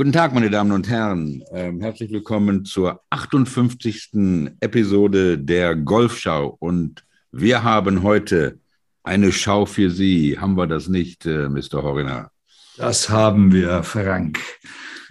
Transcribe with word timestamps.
Guten 0.00 0.12
Tag, 0.12 0.32
meine 0.32 0.48
Damen 0.48 0.72
und 0.72 0.88
Herren. 0.88 1.44
Ähm, 1.52 1.82
herzlich 1.82 2.10
willkommen 2.10 2.64
zur 2.64 3.02
58. 3.10 4.12
Episode 4.60 5.36
der 5.36 5.76
Golfschau. 5.76 6.56
Und 6.58 7.04
wir 7.32 7.64
haben 7.64 8.02
heute 8.02 8.60
eine 9.02 9.30
Schau 9.30 9.66
für 9.66 9.90
Sie. 9.90 10.38
Haben 10.38 10.56
wir 10.56 10.66
das 10.66 10.88
nicht, 10.88 11.26
äh, 11.26 11.50
Mr. 11.50 11.82
Horiner? 11.82 12.30
Das 12.78 13.10
haben 13.10 13.52
wir, 13.52 13.82
Frank. 13.82 14.38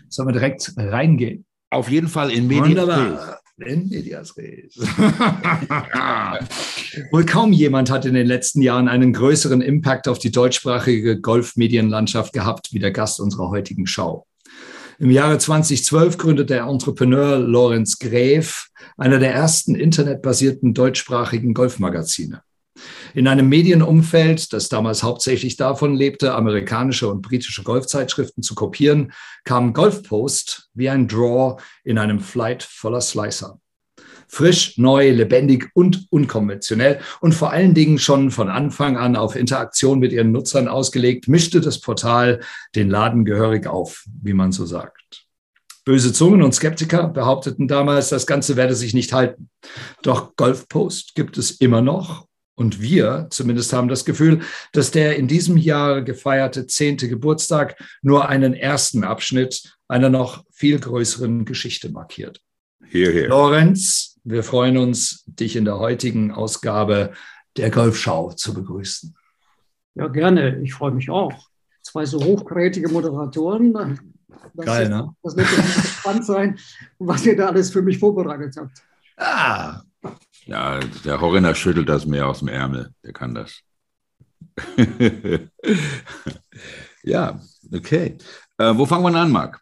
Sollen 0.07 0.29
wir 0.29 0.33
direkt 0.33 0.73
reingehen? 0.75 1.45
Auf 1.69 1.87
jeden 1.87 2.07
Fall 2.07 2.31
in 2.31 2.47
Medias 2.47 2.69
Wunderbar. 2.69 3.41
In 3.59 3.89
Medias 3.89 4.35
Res. 4.37 4.75
Wohl 7.11 7.27
kaum 7.27 7.53
jemand 7.53 7.91
hat 7.91 8.05
in 8.05 8.15
den 8.15 8.25
letzten 8.25 8.63
Jahren 8.63 8.87
einen 8.87 9.13
größeren 9.13 9.61
Impact 9.61 10.07
auf 10.07 10.17
die 10.17 10.31
deutschsprachige 10.31 11.21
Golfmedienlandschaft 11.21 12.33
gehabt 12.33 12.73
wie 12.73 12.79
der 12.79 12.89
Gast 12.89 13.19
unserer 13.19 13.51
heutigen 13.51 13.85
Schau. 13.85 14.25
Im 15.01 15.11
Jahre 15.11 15.37
2012 15.37 16.17
gründete 16.17 16.55
der 16.55 16.63
Entrepreneur 16.65 17.37
Lorenz 17.37 17.99
Gräf 17.99 18.67
einer 18.97 19.17
der 19.17 19.33
ersten 19.33 19.73
internetbasierten 19.73 20.73
deutschsprachigen 20.73 21.53
Golfmagazine. 21.53 22.41
In 23.13 23.29
einem 23.29 23.47
Medienumfeld, 23.47 24.51
das 24.51 24.67
damals 24.67 25.01
hauptsächlich 25.01 25.55
davon 25.55 25.95
lebte, 25.95 26.35
amerikanische 26.35 27.07
und 27.07 27.21
britische 27.21 27.63
Golfzeitschriften 27.63 28.43
zu 28.43 28.55
kopieren, 28.55 29.13
kam 29.45 29.71
Golfpost 29.71 30.69
wie 30.73 30.89
ein 30.89 31.07
Draw 31.07 31.61
in 31.85 31.97
einem 31.97 32.19
Flight 32.19 32.63
voller 32.63 32.99
Slicer. 32.99 33.57
Frisch, 34.31 34.77
neu, 34.77 35.09
lebendig 35.11 35.69
und 35.73 36.05
unkonventionell 36.11 36.99
und 37.19 37.33
vor 37.33 37.51
allen 37.51 37.73
Dingen 37.73 37.97
schon 37.97 38.29
von 38.29 38.47
Anfang 38.47 38.95
an 38.95 39.15
auf 39.15 39.35
Interaktion 39.35 39.99
mit 39.99 40.11
ihren 40.11 40.31
Nutzern 40.31 40.67
ausgelegt, 40.67 41.27
mischte 41.27 41.61
das 41.61 41.81
Portal 41.81 42.39
den 42.75 42.89
Laden 42.89 43.25
gehörig 43.25 43.65
auf, 43.65 44.05
wie 44.21 44.33
man 44.33 44.51
so 44.51 44.65
sagt. 44.65 45.25
Böse 45.83 46.13
Zungen 46.13 46.43
und 46.43 46.53
Skeptiker 46.53 47.07
behaupteten 47.07 47.67
damals, 47.67 48.09
das 48.09 48.27
Ganze 48.27 48.55
werde 48.55 48.75
sich 48.75 48.93
nicht 48.93 49.13
halten. 49.13 49.49
Doch 50.03 50.35
Golfpost 50.35 51.15
gibt 51.15 51.39
es 51.39 51.49
immer 51.51 51.81
noch 51.81 52.27
und 52.53 52.81
wir 52.81 53.27
zumindest 53.31 53.73
haben 53.73 53.87
das 53.87 54.05
Gefühl, 54.05 54.41
dass 54.73 54.91
der 54.91 55.15
in 55.15 55.27
diesem 55.27 55.57
Jahr 55.57 56.03
gefeierte 56.03 56.67
zehnte 56.67 57.09
Geburtstag 57.09 57.81
nur 58.03 58.29
einen 58.29 58.53
ersten 58.53 59.03
Abschnitt 59.03 59.77
einer 59.87 60.09
noch 60.09 60.43
viel 60.51 60.79
größeren 60.79 61.45
Geschichte 61.45 61.89
markiert. 61.89 62.41
Hier, 62.85 63.11
hier. 63.11 63.27
Lorenz, 63.29 64.18
wir 64.29 64.43
freuen 64.43 64.77
uns, 64.77 65.23
dich 65.25 65.55
in 65.55 65.65
der 65.65 65.79
heutigen 65.79 66.31
Ausgabe 66.31 67.13
der 67.57 67.71
Golfschau 67.71 68.31
zu 68.31 68.53
begrüßen. 68.53 69.15
Ja, 69.95 70.07
gerne. 70.07 70.61
Ich 70.61 70.73
freue 70.73 70.91
mich 70.91 71.09
auch. 71.09 71.33
Zwei 71.81 72.05
so 72.05 72.23
hochkarätige 72.23 72.89
Moderatoren. 72.89 73.73
Das 74.53 74.65
Geil, 74.65 74.83
ist, 74.83 74.89
ne? 74.89 75.09
Das 75.23 75.35
wird 75.35 75.47
gespannt 75.47 76.25
sein, 76.25 76.59
was 76.99 77.25
ihr 77.25 77.35
da 77.35 77.47
alles 77.47 77.71
für 77.71 77.81
mich 77.81 77.97
vorbereitet 77.97 78.55
habt. 78.57 78.83
Ah, 79.17 79.81
ja, 80.45 80.79
der 80.79 81.19
Horiner 81.19 81.55
schüttelt 81.55 81.89
das 81.89 82.05
mehr 82.05 82.27
aus 82.27 82.39
dem 82.39 82.47
Ärmel. 82.49 82.93
Der 83.03 83.13
kann 83.13 83.33
das. 83.33 83.61
ja, 87.03 87.39
okay. 87.73 88.17
Äh, 88.57 88.77
wo 88.77 88.85
fangen 88.85 89.03
wir 89.03 89.19
an, 89.19 89.31
Marc? 89.31 89.59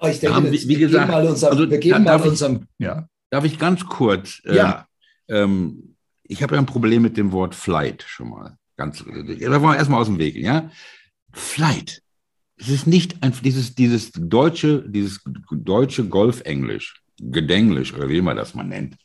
Oh, 0.00 0.08
ich 0.08 0.20
denke, 0.20 0.36
haben, 0.36 0.50
wie, 0.50 0.68
wie 0.68 0.76
gesagt, 0.76 1.10
wir 1.10 1.30
unserem, 1.30 1.52
also, 1.52 1.70
wir 1.70 1.78
geben 1.78 2.04
mal 2.04 2.20
unserem, 2.20 2.66
ja. 2.78 3.08
Darf 3.30 3.44
ich 3.44 3.58
ganz 3.58 3.84
kurz? 3.86 4.40
Äh, 4.44 4.56
ja. 4.56 4.86
Äh, 5.26 5.42
ähm, 5.42 5.94
ich 6.22 6.42
habe 6.42 6.54
ja 6.54 6.60
ein 6.60 6.66
Problem 6.66 7.02
mit 7.02 7.16
dem 7.16 7.32
Wort 7.32 7.54
Flight 7.54 8.04
schon 8.06 8.30
mal. 8.30 8.56
Ganz, 8.76 8.98
da 8.98 9.04
wollen 9.06 9.62
wir 9.62 9.76
erstmal 9.76 10.00
aus 10.00 10.06
dem 10.06 10.18
Weg, 10.18 10.36
ja? 10.36 10.70
Flight. 11.32 12.02
Es 12.56 12.68
ist 12.68 12.86
nicht 12.86 13.22
ein, 13.22 13.32
dieses, 13.42 13.74
dieses 13.74 14.12
deutsche, 14.12 14.84
dieses 14.88 15.20
deutsche 15.50 16.04
Golfenglisch, 16.04 17.02
Gedenglisch 17.18 17.94
oder 17.94 18.08
wie 18.08 18.20
man 18.20 18.36
das 18.36 18.54
mal 18.54 18.64
nennt. 18.64 18.96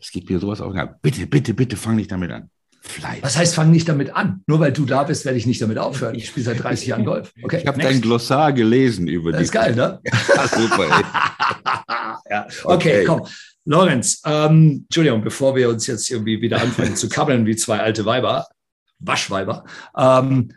Es 0.00 0.10
gibt 0.10 0.28
mir 0.28 0.38
sowas 0.38 0.60
auch. 0.60 0.74
Bitte, 1.00 1.26
bitte, 1.26 1.54
bitte, 1.54 1.76
fang 1.76 1.96
nicht 1.96 2.10
damit 2.10 2.30
an. 2.30 2.50
Flight. 2.82 3.22
Was 3.22 3.36
heißt, 3.36 3.54
fang 3.54 3.70
nicht 3.70 3.88
damit 3.88 4.14
an? 4.14 4.42
Nur 4.46 4.58
weil 4.58 4.72
du 4.72 4.84
da 4.84 5.04
bist, 5.04 5.24
werde 5.24 5.38
ich 5.38 5.46
nicht 5.46 5.62
damit 5.62 5.78
aufhören. 5.78 6.14
Ich 6.14 6.26
spiele 6.26 6.44
seit 6.44 6.62
30 6.62 6.88
Jahren 6.88 7.04
Golf. 7.04 7.32
Okay, 7.42 7.60
ich 7.62 7.66
habe 7.66 7.80
dein 7.80 8.00
Glossar 8.00 8.52
gelesen 8.52 9.06
über 9.06 9.32
das 9.32 9.50
die. 9.50 9.56
Das 9.56 9.68
ist 9.68 9.76
geil, 9.76 9.76
ne? 9.76 10.00
Ja, 10.36 10.48
super. 10.48 10.88
ja. 12.30 12.46
Okay, 12.64 12.64
okay, 12.64 13.04
komm. 13.04 13.26
Lorenz, 13.64 14.20
ähm, 14.24 14.84
Entschuldigung, 14.84 15.22
bevor 15.22 15.54
wir 15.54 15.68
uns 15.68 15.86
jetzt 15.86 16.10
irgendwie 16.10 16.40
wieder 16.40 16.60
anfangen 16.60 16.96
zu 16.96 17.08
kabbeln 17.08 17.46
wie 17.46 17.56
zwei 17.56 17.78
alte 17.78 18.04
Weiber, 18.04 18.46
Waschweiber, 18.98 19.64
ähm, 19.96 20.52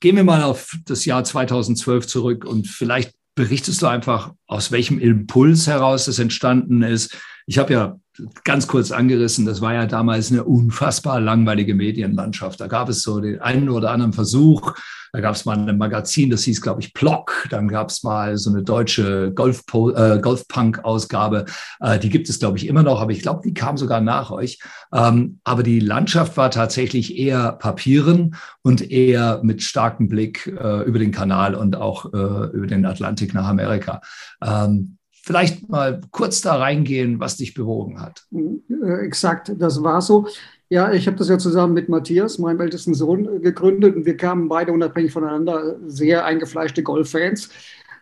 gehen 0.00 0.16
wir 0.16 0.24
mal 0.24 0.42
auf 0.42 0.76
das 0.84 1.04
Jahr 1.04 1.24
2012 1.24 2.06
zurück 2.06 2.44
und 2.44 2.66
vielleicht 2.66 3.14
berichtest 3.34 3.82
du 3.82 3.86
einfach, 3.86 4.32
aus 4.46 4.70
welchem 4.70 4.98
Impuls 4.98 5.66
heraus 5.66 6.06
es 6.08 6.18
entstanden 6.18 6.82
ist. 6.82 7.16
Ich 7.46 7.58
habe 7.58 7.72
ja 7.72 8.00
ganz 8.44 8.66
kurz 8.66 8.92
angerissen, 8.92 9.44
das 9.44 9.60
war 9.60 9.74
ja 9.74 9.86
damals 9.86 10.30
eine 10.30 10.44
unfassbar 10.44 11.20
langweilige 11.20 11.74
Medienlandschaft. 11.74 12.60
Da 12.60 12.68
gab 12.68 12.88
es 12.88 13.02
so 13.02 13.20
den 13.20 13.40
einen 13.40 13.68
oder 13.68 13.90
anderen 13.90 14.12
Versuch, 14.12 14.74
da 15.14 15.20
gab 15.20 15.36
es 15.36 15.44
mal 15.44 15.56
ein 15.56 15.78
Magazin, 15.78 16.28
das 16.28 16.42
hieß, 16.42 16.60
glaube 16.60 16.80
ich, 16.80 16.92
Block. 16.92 17.46
Dann 17.48 17.68
gab 17.68 17.90
es 17.90 18.02
mal 18.02 18.36
so 18.36 18.50
eine 18.50 18.64
deutsche 18.64 19.32
Golf, 19.32 19.62
äh, 19.72 20.18
Golfpunk-Ausgabe. 20.18 21.44
Äh, 21.78 22.00
die 22.00 22.10
gibt 22.10 22.28
es, 22.28 22.40
glaube 22.40 22.58
ich, 22.58 22.66
immer 22.66 22.82
noch, 22.82 23.00
aber 23.00 23.12
ich 23.12 23.22
glaube, 23.22 23.42
die 23.44 23.54
kam 23.54 23.76
sogar 23.76 24.00
nach 24.00 24.32
euch. 24.32 24.58
Ähm, 24.92 25.38
aber 25.44 25.62
die 25.62 25.78
Landschaft 25.78 26.36
war 26.36 26.50
tatsächlich 26.50 27.16
eher 27.16 27.52
Papieren 27.52 28.34
und 28.62 28.90
eher 28.90 29.38
mit 29.44 29.62
starkem 29.62 30.08
Blick 30.08 30.48
äh, 30.48 30.82
über 30.82 30.98
den 30.98 31.12
Kanal 31.12 31.54
und 31.54 31.76
auch 31.76 32.12
äh, 32.12 32.48
über 32.52 32.66
den 32.66 32.84
Atlantik 32.84 33.34
nach 33.34 33.46
Amerika. 33.46 34.00
Ähm, 34.44 34.98
vielleicht 35.24 35.70
mal 35.70 36.02
kurz 36.10 36.42
da 36.42 36.56
reingehen, 36.56 37.18
was 37.18 37.38
dich 37.38 37.54
bewogen 37.54 38.00
hat. 38.00 38.26
Äh, 38.30 39.06
exakt, 39.06 39.52
das 39.56 39.82
war 39.82 40.02
so. 40.02 40.26
Ja, 40.68 40.92
ich 40.92 41.06
habe 41.06 41.16
das 41.16 41.30
ja 41.30 41.38
zusammen 41.38 41.72
mit 41.72 41.88
Matthias, 41.88 42.38
meinem 42.38 42.60
ältesten 42.60 42.92
Sohn, 42.92 43.36
äh, 43.36 43.40
gegründet 43.40 43.96
und 43.96 44.04
wir 44.04 44.18
kamen 44.18 44.48
beide 44.48 44.72
unabhängig 44.72 45.12
voneinander 45.12 45.76
sehr 45.86 46.26
eingefleischte 46.26 46.82
Golffans 46.82 47.48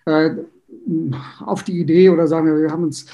äh, 0.06 0.30
auf 1.46 1.62
die 1.62 1.78
Idee 1.78 2.10
oder 2.10 2.26
sagen 2.26 2.46
wir, 2.46 2.60
wir 2.60 2.72
haben 2.72 2.82
uns, 2.82 3.06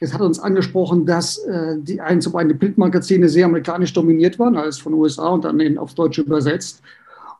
es 0.00 0.12
hat 0.12 0.22
uns 0.22 0.40
angesprochen, 0.40 1.06
dass 1.06 1.38
äh, 1.38 1.76
die 1.78 2.00
ein, 2.00 2.20
zum 2.20 2.34
einen 2.34 2.48
die 2.48 2.56
Bildmagazine 2.56 3.28
sehr 3.28 3.46
amerikanisch 3.46 3.92
dominiert 3.92 4.40
waren, 4.40 4.56
alles 4.56 4.78
von 4.78 4.94
USA 4.94 5.28
und 5.28 5.44
dann 5.44 5.60
in, 5.60 5.78
aufs 5.78 5.94
Deutsche 5.94 6.22
übersetzt. 6.22 6.82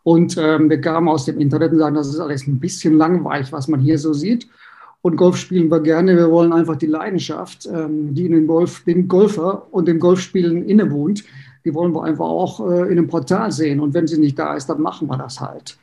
Und 0.05 0.37
ähm, 0.39 0.71
wir 0.71 0.81
kamen 0.81 1.09
aus 1.09 1.25
dem 1.25 1.41
Internet 1.41 1.73
und 1.73 1.79
sagen, 1.79 1.97
das 1.97 2.09
ist 2.09 2.21
alles 2.21 2.47
ein 2.47 2.61
bisschen 2.61 2.97
langweilig, 2.97 3.51
was 3.51 3.67
man 3.67 3.81
hier 3.81 3.99
so 3.99 4.13
sieht. 4.13 4.49
Und 5.03 5.17
Golf 5.17 5.37
spielen 5.37 5.69
wir 5.69 5.81
gerne. 5.81 6.17
Wir 6.17 6.31
wollen 6.31 6.53
einfach 6.53 6.77
die 6.77 6.87
Leidenschaft, 6.87 7.67
ähm, 7.67 8.15
die 8.15 8.27
in 8.27 8.33
den, 8.33 8.47
Golf, 8.47 8.85
den 8.85 9.09
Golfer 9.09 9.67
und 9.73 9.89
dem 9.89 9.99
Golfspielen 9.99 10.65
innewohnt, 10.65 11.25
die 11.65 11.75
wollen 11.75 11.93
wir 11.93 12.05
einfach 12.05 12.25
auch 12.25 12.61
äh, 12.61 12.83
in 12.85 12.93
einem 12.93 13.09
Portal 13.09 13.51
sehen. 13.51 13.81
Und 13.81 13.95
wenn 13.95 14.07
sie 14.07 14.19
nicht 14.19 14.39
da 14.39 14.55
ist, 14.55 14.67
dann 14.67 14.81
machen 14.81 15.09
wir 15.09 15.19
das 15.19 15.41
halt. 15.41 15.77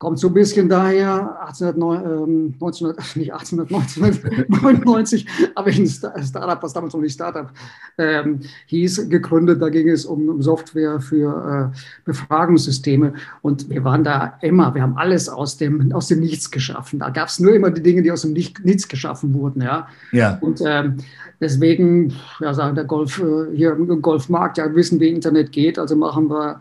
Kommt 0.00 0.18
so 0.18 0.28
ein 0.28 0.32
bisschen 0.32 0.70
daher, 0.70 1.38
1809, 1.42 2.52
äh, 2.52 2.54
19, 2.58 2.86
nicht 3.16 3.34
1899 3.34 5.26
habe 5.54 5.68
ich 5.68 5.78
ein 5.78 5.86
Startup, 5.86 6.62
was 6.62 6.72
damals 6.72 6.94
noch 6.94 7.02
nicht 7.02 7.12
Startup 7.12 7.50
ähm, 7.98 8.40
hieß, 8.64 9.10
gegründet. 9.10 9.60
Da 9.60 9.68
ging 9.68 9.90
es 9.90 10.06
um, 10.06 10.30
um 10.30 10.40
Software 10.40 11.00
für 11.00 11.72
äh, 11.74 11.78
Befragungssysteme. 12.06 13.12
Und 13.42 13.68
wir 13.68 13.84
waren 13.84 14.02
da 14.02 14.38
immer, 14.40 14.74
wir 14.74 14.80
haben 14.80 14.96
alles 14.96 15.28
aus 15.28 15.58
dem, 15.58 15.92
aus 15.92 16.08
dem 16.08 16.20
Nichts 16.20 16.50
geschaffen. 16.50 17.00
Da 17.00 17.10
gab 17.10 17.28
es 17.28 17.38
nur 17.38 17.54
immer 17.54 17.70
die 17.70 17.82
Dinge, 17.82 18.00
die 18.00 18.10
aus 18.10 18.22
dem 18.22 18.32
Nichts 18.32 18.88
geschaffen 18.88 19.34
wurden. 19.34 19.60
Ja. 19.60 19.86
ja. 20.12 20.38
Und 20.40 20.62
ähm, 20.64 20.96
deswegen, 21.42 22.14
ja, 22.40 22.54
sagen 22.54 22.74
der 22.74 22.84
Golf, 22.84 23.18
äh, 23.18 23.54
hier 23.54 23.72
im 23.72 24.00
Golfmarkt, 24.00 24.56
ja, 24.56 24.74
wissen, 24.74 24.98
wie 24.98 25.10
Internet 25.10 25.52
geht. 25.52 25.78
Also 25.78 25.94
machen 25.94 26.30
wir 26.30 26.58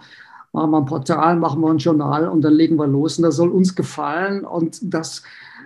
machen 0.53 0.71
wir 0.71 0.77
ein 0.77 0.85
Portal, 0.85 1.35
machen 1.35 1.61
wir 1.61 1.69
ein 1.69 1.77
Journal 1.77 2.27
und 2.27 2.41
dann 2.41 2.53
legen 2.53 2.75
wir 2.77 2.87
los. 2.87 3.17
Und 3.17 3.23
das 3.23 3.35
soll 3.35 3.49
uns 3.49 3.75
gefallen. 3.75 4.45
Und 4.45 4.79
das 4.81 5.23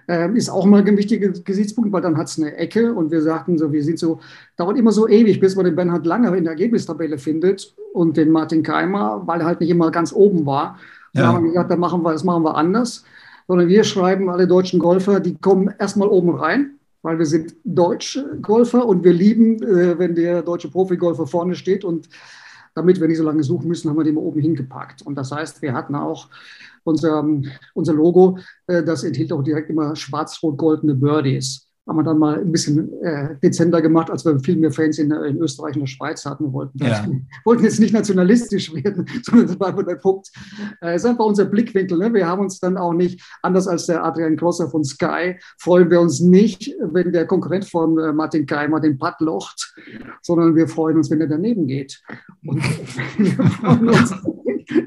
äh, 0.07 0.31
ist 0.33 0.49
auch 0.49 0.65
mal 0.65 0.85
ein 0.85 0.97
wichtiger 0.97 1.29
Gesichtspunkt, 1.29 1.91
weil 1.91 2.01
dann 2.01 2.17
hat 2.17 2.27
es 2.27 2.37
eine 2.37 2.55
Ecke 2.55 2.93
und 2.93 3.11
wir 3.11 3.21
sagten 3.21 3.57
so, 3.57 3.71
wir 3.71 3.83
sind 3.83 3.99
so, 3.99 4.19
dauert 4.57 4.77
immer 4.77 4.91
so 4.91 5.07
ewig, 5.07 5.39
bis 5.39 5.55
man 5.55 5.65
den 5.65 5.75
Bernhard 5.75 6.05
Langer 6.05 6.35
in 6.35 6.43
der 6.43 6.51
Ergebnistabelle 6.51 7.17
findet 7.17 7.73
und 7.93 8.17
den 8.17 8.31
Martin 8.31 8.63
Keimer, 8.63 9.21
weil 9.25 9.41
er 9.41 9.45
halt 9.45 9.61
nicht 9.61 9.69
immer 9.69 9.91
ganz 9.91 10.11
oben 10.13 10.45
war. 10.45 10.77
Ja. 11.13 11.21
Da 11.21 11.27
haben 11.33 11.43
wir 11.43 11.51
gesagt, 11.51 11.71
dann 11.71 11.79
machen 11.79 12.03
wir, 12.03 12.11
das 12.11 12.23
machen 12.23 12.43
wir 12.43 12.55
anders. 12.55 13.05
Sondern 13.47 13.67
wir 13.67 13.83
schreiben 13.83 14.29
alle 14.29 14.47
deutschen 14.47 14.79
Golfer, 14.79 15.19
die 15.19 15.35
kommen 15.35 15.73
erstmal 15.77 16.07
oben 16.07 16.35
rein, 16.35 16.71
weil 17.01 17.19
wir 17.19 17.25
sind 17.25 17.55
deutsche 17.65 18.37
Golfer 18.41 18.85
und 18.85 19.03
wir 19.03 19.13
lieben, 19.13 19.61
äh, 19.61 19.99
wenn 19.99 20.15
der 20.15 20.41
deutsche 20.41 20.69
Profigolfer 20.69 21.27
vorne 21.27 21.55
steht 21.55 21.83
und 21.83 22.07
damit 22.75 22.99
wir 22.99 23.07
nicht 23.07 23.17
so 23.17 23.23
lange 23.23 23.43
suchen 23.43 23.67
müssen, 23.67 23.89
haben 23.89 23.97
wir 23.97 24.03
den 24.03 24.17
oben 24.17 24.39
hingepackt. 24.39 25.01
Und 25.01 25.15
das 25.15 25.31
heißt, 25.31 25.61
wir 25.61 25.73
hatten 25.73 25.95
auch 25.95 26.29
unser, 26.83 27.25
unser 27.73 27.93
Logo, 27.93 28.37
äh, 28.67 28.83
das 28.83 29.03
enthielt 29.03 29.31
auch 29.31 29.43
direkt 29.43 29.69
immer 29.69 29.95
schwarz-rot-goldene 29.95 30.95
Birdies. 30.95 31.69
Haben 31.87 31.97
wir 31.97 32.03
dann 32.03 32.17
mal 32.17 32.39
ein 32.39 32.51
bisschen 32.51 32.93
äh, 33.01 33.35
dezenter 33.43 33.81
gemacht, 33.81 34.09
als 34.09 34.23
wir 34.23 34.39
viel 34.39 34.55
mehr 34.55 34.71
Fans 34.71 34.97
in, 34.99 35.11
in 35.11 35.37
Österreich 35.37 35.75
und 35.75 35.81
der 35.81 35.87
Schweiz 35.87 36.25
hatten. 36.25 36.45
Wir 36.45 36.53
wollten, 36.53 36.77
ja. 36.77 37.05
wollten 37.45 37.63
jetzt 37.63 37.79
nicht 37.79 37.93
nationalistisch 37.93 38.73
werden, 38.73 39.05
sondern 39.23 39.47
das 39.47 39.59
war 39.59 39.67
einfach 39.67 39.85
der 39.85 39.95
Punkt. 39.95 40.31
Äh, 40.81 40.95
ist 40.95 41.05
einfach 41.05 41.25
unser 41.25 41.45
Blickwinkel. 41.45 41.97
Ne? 41.97 42.13
Wir 42.13 42.25
haben 42.25 42.41
uns 42.41 42.59
dann 42.59 42.77
auch 42.77 42.93
nicht, 42.93 43.21
anders 43.41 43.67
als 43.67 43.85
der 43.85 44.03
Adrian 44.03 44.37
Grosser 44.37 44.69
von 44.69 44.85
Sky, 44.85 45.37
freuen 45.57 45.89
wir 45.89 45.99
uns 45.99 46.21
nicht, 46.21 46.73
wenn 46.79 47.11
der 47.11 47.27
Konkurrent 47.27 47.65
von 47.65 47.97
äh, 47.97 48.13
Martin 48.13 48.45
Keimer 48.45 48.79
den 48.79 48.97
Putt 48.97 49.15
locht, 49.19 49.75
sondern 50.21 50.55
wir 50.55 50.69
freuen 50.69 50.97
uns, 50.97 51.11
wenn 51.11 51.19
er 51.19 51.27
daneben 51.27 51.67
geht. 51.67 52.01
Und 52.45 52.63
wir 53.17 53.43
freuen 53.45 53.89
uns, 53.89 54.13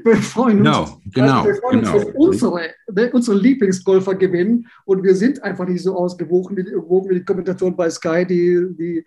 wir 0.03 0.15
freuen 0.17 0.59
uns, 0.59 0.65
genau, 0.65 0.99
genau, 1.13 1.45
wir 1.45 1.55
freuen 1.55 1.79
uns, 1.79 1.91
genau. 1.91 2.03
wenn 2.05 2.15
unsere, 2.15 3.11
unsere 3.13 3.37
Lieblingsgolfer 3.37 4.15
gewinnen 4.15 4.67
und 4.85 5.03
wir 5.03 5.15
sind 5.15 5.43
einfach 5.43 5.67
nicht 5.67 5.83
so 5.83 5.95
ausgewogen 5.95 6.57
wie, 6.57 6.65
wie 6.65 7.15
die 7.15 7.25
Kommentatoren 7.25 7.75
bei 7.75 7.89
Sky, 7.89 8.25
die, 8.25 8.67
die 8.77 9.05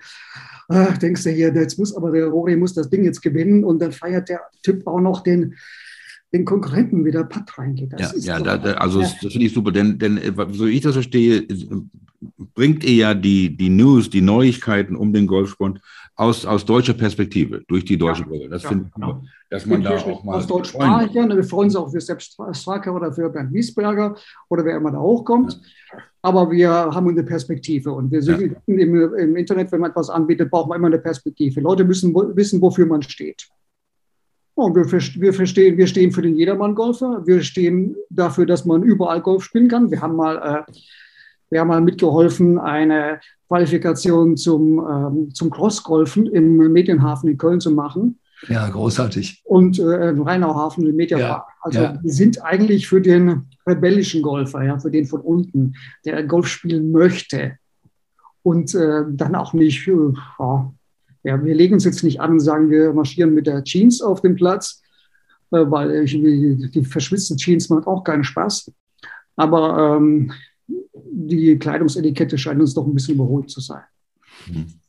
ach, 0.68 0.98
denkst 0.98 1.24
du 1.24 1.30
hier, 1.30 1.52
jetzt 1.54 1.78
muss 1.78 1.94
aber 1.94 2.12
der 2.12 2.26
Rory 2.26 2.56
muss 2.56 2.74
das 2.74 2.88
Ding 2.88 3.04
jetzt 3.04 3.22
gewinnen 3.22 3.64
und 3.64 3.80
dann 3.80 3.92
feiert 3.92 4.28
der 4.28 4.40
Typ 4.62 4.86
auch 4.86 5.00
noch 5.00 5.22
den, 5.22 5.54
den 6.32 6.44
Konkurrenten 6.44 7.04
wieder 7.04 7.24
Putt 7.24 7.58
reingeht. 7.58 7.92
Das 7.92 8.24
ja, 8.24 8.38
ja 8.38 8.42
da, 8.42 8.58
da, 8.58 8.72
also 8.74 9.00
ja. 9.00 9.10
das 9.22 9.32
finde 9.32 9.46
ich 9.46 9.52
super, 9.52 9.72
denn, 9.72 9.98
denn 9.98 10.20
so 10.52 10.66
ich 10.66 10.80
das 10.80 10.94
verstehe, 10.94 11.46
bringt 12.54 12.84
ihr 12.84 12.94
ja 12.94 13.14
die, 13.14 13.56
die 13.56 13.70
News, 13.70 14.10
die 14.10 14.20
Neuigkeiten 14.20 14.94
um 14.94 15.12
den 15.12 15.26
Golfsport 15.26 15.80
aus, 16.20 16.44
aus 16.44 16.66
deutscher 16.66 16.92
Perspektive, 16.92 17.62
durch 17.66 17.82
die 17.82 17.96
deutsche 17.96 18.24
Brille. 18.24 18.48
Das 18.50 18.62
ja, 18.62 18.68
finde 18.68 18.84
ich 18.88 18.94
genau. 18.94 19.22
dass 19.48 19.64
man 19.64 19.82
da 19.82 19.96
auch 19.96 20.22
mal. 20.22 20.36
Aus 20.36 20.46
deutschsprachiger, 20.46 21.26
ne, 21.26 21.34
wir 21.34 21.44
freuen 21.44 21.68
uns 21.68 21.76
auch 21.76 21.90
für 21.90 22.00
Sepp 22.00 22.20
Straker 22.20 22.94
oder 22.94 23.10
für 23.10 23.30
Bernd 23.30 23.54
Wiesberger 23.54 24.14
oder 24.50 24.64
wer 24.66 24.76
immer 24.76 24.90
da 24.90 24.98
hochkommt. 24.98 25.58
Ja. 25.92 25.98
Aber 26.20 26.50
wir 26.50 26.70
haben 26.70 27.08
eine 27.08 27.22
Perspektive 27.22 27.92
und 27.92 28.12
wir 28.12 28.20
sind 28.20 28.40
ja. 28.42 28.48
im, 28.66 29.14
im, 29.14 29.36
Internet, 29.36 29.72
wenn 29.72 29.80
man 29.80 29.92
etwas 29.92 30.10
anbietet, 30.10 30.50
braucht 30.50 30.68
man 30.68 30.76
immer 30.76 30.88
eine 30.88 30.98
Perspektive. 30.98 31.62
Leute 31.62 31.84
müssen 31.84 32.14
wissen, 32.14 32.60
wofür 32.60 32.84
man 32.84 33.00
steht. 33.00 33.48
Und 34.54 34.76
wir, 34.76 34.84
wir, 34.84 35.32
verstehen, 35.32 35.78
wir 35.78 35.86
stehen 35.86 36.12
für 36.12 36.20
den 36.20 36.36
Jedermann-Golfer. 36.36 37.22
Wir 37.26 37.42
stehen 37.42 37.96
dafür, 38.10 38.44
dass 38.44 38.66
man 38.66 38.82
überall 38.82 39.22
Golf 39.22 39.44
spielen 39.44 39.68
kann. 39.68 39.90
Wir 39.90 40.02
haben 40.02 40.16
mal 40.16 40.66
äh, 40.68 40.72
wir 41.50 41.60
haben 41.60 41.68
mal 41.68 41.80
mitgeholfen, 41.80 42.58
eine 42.58 43.20
Qualifikation 43.50 44.36
zum, 44.36 44.78
ähm, 44.78 45.34
zum 45.34 45.50
Crossgolfen 45.50 46.26
im 46.26 46.56
Medienhafen 46.72 47.28
in 47.28 47.36
Köln 47.36 47.60
zu 47.60 47.72
machen. 47.72 48.20
Ja, 48.46 48.68
großartig. 48.68 49.42
Und 49.44 49.80
äh, 49.80 50.10
im 50.10 50.22
Rheinauhafen 50.22 50.86
im 50.86 50.94
Mediapark. 50.94 51.48
Ja, 51.48 51.54
also 51.60 51.80
ja. 51.80 51.98
wir 52.00 52.12
sind 52.12 52.44
eigentlich 52.44 52.86
für 52.86 53.00
den 53.00 53.48
rebellischen 53.66 54.22
Golfer, 54.22 54.62
ja, 54.62 54.78
für 54.78 54.92
den 54.92 55.04
von 55.04 55.20
unten, 55.20 55.74
der 56.04 56.22
Golf 56.22 56.46
spielen 56.46 56.92
möchte. 56.92 57.56
Und 58.44 58.72
äh, 58.76 59.02
dann 59.10 59.34
auch 59.34 59.52
nicht, 59.52 59.86
äh, 59.88 59.92
ja, 61.24 61.44
wir 61.44 61.54
legen 61.54 61.74
uns 61.74 61.84
jetzt 61.84 62.04
nicht 62.04 62.20
an 62.20 62.30
und 62.30 62.40
sagen, 62.40 62.70
wir 62.70 62.92
marschieren 62.92 63.34
mit 63.34 63.48
der 63.48 63.64
Jeans 63.64 64.00
auf 64.00 64.20
den 64.20 64.36
Platz, 64.36 64.80
äh, 65.50 65.64
weil 65.68 66.04
die 66.04 66.84
verschwitzten 66.84 67.36
Jeans 67.36 67.68
macht 67.68 67.88
auch 67.88 68.04
keinen 68.04 68.24
Spaß. 68.24 68.70
Aber 69.34 69.96
ähm, 69.96 70.32
die 71.12 71.58
Kleidungsetikette 71.58 72.38
scheint 72.38 72.60
uns 72.60 72.74
doch 72.74 72.86
ein 72.86 72.94
bisschen 72.94 73.14
überholt 73.14 73.50
zu 73.50 73.60
sein. 73.60 73.82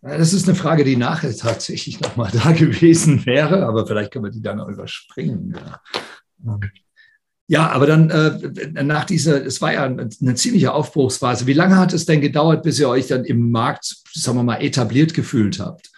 Das 0.01 0.33
ist 0.33 0.47
eine 0.47 0.55
Frage, 0.55 0.83
die 0.83 0.95
nachher 0.95 1.35
tatsächlich 1.35 1.99
nochmal 2.01 2.31
da 2.33 2.51
gewesen 2.51 3.25
wäre, 3.25 3.65
aber 3.65 3.85
vielleicht 3.85 4.11
können 4.11 4.25
wir 4.25 4.31
die 4.31 4.41
dann 4.41 4.59
auch 4.59 4.69
überspringen. 4.69 5.55
Ja, 6.45 6.59
ja 7.47 7.69
aber 7.69 7.85
dann 7.85 8.09
äh, 8.09 8.83
nach 8.83 9.05
dieser, 9.05 9.45
es 9.45 9.61
war 9.61 9.73
ja 9.73 9.83
eine, 9.83 10.09
eine 10.21 10.35
ziemliche 10.35 10.73
Aufbruchsphase. 10.73 11.47
Wie 11.47 11.53
lange 11.53 11.77
hat 11.77 11.93
es 11.93 12.05
denn 12.05 12.21
gedauert, 12.21 12.63
bis 12.63 12.79
ihr 12.79 12.89
euch 12.89 13.07
dann 13.07 13.25
im 13.25 13.51
Markt, 13.51 13.97
sagen 14.13 14.37
wir 14.37 14.43
mal, 14.43 14.61
etabliert 14.61 15.13
gefühlt 15.13 15.59
habt? 15.59 15.91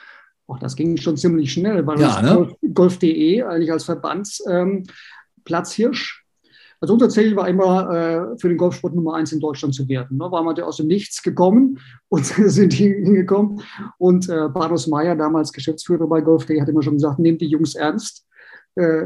Auch 0.48 0.60
das 0.60 0.76
ging 0.76 0.98
schon 0.98 1.16
ziemlich 1.16 1.54
schnell, 1.54 1.88
weil 1.88 2.02
ja, 2.02 2.22
ne? 2.22 2.54
Golf.de 2.74 3.44
eigentlich 3.44 3.72
als 3.72 3.86
Verbandsplatzhirsch 3.86 6.20
ähm, 6.20 6.23
also 6.84 6.96
unser 6.96 7.08
Ziel 7.08 7.34
war 7.38 7.48
immer, 7.48 7.90
äh, 7.90 8.38
für 8.38 8.50
den 8.50 8.58
Golfsport 8.58 8.94
Nummer 8.94 9.14
eins 9.14 9.32
in 9.32 9.40
Deutschland 9.40 9.74
zu 9.74 9.88
werden. 9.88 10.18
Ne? 10.18 10.30
War 10.30 10.44
man 10.44 10.60
aus 10.60 10.76
dem 10.76 10.88
Nichts 10.88 11.24
gekommen 11.24 11.80
und 12.10 12.26
sind 12.26 12.74
hingekommen. 12.74 13.62
Und 13.98 14.28
äh, 14.28 14.50
Bardos 14.50 14.88
Meyer, 14.88 15.16
damals 15.16 15.54
Geschäftsführer 15.54 16.08
bei 16.08 16.20
Golf.de, 16.20 16.60
hat 16.60 16.68
immer 16.68 16.84
schon 16.84 16.96
gesagt, 16.96 17.20
nehmt 17.20 17.40
die 17.40 17.48
Jungs 17.48 17.76
ernst. 17.76 18.28
Äh, 18.76 19.04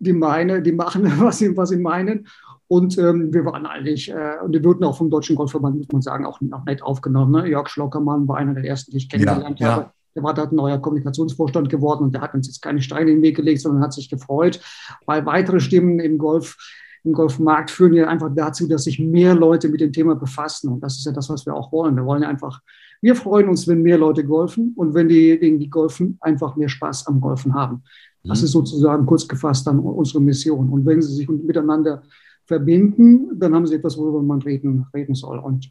die 0.00 0.12
meine, 0.12 0.60
die 0.60 0.72
machen, 0.72 1.04
was 1.18 1.38
sie, 1.38 1.56
was 1.56 1.70
sie 1.70 1.78
meinen. 1.78 2.26
Und 2.68 2.98
ähm, 2.98 3.32
wir 3.32 3.46
waren 3.46 3.64
eigentlich, 3.64 4.10
äh, 4.10 4.36
und 4.44 4.52
wir 4.52 4.62
wurden 4.62 4.84
auch 4.84 4.98
vom 4.98 5.08
Deutschen 5.08 5.34
Golfverband, 5.34 5.78
muss 5.78 5.92
man 5.92 6.02
sagen, 6.02 6.26
auch, 6.26 6.40
auch 6.52 6.64
nett 6.66 6.82
aufgenommen. 6.82 7.32
Ne? 7.32 7.48
Jörg 7.48 7.70
Schlockermann 7.70 8.28
war 8.28 8.36
einer 8.36 8.52
der 8.52 8.64
ersten, 8.64 8.90
die 8.90 8.98
ich 8.98 9.08
kennengelernt 9.08 9.60
ja, 9.60 9.68
habe. 9.70 9.82
Ja. 9.84 9.92
Der 10.14 10.22
war 10.24 10.34
dort 10.34 10.52
ein 10.52 10.56
neuer 10.56 10.78
Kommunikationsvorstand 10.78 11.70
geworden 11.70 12.04
und 12.04 12.12
der 12.12 12.20
hat 12.20 12.34
uns 12.34 12.48
jetzt 12.48 12.60
keine 12.60 12.82
Steine 12.82 13.12
in 13.12 13.16
den 13.16 13.22
Weg 13.22 13.36
gelegt, 13.36 13.62
sondern 13.62 13.82
hat 13.82 13.94
sich 13.94 14.10
gefreut, 14.10 14.60
weil 15.06 15.24
weitere 15.24 15.58
Stimmen 15.58 16.00
im 16.00 16.18
Golf 16.18 16.58
im 17.04 17.12
Golfmarkt 17.12 17.70
führen 17.70 17.92
ja 17.92 18.08
einfach 18.08 18.30
dazu, 18.34 18.66
dass 18.66 18.84
sich 18.84 18.98
mehr 18.98 19.34
Leute 19.34 19.68
mit 19.68 19.80
dem 19.80 19.92
Thema 19.92 20.16
befassen. 20.16 20.68
Und 20.70 20.80
das 20.80 20.96
ist 20.96 21.04
ja 21.04 21.12
das, 21.12 21.28
was 21.28 21.44
wir 21.44 21.54
auch 21.54 21.70
wollen. 21.70 21.94
Wir 21.96 22.04
wollen 22.04 22.22
ja 22.22 22.28
einfach, 22.28 22.60
wir 23.02 23.14
freuen 23.14 23.48
uns, 23.48 23.68
wenn 23.68 23.82
mehr 23.82 23.98
Leute 23.98 24.24
golfen 24.24 24.72
und 24.76 24.94
wenn 24.94 25.08
diejenigen, 25.08 25.58
die 25.58 25.68
golfen, 25.68 26.16
einfach 26.20 26.56
mehr 26.56 26.68
Spaß 26.68 27.06
am 27.06 27.20
Golfen 27.20 27.54
haben. 27.54 27.82
Das 28.24 28.40
mhm. 28.40 28.44
ist 28.46 28.52
sozusagen 28.52 29.04
kurz 29.04 29.28
gefasst 29.28 29.66
dann 29.66 29.78
unsere 29.78 30.20
Mission. 30.20 30.70
Und 30.70 30.86
wenn 30.86 31.02
sie 31.02 31.14
sich 31.14 31.28
miteinander 31.28 32.02
verbinden, 32.46 33.38
dann 33.38 33.54
haben 33.54 33.66
sie 33.66 33.74
etwas, 33.74 33.98
worüber 33.98 34.22
man 34.22 34.40
reden, 34.40 34.86
reden 34.94 35.14
soll. 35.14 35.38
Und 35.38 35.70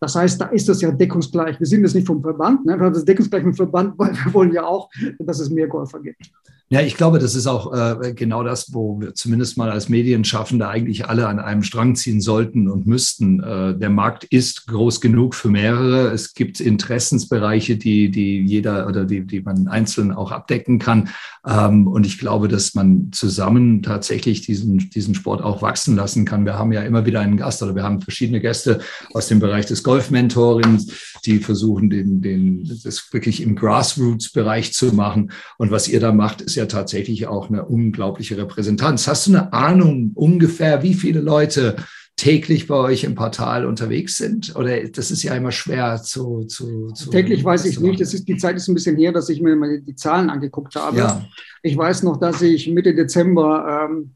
das 0.00 0.14
heißt, 0.14 0.38
da 0.38 0.46
ist 0.46 0.68
das 0.68 0.82
ja 0.82 0.90
deckungsgleich. 0.90 1.58
Wir 1.58 1.66
sind 1.66 1.82
jetzt 1.82 1.94
nicht 1.94 2.06
vom 2.06 2.20
Verband, 2.20 2.66
ne? 2.66 2.76
das 2.76 2.98
ist 2.98 3.08
deckungsgleich 3.08 3.44
mit 3.44 3.54
dem 3.54 3.56
Verband, 3.56 3.94
weil 3.98 4.12
wir 4.12 4.34
wollen 4.34 4.52
ja 4.52 4.64
auch, 4.64 4.90
dass 5.18 5.40
es 5.40 5.48
mehr 5.48 5.68
Golfer 5.68 6.00
gibt. 6.00 6.30
Ja, 6.74 6.80
ich 6.80 6.96
glaube, 6.96 7.20
das 7.20 7.36
ist 7.36 7.46
auch 7.46 7.72
äh, 7.72 8.14
genau 8.14 8.42
das, 8.42 8.74
wo 8.74 9.00
wir 9.00 9.14
zumindest 9.14 9.56
mal 9.56 9.70
als 9.70 9.88
Medienschaffende 9.88 10.66
eigentlich 10.66 11.06
alle 11.06 11.28
an 11.28 11.38
einem 11.38 11.62
Strang 11.62 11.94
ziehen 11.94 12.20
sollten 12.20 12.68
und 12.68 12.84
müssten. 12.84 13.40
Äh, 13.40 13.78
der 13.78 13.90
Markt 13.90 14.24
ist 14.24 14.66
groß 14.66 15.00
genug 15.00 15.36
für 15.36 15.50
mehrere. 15.50 16.10
Es 16.10 16.34
gibt 16.34 16.58
Interessensbereiche, 16.58 17.76
die, 17.76 18.10
die 18.10 18.42
jeder 18.42 18.88
oder 18.88 19.04
die, 19.04 19.24
die 19.24 19.40
man 19.40 19.68
einzeln 19.68 20.10
auch 20.10 20.32
abdecken 20.32 20.80
kann. 20.80 21.10
Ähm, 21.46 21.86
und 21.86 22.06
ich 22.06 22.18
glaube, 22.18 22.48
dass 22.48 22.74
man 22.74 23.12
zusammen 23.12 23.84
tatsächlich 23.84 24.40
diesen, 24.40 24.78
diesen 24.90 25.14
Sport 25.14 25.42
auch 25.42 25.62
wachsen 25.62 25.94
lassen 25.94 26.24
kann. 26.24 26.44
Wir 26.44 26.58
haben 26.58 26.72
ja 26.72 26.82
immer 26.82 27.06
wieder 27.06 27.20
einen 27.20 27.36
Gast 27.36 27.62
oder 27.62 27.76
wir 27.76 27.84
haben 27.84 28.00
verschiedene 28.00 28.40
Gäste 28.40 28.80
aus 29.12 29.28
dem 29.28 29.38
Bereich 29.38 29.66
des 29.66 29.84
Golf-Mentorings, 29.84 30.88
die 31.24 31.38
versuchen, 31.38 31.88
den, 31.88 32.20
den, 32.20 32.68
das 32.82 33.12
wirklich 33.12 33.42
im 33.42 33.54
Grassroots-Bereich 33.54 34.72
zu 34.72 34.86
machen. 34.86 35.30
Und 35.56 35.70
was 35.70 35.86
ihr 35.86 36.00
da 36.00 36.10
macht, 36.10 36.40
ist 36.40 36.56
ja 36.56 36.63
tatsächlich 36.68 37.26
auch 37.26 37.48
eine 37.48 37.64
unglaubliche 37.64 38.36
Repräsentanz. 38.36 39.06
Hast 39.06 39.26
du 39.26 39.32
eine 39.32 39.52
Ahnung 39.52 40.12
ungefähr, 40.14 40.82
wie 40.82 40.94
viele 40.94 41.20
Leute 41.20 41.76
täglich 42.16 42.68
bei 42.68 42.76
euch 42.76 43.04
im 43.04 43.14
Portal 43.14 43.66
unterwegs 43.66 44.16
sind? 44.16 44.54
Oder 44.56 44.84
das 44.88 45.10
ist 45.10 45.22
ja 45.22 45.34
immer 45.34 45.52
schwer 45.52 46.00
zu. 46.02 46.44
zu, 46.44 46.90
zu 46.92 47.10
täglich 47.10 47.44
weiß 47.44 47.64
ich 47.66 47.80
nicht. 47.80 48.00
Das 48.00 48.14
ist, 48.14 48.28
die 48.28 48.36
Zeit 48.36 48.56
ist 48.56 48.68
ein 48.68 48.74
bisschen 48.74 48.96
her, 48.96 49.12
dass 49.12 49.28
ich 49.28 49.40
mir 49.40 49.56
mal 49.56 49.80
die 49.80 49.94
Zahlen 49.96 50.30
angeguckt 50.30 50.74
habe. 50.76 50.98
Ja. 50.98 51.24
Ich 51.62 51.76
weiß 51.76 52.02
noch, 52.04 52.18
dass 52.18 52.42
ich 52.42 52.68
Mitte 52.68 52.94
Dezember 52.94 53.88
ähm, 53.90 54.14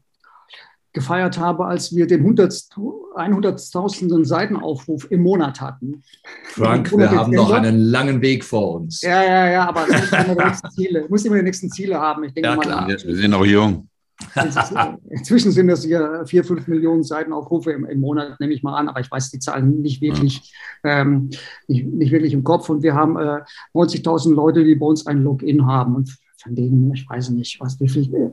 gefeiert 0.93 1.37
habe, 1.37 1.65
als 1.65 1.95
wir 1.95 2.07
den 2.07 2.25
100.000. 2.25 4.25
Seitenaufruf 4.25 5.09
im 5.11 5.21
Monat 5.21 5.61
hatten. 5.61 6.03
Frank, 6.45 6.91
wir 6.95 7.11
haben 7.11 7.31
noch 7.31 7.51
einen 7.51 7.77
langen 7.77 8.21
Weg 8.21 8.43
vor 8.43 8.75
uns. 8.75 9.01
Ja, 9.01 9.23
ja, 9.23 9.49
ja, 9.49 9.67
aber 9.67 9.85
das 9.87 10.11
muss 10.11 10.13
immer 10.13 10.35
die 10.35 10.45
nächsten 10.45 10.71
Ziele, 10.71 11.05
muss 11.09 11.25
immer 11.25 11.35
die 11.37 11.43
nächsten 11.43 11.69
Ziele 11.69 11.99
haben. 11.99 12.23
Ich 12.23 12.33
denke 12.33 12.49
ja, 12.49 12.57
klar. 12.57 12.81
Mal, 12.81 12.89
wir 12.89 13.15
sind 13.15 13.31
noch 13.31 13.45
jung. 13.45 13.87
Inzwischen 15.09 15.51
sind 15.51 15.67
das 15.67 15.83
hier 15.83 16.23
vier, 16.25 16.43
fünf 16.43 16.67
Millionen 16.67 17.03
Seitenaufrufe 17.03 17.71
im, 17.71 17.85
im, 17.85 18.01
Monat, 18.01 18.39
nehme 18.39 18.53
ich 18.53 18.63
mal 18.63 18.77
an, 18.77 18.89
aber 18.89 18.99
ich 18.99 19.09
weiß 19.09 19.31
die 19.31 19.39
Zahlen 19.39 19.81
nicht 19.81 20.01
wirklich, 20.01 20.53
ja. 20.83 21.01
ähm, 21.01 21.29
nicht, 21.67 21.85
nicht, 21.85 22.11
wirklich 22.11 22.33
im 22.33 22.43
Kopf. 22.43 22.69
Und 22.69 22.83
wir 22.83 22.95
haben 22.95 23.17
äh, 23.17 23.41
90.000 23.73 24.33
Leute, 24.33 24.65
die 24.65 24.75
bei 24.75 24.85
uns 24.85 25.07
ein 25.07 25.23
Login 25.23 25.65
haben. 25.65 25.95
Und 25.95 26.17
von 26.41 26.55
denen, 26.55 26.93
ich 26.93 27.09
weiß 27.09 27.29
nicht, 27.31 27.59
was, 27.59 27.79
wie 27.79 27.89
viel, 27.89 28.13
äh, 28.13 28.31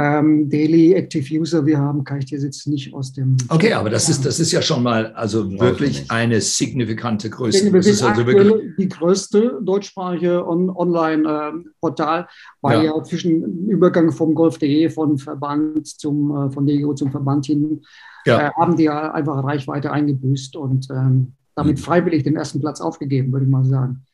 ähm, 0.00 0.48
Daily 0.48 0.94
Active 0.94 1.40
User 1.40 1.66
wir 1.66 1.78
haben, 1.78 2.04
kann 2.04 2.18
ich 2.18 2.26
dir 2.26 2.38
jetzt 2.38 2.66
nicht 2.66 2.94
aus 2.94 3.12
dem. 3.12 3.36
Okay, 3.48 3.74
aber 3.74 3.90
das 3.90 4.08
ist, 4.08 4.24
das 4.24 4.40
ist 4.40 4.50
ja 4.52 4.62
schon 4.62 4.82
mal 4.82 5.12
also 5.12 5.50
wirklich 5.60 6.10
eine 6.10 6.40
signifikante 6.40 7.28
Größe. 7.28 7.70
Wir 7.72 7.82
sind 7.82 8.02
also 8.08 8.26
wirklich 8.26 8.74
die 8.78 8.88
größte 8.88 9.60
deutschsprachige 9.62 10.46
On 10.46 10.70
Online-Portal, 10.70 12.28
weil 12.62 12.84
ja. 12.84 12.96
ja. 12.96 13.02
zwischen 13.02 13.68
Übergang 13.68 14.10
vom 14.12 14.34
Golf.de, 14.34 14.88
von 14.88 15.18
Verband 15.18 15.86
zum, 15.86 16.30
äh, 16.30 16.50
von 16.50 16.66
Lego 16.66 16.94
zum 16.94 17.10
Verband 17.10 17.46
hin, 17.46 17.82
ja. 18.24 18.48
äh, 18.48 18.50
haben 18.58 18.76
die 18.76 18.84
ja 18.84 19.12
einfach 19.12 19.44
Reichweite 19.44 19.92
eingebüßt 19.92 20.56
und 20.56 20.88
ähm, 20.90 21.34
damit 21.54 21.76
mhm. 21.76 21.82
freiwillig 21.82 22.22
den 22.22 22.36
ersten 22.36 22.60
Platz 22.60 22.80
aufgegeben, 22.80 23.32
würde 23.32 23.44
ich 23.44 23.50
mal 23.50 23.64
sagen. 23.64 24.04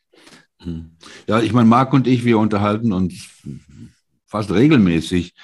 Hm. 0.63 0.97
Ja, 1.29 1.41
ich 1.41 1.53
meine, 1.53 1.69
Marc 1.69 1.93
und 1.93 2.07
ich, 2.07 2.25
wir 2.25 2.39
unterhalten 2.39 2.93
uns 2.93 3.29
fast 4.27 4.51
regelmäßig 4.51 5.35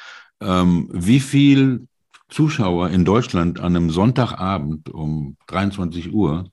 ähm, 0.44 0.88
wie 0.92 1.20
viel 1.20 1.86
Zuschauer 2.28 2.90
in 2.90 3.04
Deutschland 3.04 3.60
an 3.60 3.76
einem 3.76 3.90
Sonntagabend 3.90 4.88
um 4.90 5.36
23 5.48 6.12
Uhr 6.12 6.50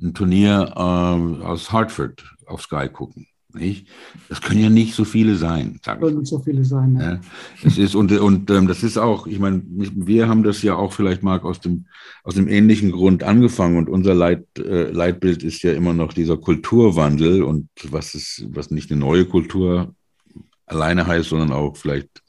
ein 0.00 0.14
Turnier 0.14 0.72
äh, 0.74 1.44
aus 1.44 1.70
Hartford 1.70 2.24
auf 2.46 2.62
Sky 2.62 2.88
gucken. 2.88 3.26
Nicht? 3.54 3.86
Das 4.30 4.40
können 4.40 4.60
ja 4.60 4.70
nicht 4.70 4.94
so 4.94 5.04
viele 5.04 5.36
sein. 5.36 5.78
Können 5.84 6.18
nicht 6.18 6.28
so 6.28 6.38
viele 6.38 6.64
sein. 6.64 6.94
Ne? 6.94 7.20
Ja, 7.62 7.68
es 7.68 7.76
ist, 7.76 7.94
und 7.94 8.10
und 8.12 8.50
ähm, 8.50 8.66
das 8.66 8.82
ist 8.82 8.96
auch, 8.96 9.26
ich 9.26 9.38
meine, 9.38 9.62
wir 9.66 10.28
haben 10.28 10.42
das 10.42 10.62
ja 10.62 10.74
auch 10.74 10.92
vielleicht, 10.94 11.22
Marc, 11.22 11.44
aus 11.44 11.60
dem, 11.60 11.86
aus 12.24 12.34
dem 12.34 12.48
ähnlichen 12.48 12.92
Grund 12.92 13.22
angefangen 13.22 13.76
und 13.76 13.90
unser 13.90 14.14
Leit, 14.14 14.46
äh, 14.58 14.90
Leitbild 14.90 15.42
ist 15.42 15.62
ja 15.62 15.72
immer 15.72 15.92
noch 15.92 16.14
dieser 16.14 16.38
Kulturwandel 16.38 17.42
und 17.42 17.68
was 17.90 18.14
ist, 18.14 18.46
was 18.48 18.70
nicht 18.70 18.90
eine 18.90 19.00
neue 19.00 19.26
Kultur 19.26 19.94
alleine 20.72 21.06
heißt, 21.06 21.28
sondern 21.28 21.52
auch 21.52 21.76
vielleicht 21.76 22.22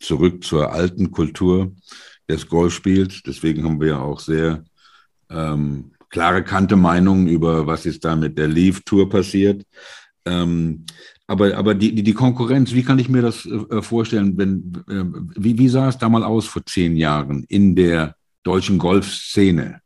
zurück 0.00 0.44
zur 0.44 0.72
alten 0.72 1.10
Kultur 1.10 1.72
des 2.28 2.46
Golfspiels. 2.48 3.22
Deswegen 3.22 3.64
haben 3.64 3.80
wir 3.80 3.88
ja 3.88 4.00
auch 4.00 4.20
sehr 4.20 4.64
ähm, 5.30 5.92
klare 6.10 6.44
Kante 6.44 6.76
Meinungen 6.76 7.26
über, 7.28 7.66
was 7.66 7.86
ist 7.86 8.04
da 8.04 8.16
mit 8.16 8.38
der 8.38 8.48
Leaf 8.48 8.82
Tour 8.84 9.08
passiert. 9.08 9.64
Ähm, 10.24 10.84
aber 11.26 11.56
aber 11.56 11.74
die, 11.74 12.02
die 12.02 12.12
Konkurrenz, 12.12 12.72
wie 12.72 12.82
kann 12.82 12.98
ich 12.98 13.08
mir 13.08 13.22
das 13.22 13.46
äh, 13.46 13.82
vorstellen, 13.82 14.36
wenn, 14.36 14.72
äh, 14.88 15.04
wie, 15.36 15.58
wie 15.58 15.68
sah 15.68 15.88
es 15.88 15.98
da 15.98 16.08
mal 16.08 16.22
aus 16.22 16.46
vor 16.46 16.64
zehn 16.66 16.96
Jahren 16.96 17.44
in 17.48 17.74
der 17.74 18.14
deutschen 18.42 18.78
Golfszene? 18.78 19.80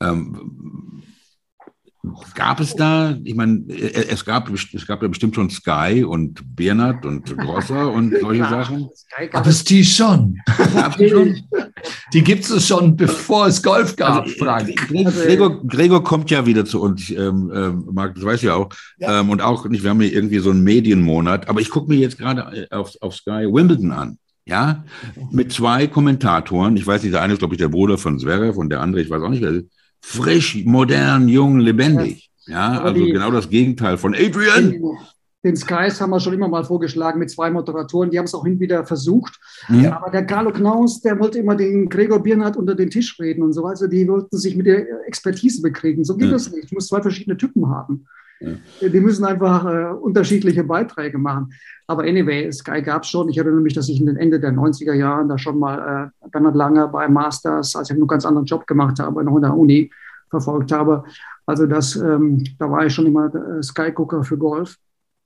Ähm, 0.00 1.02
Gab 2.34 2.58
es 2.58 2.74
da, 2.74 3.16
ich 3.22 3.36
meine, 3.36 3.62
es 3.68 4.24
gab, 4.24 4.50
es 4.50 4.86
gab 4.88 5.02
ja 5.02 5.08
bestimmt 5.08 5.36
schon 5.36 5.48
Sky 5.50 6.02
und 6.04 6.42
Bernhard 6.56 7.06
und 7.06 7.36
Grosser 7.38 7.92
und 7.92 8.12
solche 8.20 8.42
Sachen. 8.42 8.88
Gab 9.30 9.46
es 9.46 9.62
die 9.62 9.84
schon? 9.84 10.36
Die 10.98 11.08
schon? 11.08 11.40
Die 12.12 12.24
gibt 12.24 12.44
es 12.50 12.66
schon, 12.66 12.96
bevor 12.96 13.46
es 13.46 13.62
Golf 13.62 13.94
gab, 13.94 14.24
also, 14.24 14.34
Frank. 14.36 14.74
Gregor, 14.88 15.64
Gregor, 15.64 16.02
kommt 16.02 16.30
ja 16.30 16.44
wieder 16.44 16.64
zu 16.64 16.82
uns, 16.82 17.08
ähm, 17.10 17.52
ähm, 17.54 17.88
Marc, 17.92 18.16
das 18.16 18.24
weiß 18.24 18.42
ich 18.42 18.50
auch. 18.50 18.68
Ja. 18.98 19.20
Ähm, 19.20 19.30
und 19.30 19.40
auch 19.40 19.68
nicht, 19.68 19.84
wir 19.84 19.90
haben 19.90 20.00
hier 20.00 20.12
irgendwie 20.12 20.40
so 20.40 20.50
einen 20.50 20.64
Medienmonat, 20.64 21.48
aber 21.48 21.60
ich 21.60 21.70
gucke 21.70 21.88
mir 21.88 21.98
jetzt 21.98 22.18
gerade 22.18 22.66
äh, 22.68 22.74
auf, 22.74 22.96
auf 23.00 23.14
Sky 23.14 23.46
Wimbledon 23.46 23.92
an. 23.92 24.18
Ja, 24.44 24.84
mit 25.30 25.52
zwei 25.52 25.86
Kommentatoren. 25.86 26.76
Ich 26.76 26.84
weiß 26.84 27.04
nicht, 27.04 27.14
der 27.14 27.22
eine 27.22 27.34
ist, 27.34 27.38
glaube 27.38 27.54
ich, 27.54 27.60
der 27.60 27.68
Bruder 27.68 27.96
von 27.96 28.18
Zverev 28.18 28.58
und 28.58 28.70
der 28.70 28.80
andere, 28.80 29.00
ich 29.00 29.08
weiß 29.08 29.22
auch 29.22 29.28
nicht, 29.28 29.42
wer 29.42 29.52
ist 29.52 29.66
frisch, 30.02 30.64
modern, 30.64 31.28
jung, 31.28 31.58
lebendig. 31.58 32.30
Ja, 32.46 32.82
also 32.82 32.94
die, 32.94 33.12
genau 33.12 33.30
das 33.30 33.48
Gegenteil 33.48 33.96
von 33.96 34.14
Adrian. 34.14 34.82
Den, 35.44 35.56
Skies 35.56 36.00
haben 36.00 36.10
wir 36.10 36.20
schon 36.20 36.34
immer 36.34 36.48
mal 36.48 36.64
vorgeschlagen 36.64 37.18
mit 37.18 37.30
zwei 37.30 37.50
Moderatoren, 37.50 38.10
die 38.10 38.18
haben 38.18 38.26
es 38.26 38.34
auch 38.34 38.44
hin 38.44 38.60
wieder 38.60 38.84
versucht. 38.84 39.40
Mhm. 39.68 39.86
Aber 39.86 40.10
der 40.10 40.24
Carlo 40.24 40.52
Knaus, 40.52 41.00
der 41.00 41.18
wollte 41.18 41.38
immer 41.38 41.56
den 41.56 41.88
Gregor 41.88 42.22
Biernhardt 42.22 42.56
unter 42.56 42.74
den 42.74 42.90
Tisch 42.90 43.18
reden 43.18 43.42
und 43.42 43.52
so 43.52 43.62
weiter. 43.62 43.88
Die 43.88 44.06
wollten 44.06 44.36
sich 44.36 44.54
mit 44.56 44.66
der 44.66 45.06
Expertise 45.06 45.62
bekriegen. 45.62 46.04
So 46.04 46.16
geht 46.16 46.26
ja. 46.26 46.32
das 46.32 46.50
nicht. 46.50 46.66
Ich 46.66 46.72
muss 46.72 46.88
zwei 46.88 47.00
verschiedene 47.00 47.36
Typen 47.36 47.68
haben. 47.68 48.06
Ja. 48.42 48.88
Die 48.88 49.00
müssen 49.00 49.24
einfach 49.24 49.64
äh, 49.64 49.92
unterschiedliche 49.94 50.64
Beiträge 50.64 51.18
machen. 51.18 51.52
Aber 51.86 52.02
anyway, 52.02 52.50
Sky 52.52 52.82
gab 52.82 53.02
es 53.02 53.10
schon. 53.10 53.28
Ich 53.28 53.38
erinnere 53.38 53.60
mich, 53.60 53.74
dass 53.74 53.88
ich 53.88 54.00
in 54.00 54.06
den 54.06 54.16
Ende 54.16 54.40
der 54.40 54.52
90er 54.52 54.94
Jahren 54.94 55.28
da 55.28 55.38
schon 55.38 55.58
mal 55.58 56.10
äh, 56.22 56.28
Bernhard 56.28 56.56
Langer 56.56 56.88
bei 56.88 57.08
Masters, 57.08 57.76
als 57.76 57.90
ich 57.90 57.96
einen 57.96 58.06
ganz 58.06 58.24
anderen 58.24 58.46
Job 58.46 58.66
gemacht 58.66 58.98
habe, 58.98 59.22
noch 59.24 59.36
in 59.36 59.42
der 59.42 59.56
Uni 59.56 59.90
verfolgt 60.30 60.72
habe. 60.72 61.04
Also 61.46 61.66
das, 61.66 61.96
ähm, 61.96 62.42
da 62.58 62.70
war 62.70 62.86
ich 62.86 62.94
schon 62.94 63.06
immer 63.06 63.32
äh, 63.34 63.62
Sky-Gucker 63.62 64.24
für 64.24 64.38
Golf. 64.38 64.76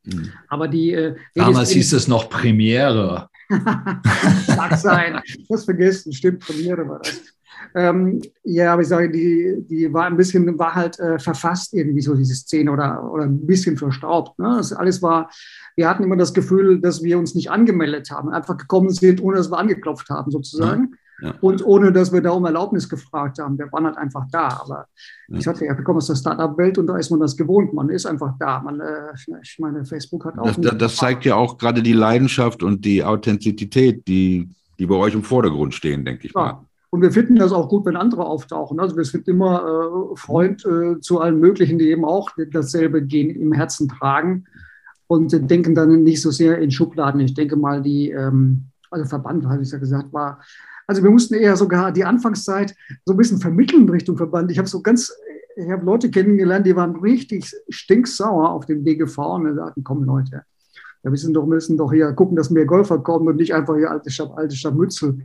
Mhm. 0.04 0.32
Aber 0.49 0.68
die 0.68 0.92
äh, 0.92 1.14
damals 1.35 1.70
hieß 1.70 1.92
es 1.92 2.08
noch 2.08 2.28
Premiere. 2.28 3.28
Mag 3.49 4.76
sein. 4.76 5.20
Das 5.49 5.64
vergessen, 5.64 6.12
stimmt, 6.12 6.40
Premiere 6.40 6.88
war 6.88 6.99
das. 6.99 7.36
Ähm, 7.76 8.23
ja, 8.42 8.73
aber 8.73 8.80
ich 8.80 8.88
sage, 8.88 9.11
die, 9.11 9.62
die 9.68 9.92
war 9.92 10.06
ein 10.06 10.16
bisschen, 10.16 10.59
war 10.59 10.75
halt 10.75 10.99
äh, 10.99 11.18
verfasst 11.18 11.75
irgendwie 11.75 12.00
so 12.00 12.14
diese 12.14 12.35
Szene 12.35 12.73
oder, 12.73 13.12
oder 13.12 13.25
ein 13.25 13.47
bisschen 13.47 13.76
verstaubt. 13.76 14.38
Ne? 14.38 14.54
Das 14.56 14.73
alles 14.73 15.02
war, 15.02 15.28
wir 15.76 15.87
hatten 15.87 16.02
immer 16.02 16.16
das 16.16 16.33
Gefühl, 16.33 16.80
dass 16.80 17.02
wir 17.02 17.18
uns 17.18 17.35
nicht 17.35 17.50
angemeldet 17.50 18.11
haben, 18.11 18.30
einfach 18.30 18.56
gekommen 18.56 18.88
sind, 18.88 19.23
ohne 19.23 19.37
dass 19.37 19.50
wir 19.50 19.59
angeklopft 19.59 20.09
haben 20.09 20.30
sozusagen. 20.30 20.88
Ja. 20.92 21.28
Ja. 21.28 21.35
Und 21.40 21.64
ohne, 21.64 21.92
dass 21.92 22.12
wir 22.12 22.21
da 22.21 22.30
um 22.30 22.45
Erlaubnis 22.45 22.90
gefragt 22.90 23.38
haben. 23.38 23.59
Wir 23.59 23.73
waren 23.73 23.87
halt 23.87 23.97
einfach 23.97 24.25
da. 24.30 24.49
Aber 24.49 24.87
ja. 25.28 25.38
ich 25.38 25.45
sagte, 25.45 25.64
ja, 25.64 25.75
wir 25.75 25.83
kommen 25.83 25.97
aus 25.97 26.09
der 26.09 26.14
Startup-Welt 26.14 26.76
und 26.76 26.88
da 26.88 26.99
ist 26.99 27.11
man 27.11 27.21
das 27.21 27.38
gewohnt. 27.38 27.73
Man 27.73 27.88
ist 27.88 28.04
einfach 28.04 28.35
da. 28.38 28.61
Man, 28.61 28.80
äh, 28.80 29.14
ich 29.42 29.59
meine, 29.59 29.87
Facebook 29.87 30.26
hat 30.26 30.38
auch. 30.38 30.54
Das, 30.56 30.76
das 30.76 30.97
zeigt 30.97 31.25
ja 31.25 31.37
auch 31.37 31.56
gerade 31.56 31.83
die 31.83 31.95
Leidenschaft 31.95 32.62
und 32.62 32.85
die 32.85 33.02
Authentizität, 33.02 34.06
die, 34.06 34.50
die 34.78 34.85
bei 34.85 34.95
euch 34.95 35.14
im 35.14 35.23
Vordergrund 35.23 35.75
stehen, 35.75 36.04
denke 36.04 36.26
ich 36.26 36.35
mal. 36.35 36.65
Und 36.90 37.02
wir 37.02 37.11
finden 37.11 37.37
das 37.37 37.52
auch 37.52 37.69
gut, 37.69 37.85
wenn 37.85 37.97
andere 37.97 38.25
auftauchen. 38.25 38.81
Also 38.81 38.97
wir 38.97 39.05
sind 39.05 39.28
immer 39.28 40.12
äh, 40.12 40.16
Freund 40.16 40.64
äh, 40.64 41.00
zu 41.00 41.21
allen 41.21 41.40
möglichen, 41.40 41.78
die 41.78 41.90
eben 41.90 42.05
auch 42.05 42.31
dasselbe 42.52 43.02
Gen 43.02 43.31
im 43.31 43.52
Herzen 43.52 43.88
tragen 43.88 44.45
und 45.07 45.33
äh, 45.33 45.40
denken 45.40 45.75
dann 45.75 46.02
nicht 46.02 46.23
so 46.23 46.31
sehr 46.31 46.59
in 46.59 46.71
Schubladen. 46.71 47.21
Ich 47.21 47.35
denke 47.35 47.57
mal, 47.57 47.83
die, 47.83 48.11
ähm, 48.11 48.66
also 48.90 49.05
Verband, 49.05 49.47
habe 49.47 49.62
ich 49.62 49.71
ja 49.71 49.78
gesagt, 49.78 50.12
war, 50.12 50.40
also 50.87 51.02
wir 51.02 51.11
mussten 51.11 51.35
eher 51.35 51.57
sogar 51.57 51.93
die 51.93 52.05
Anfangszeit 52.05 52.75
so 53.05 53.14
ein 53.14 53.16
bisschen 53.16 53.40
vermitteln 53.40 53.88
Richtung 53.88 54.16
Verband. 54.16 54.50
Ich 54.50 54.59
habe 54.59 54.69
so 54.69 54.81
ganz, 54.81 55.12
ich 55.57 55.69
habe 55.69 55.85
Leute 55.85 56.11
kennengelernt, 56.11 56.66
die 56.66 56.76
waren 56.76 56.97
richtig 56.97 57.52
stinksauer 57.69 58.50
auf 58.50 58.66
dem 58.66 58.85
DGV 58.85 59.19
und 59.19 59.55
sagten, 59.57 59.83
komm 59.83 60.05
Leute, 60.05 60.45
wir 61.02 61.11
müssen 61.11 61.35
doch, 61.35 61.47
müssen 61.47 61.76
doch 61.76 61.93
hier 61.93 62.12
gucken, 62.12 62.37
dass 62.37 62.50
mehr 62.50 62.66
Golfer 62.66 62.99
kommen 62.99 63.28
und 63.28 63.37
nicht 63.37 63.55
einfach 63.55 63.76
hier 63.76 63.90
alte, 63.90 64.11
alte 64.37 64.57
Scharmützel. 64.57 65.19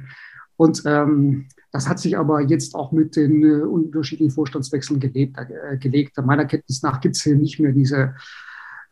Und 0.62 0.84
ähm, 0.86 1.48
das 1.72 1.89
hat 1.89 1.98
sich 1.98 2.20
aber 2.20 2.39
jetzt 2.41 2.75
auch 2.75 2.91
mit 2.91 3.15
den 3.15 3.44
äh, 3.44 3.63
unterschiedlichen 3.63 4.30
Vorstandswechseln 4.30 5.00
gelebt, 5.00 5.36
äh, 5.39 5.77
gelegt. 5.77 6.24
Meiner 6.24 6.46
Kenntnis 6.46 6.84
nach 6.84 7.01
gibt 7.01 7.15
es 7.15 7.24
hier 7.24 7.36
nicht 7.36 7.60
mehr 7.60 7.72
diese, 7.72 8.13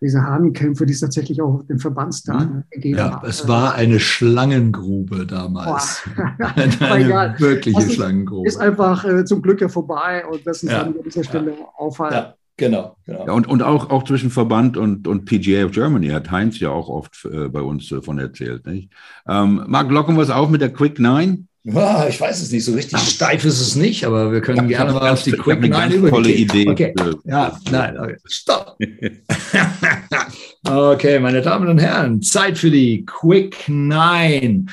diese 0.02 0.24
Hahnenkämpfe, 0.24 0.88
die 0.88 0.94
es 0.94 1.00
tatsächlich 1.00 1.44
auch 1.44 1.60
auf 1.60 1.68
den 1.68 1.78
Verbandstagen 1.78 2.56
mhm. 2.56 2.64
gegeben 2.72 2.98
ja, 2.98 3.22
hat. 3.22 3.24
Es 3.24 3.48
war 3.48 3.76
eine 3.76 4.00
Schlangengrube 4.00 5.28
damals. 5.28 6.02
eine 6.80 7.36
wirkliche 7.38 7.78
also 7.78 7.94
Schlangengrube. 7.94 8.48
Ist 8.48 8.58
einfach 8.58 9.06
äh, 9.06 9.24
zum 9.26 9.44
Glück 9.44 9.62
ja 9.62 9.70
vorbei 9.70 10.26
und 10.26 10.48
das 10.48 10.64
ist 10.64 10.72
ja. 10.72 10.82
an 10.82 10.96
dieser 11.06 11.24
Stelle 11.24 11.52
ja. 11.52 11.66
aufhalten. 11.78 12.16
Ja. 12.16 12.34
Genau, 12.58 12.98
genau. 13.06 13.26
Ja, 13.28 13.32
und, 13.34 13.48
und 13.48 13.62
auch, 13.62 13.92
auch 13.92 14.04
zwischen 14.04 14.32
Verband 14.32 14.76
und, 14.76 15.08
und 15.08 15.26
PGA 15.26 15.66
of 15.66 15.72
Germany 15.72 16.10
hat 16.10 16.30
Heinz 16.30 16.60
ja 16.60 16.72
auch 16.72 16.90
oft 16.90 17.26
äh, 17.32 17.48
bei 17.48 17.62
uns 17.62 17.90
äh, 17.92 18.02
von 18.02 18.18
erzählt. 18.20 18.66
Nicht? 18.66 18.90
Ähm, 19.28 19.64
Marc, 19.68 19.90
locken 19.92 20.18
wir 20.18 20.24
es 20.24 20.30
auf 20.30 20.50
mit 20.50 20.60
der 20.60 20.74
Quick 20.74 21.00
Nine? 21.00 21.46
Ja, 21.64 22.08
ich 22.08 22.20
weiß 22.20 22.42
es 22.42 22.52
nicht, 22.52 22.64
so 22.64 22.74
richtig 22.74 23.00
steif 23.00 23.44
ist 23.44 23.60
es 23.60 23.76
nicht, 23.76 24.06
aber 24.06 24.32
wir 24.32 24.42
können 24.42 24.68
gerne 24.70 24.94
mal 24.94 25.12
auf 25.12 25.24
die 25.24 25.34
Quick 25.34 25.60
Nine 25.60 25.94
über. 25.94 26.10
Tolle 26.10 26.32
Idee. 26.32 26.68
Okay. 26.70 26.94
Ja, 27.26 27.60
nein, 27.70 28.00
okay. 28.00 28.16
Stopp. 28.26 28.78
okay, 30.64 31.20
meine 31.20 31.42
Damen 31.42 31.68
und 31.68 31.80
Herren, 31.80 32.22
Zeit 32.22 32.58
für 32.58 32.72
die 32.72 33.06
Quick 33.06 33.68
Nine. 33.68 34.68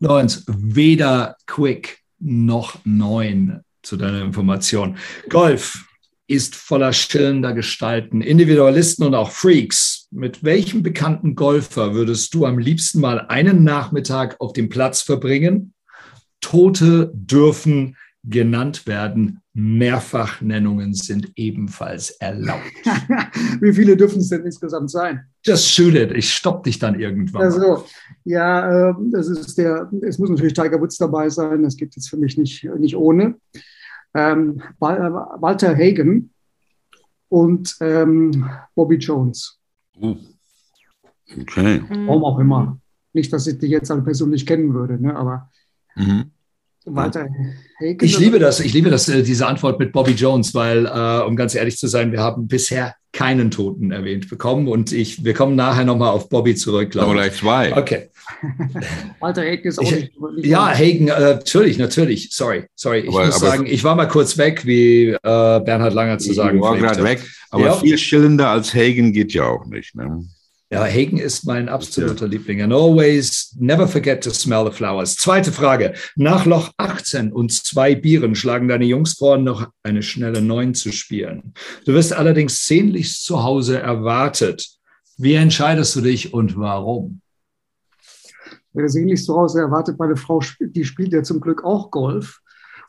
Lorenz, 0.00 0.44
weder 0.48 1.36
Quick 1.46 1.98
noch 2.18 2.76
Neun 2.84 3.60
zu 3.82 3.96
deiner 3.96 4.22
Information. 4.22 4.96
Golf 5.28 5.84
ist 6.26 6.54
voller 6.54 6.92
schillender 6.92 7.52
Gestalten, 7.52 8.20
Individualisten 8.20 9.04
und 9.04 9.14
auch 9.14 9.30
Freaks. 9.30 10.06
Mit 10.10 10.42
welchem 10.42 10.82
bekannten 10.82 11.34
Golfer 11.34 11.94
würdest 11.94 12.34
du 12.34 12.46
am 12.46 12.58
liebsten 12.58 13.00
mal 13.00 13.26
einen 13.28 13.64
Nachmittag 13.64 14.36
auf 14.40 14.52
dem 14.52 14.68
Platz 14.68 15.02
verbringen? 15.02 15.72
Tote 16.40 17.10
dürfen 17.14 17.96
genannt 18.24 18.86
werden. 18.86 19.42
Mehrfachnennungen 19.52 20.94
sind 20.94 21.32
ebenfalls 21.36 22.10
erlaubt. 22.10 22.62
Wie 23.60 23.72
viele 23.72 23.96
dürfen 23.96 24.20
es 24.20 24.28
denn 24.28 24.44
insgesamt 24.44 24.90
sein? 24.90 25.24
Just 25.44 25.70
shoot 25.70 25.94
it. 25.94 26.12
Ich 26.12 26.32
stopp 26.32 26.62
dich 26.64 26.78
dann 26.78 26.98
irgendwann. 26.98 27.42
Also, 27.42 27.84
ja, 28.24 28.90
äh, 28.90 28.94
das 29.10 29.28
ist 29.28 29.58
der, 29.58 29.90
es 30.02 30.18
muss 30.18 30.30
natürlich 30.30 30.54
Tiger 30.54 30.80
Woods 30.80 30.98
dabei 30.98 31.28
sein. 31.28 31.62
Das 31.62 31.76
gibt 31.76 31.96
es 31.96 32.08
für 32.08 32.16
mich 32.16 32.38
nicht, 32.38 32.64
nicht 32.78 32.96
ohne. 32.96 33.36
Ähm, 34.14 34.62
Walter 34.78 35.74
Hagen 35.74 36.30
und 37.28 37.76
ähm, 37.80 38.48
Bobby 38.74 38.96
Jones. 38.96 39.58
Oh. 40.00 40.16
Okay. 41.40 41.82
Warum 41.88 42.24
auch 42.24 42.38
immer. 42.38 42.78
Nicht, 43.12 43.32
dass 43.32 43.46
ich 43.46 43.58
die 43.58 43.66
jetzt 43.66 43.90
alle 43.90 44.02
persönlich 44.02 44.46
kennen 44.46 44.74
würde, 44.74 45.00
ne? 45.00 45.16
aber 45.16 45.50
Mhm. 45.96 46.30
Walter 46.86 47.22
Hagen. 47.22 47.98
Ich 48.00 48.18
liebe 48.18 48.38
das, 48.38 48.60
ich 48.60 48.72
liebe 48.72 48.90
das, 48.90 49.08
äh, 49.08 49.22
diese 49.22 49.46
Antwort 49.46 49.78
mit 49.78 49.92
Bobby 49.92 50.12
Jones, 50.12 50.54
weil, 50.54 50.86
äh, 50.86 51.26
um 51.26 51.36
ganz 51.36 51.54
ehrlich 51.54 51.76
zu 51.76 51.86
sein, 51.88 52.12
wir 52.12 52.20
haben 52.20 52.48
bisher 52.48 52.94
keinen 53.12 53.50
Toten 53.50 53.90
erwähnt 53.90 54.28
bekommen 54.28 54.68
und 54.68 54.92
ich, 54.92 55.24
wir 55.24 55.34
kommen 55.34 55.56
nachher 55.56 55.84
nochmal 55.84 56.10
auf 56.10 56.28
Bobby 56.28 56.54
zurück. 56.54 56.94
Aber 56.96 57.12
gleich 57.12 57.34
zwei. 57.34 57.76
Okay. 57.76 58.08
Walter 59.20 59.42
Hagen 59.42 59.68
ist 59.68 59.78
auch 59.78 59.82
ich, 59.82 59.92
nicht, 59.92 60.20
nicht. 60.36 60.46
Ja, 60.46 60.68
Hagen, 60.68 61.08
äh, 61.08 61.34
natürlich, 61.34 61.78
natürlich. 61.78 62.30
Sorry, 62.32 62.64
sorry. 62.74 63.00
Ich 63.00 63.08
aber, 63.08 63.26
muss 63.26 63.36
aber 63.36 63.46
sagen, 63.46 63.66
ich 63.66 63.82
war 63.82 63.96
mal 63.96 64.06
kurz 64.06 64.38
weg, 64.38 64.64
wie 64.64 65.08
äh, 65.08 65.18
Bernhard 65.22 65.94
Langer 65.94 66.18
zu 66.18 66.32
sagen. 66.32 66.58
Ich 66.58 66.62
war 66.62 66.76
gerade 66.76 67.02
weg, 67.02 67.20
aber 67.50 67.66
ja. 67.66 67.74
viel 67.74 67.98
schillender 67.98 68.48
als 68.48 68.74
Hagen 68.74 69.12
geht 69.12 69.32
ja 69.32 69.44
auch 69.44 69.66
nicht. 69.66 69.94
Ne? 69.96 70.24
Ja, 70.72 70.84
Hagen 70.84 71.18
ist 71.18 71.44
mein 71.44 71.68
absoluter 71.68 72.26
ja. 72.26 72.30
Liebling. 72.30 72.62
And 72.62 72.72
always 72.72 73.56
never 73.58 73.88
forget 73.88 74.22
to 74.22 74.30
smell 74.30 74.64
the 74.64 74.70
flowers. 74.70 75.16
Zweite 75.16 75.50
Frage. 75.50 75.94
Nach 76.14 76.46
Loch 76.46 76.70
18 76.76 77.32
und 77.32 77.52
zwei 77.52 77.96
Bieren 77.96 78.36
schlagen 78.36 78.68
deine 78.68 78.84
Jungs 78.84 79.14
vor, 79.14 79.36
noch 79.36 79.68
eine 79.82 80.02
schnelle 80.02 80.40
Neun 80.40 80.74
zu 80.74 80.92
spielen. 80.92 81.54
Du 81.86 81.92
wirst 81.92 82.12
allerdings 82.12 82.66
sehnlichst 82.66 83.24
zu 83.24 83.42
Hause 83.42 83.80
erwartet. 83.80 84.68
Wie 85.18 85.34
entscheidest 85.34 85.96
du 85.96 86.02
dich 86.02 86.32
und 86.32 86.56
warum? 86.56 87.20
Wer 88.72 88.88
sehnlichst 88.88 89.26
zu 89.26 89.34
Hause 89.36 89.62
erwartet, 89.62 89.98
meine 89.98 90.16
Frau, 90.16 90.40
die 90.60 90.84
spielt 90.84 91.12
ja 91.12 91.24
zum 91.24 91.40
Glück 91.40 91.64
auch 91.64 91.90
Golf. 91.90 92.38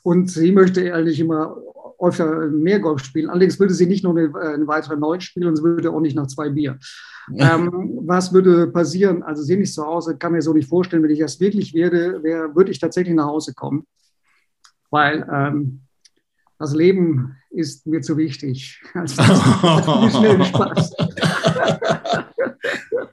Und 0.03 0.29
sie 0.29 0.51
möchte 0.51 0.93
eigentlich 0.93 1.19
immer 1.19 1.57
öfter 2.01 2.47
mehr 2.47 2.79
Golf 2.79 3.03
spielen. 3.03 3.29
Allerdings 3.29 3.59
würde 3.59 3.73
sie 3.73 3.85
nicht 3.85 4.03
noch 4.03 4.15
eine, 4.15 4.33
eine 4.35 4.67
weitere 4.67 4.97
Neun 4.97 5.21
spielen 5.21 5.47
und 5.47 5.55
sie 5.55 5.63
würde 5.63 5.91
auch 5.91 5.99
nicht 5.99 6.15
nach 6.15 6.27
zwei 6.27 6.49
Bier. 6.49 6.77
Ähm, 7.35 7.99
was 8.03 8.33
würde 8.33 8.67
passieren? 8.67 9.23
Also 9.23 9.43
sie 9.43 9.55
nicht 9.55 9.73
zu 9.73 9.85
Hause, 9.85 10.17
kann 10.17 10.31
mir 10.31 10.41
so 10.41 10.53
nicht 10.53 10.67
vorstellen. 10.67 11.03
Wenn 11.03 11.11
ich 11.11 11.19
das 11.19 11.39
wirklich 11.39 11.73
werde, 11.73 12.23
wär, 12.23 12.55
würde 12.55 12.71
ich 12.71 12.79
tatsächlich 12.79 13.15
nach 13.15 13.27
Hause 13.27 13.53
kommen, 13.53 13.85
weil 14.89 15.27
ähm, 15.31 15.81
das 16.57 16.73
Leben 16.73 17.37
ist 17.49 17.87
mir 17.87 18.01
zu 18.01 18.17
wichtig. 18.17 18.81
Also, 18.93 19.21
schnell 20.09 20.43
Spaß. 20.45 20.95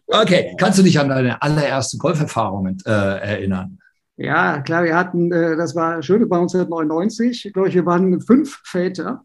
okay, 0.07 0.55
kannst 0.59 0.79
du 0.79 0.83
dich 0.83 0.99
an 0.99 1.09
deine 1.09 1.41
allererste 1.41 1.99
Golferfahrung 1.99 2.79
äh, 2.85 2.91
erinnern? 2.91 3.79
Ja, 4.19 4.61
klar, 4.63 4.83
wir 4.83 4.97
hatten, 4.97 5.31
äh, 5.31 5.57
das 5.57 5.77
war 5.77 6.03
schön, 6.03 6.29
bei 6.29 6.39
uns 6.39 6.53
1999, 6.53 7.47
ich 7.47 7.53
glaube, 7.53 7.73
wir 7.73 7.87
waren 7.87 8.21
fünf 8.21 8.61
Väter 8.65 9.25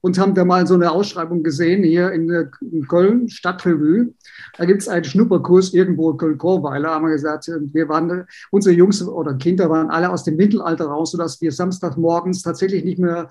und 0.00 0.18
haben 0.18 0.34
da 0.34 0.46
mal 0.46 0.66
so 0.66 0.74
eine 0.74 0.90
Ausschreibung 0.90 1.42
gesehen 1.42 1.84
hier 1.84 2.12
in, 2.12 2.30
äh, 2.30 2.46
in 2.62 2.88
Köln, 2.88 3.28
Stadtrevue. 3.28 4.14
Da 4.56 4.64
gibt 4.64 4.80
es 4.80 4.88
einen 4.88 5.04
Schnupperkurs 5.04 5.74
irgendwo 5.74 6.12
in 6.12 6.16
Köln-Korweiler, 6.16 6.92
haben 6.92 7.04
wir 7.04 7.12
gesagt. 7.12 7.46
Wir 7.72 7.90
waren, 7.90 8.26
unsere 8.50 8.74
Jungs 8.74 9.02
oder 9.06 9.34
Kinder 9.34 9.68
waren 9.68 9.90
alle 9.90 10.08
aus 10.08 10.24
dem 10.24 10.36
Mittelalter 10.36 10.86
raus, 10.86 11.10
sodass 11.10 11.38
wir 11.42 11.52
Samstagmorgens 11.52 12.40
tatsächlich 12.40 12.84
nicht 12.84 12.98
mehr 12.98 13.28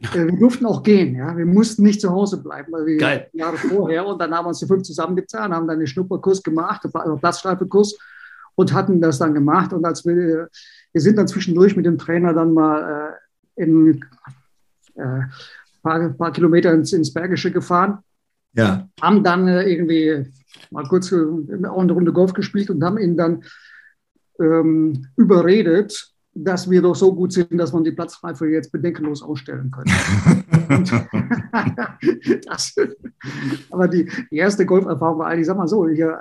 äh, 0.00 0.26
wir 0.26 0.36
durften 0.36 0.66
auch 0.66 0.82
gehen, 0.82 1.14
ja. 1.14 1.36
Wir 1.36 1.46
mussten 1.46 1.84
nicht 1.84 2.00
zu 2.00 2.10
Hause 2.10 2.42
bleiben, 2.42 2.72
weil 2.72 2.86
wir 2.86 2.96
Geil. 2.96 3.28
Jahre 3.32 3.56
vorher 3.56 4.04
und 4.04 4.20
dann 4.20 4.34
haben 4.34 4.46
wir 4.46 4.48
uns 4.48 4.58
die 4.58 4.66
fünf 4.66 4.82
zusammengetan, 4.82 5.54
haben 5.54 5.68
dann 5.68 5.76
einen 5.76 5.86
Schnupperkurs 5.86 6.42
gemacht, 6.42 6.84
einen 6.92 7.20
Platzstreifekurs 7.20 7.96
und 8.54 8.72
hatten 8.72 9.00
das 9.00 9.18
dann 9.18 9.34
gemacht. 9.34 9.72
Und 9.72 9.84
als 9.84 10.04
wir, 10.04 10.48
wir 10.92 11.00
sind 11.00 11.18
dann 11.18 11.28
zwischendurch 11.28 11.76
mit 11.76 11.86
dem 11.86 11.98
Trainer 11.98 12.32
dann 12.32 12.52
mal 12.52 13.16
äh, 13.56 13.62
in 13.62 14.00
äh, 14.94 15.20
paar, 15.82 16.10
paar 16.10 16.32
Kilometer 16.32 16.72
ins, 16.72 16.92
ins 16.92 17.12
Bergische 17.12 17.50
gefahren. 17.50 17.98
Ja. 18.54 18.88
Haben 19.00 19.24
dann 19.24 19.48
äh, 19.48 19.64
irgendwie 19.64 20.32
mal 20.70 20.86
kurz 20.86 21.10
äh, 21.12 21.16
auch 21.16 21.82
eine 21.82 21.92
Runde 21.92 22.12
Golf 22.12 22.32
gespielt 22.32 22.70
und 22.70 22.82
haben 22.84 22.98
ihn 22.98 23.16
dann 23.16 23.42
ähm, 24.40 25.06
überredet, 25.16 26.12
dass 26.34 26.68
wir 26.68 26.82
doch 26.82 26.96
so 26.96 27.14
gut 27.14 27.32
sind, 27.32 27.56
dass 27.58 27.72
man 27.72 27.84
die 27.84 27.92
Platzreife 27.92 28.46
jetzt 28.48 28.72
bedenkenlos 28.72 29.22
ausstellen 29.22 29.70
könnte. 29.70 29.92
das, 32.46 32.74
aber 33.70 33.86
die, 33.86 34.10
die 34.30 34.36
erste 34.36 34.66
Golferfahrung 34.66 35.18
war 35.20 35.28
eigentlich, 35.28 35.46
sag 35.46 35.56
mal 35.56 35.68
so, 35.68 35.88
hier 35.88 36.18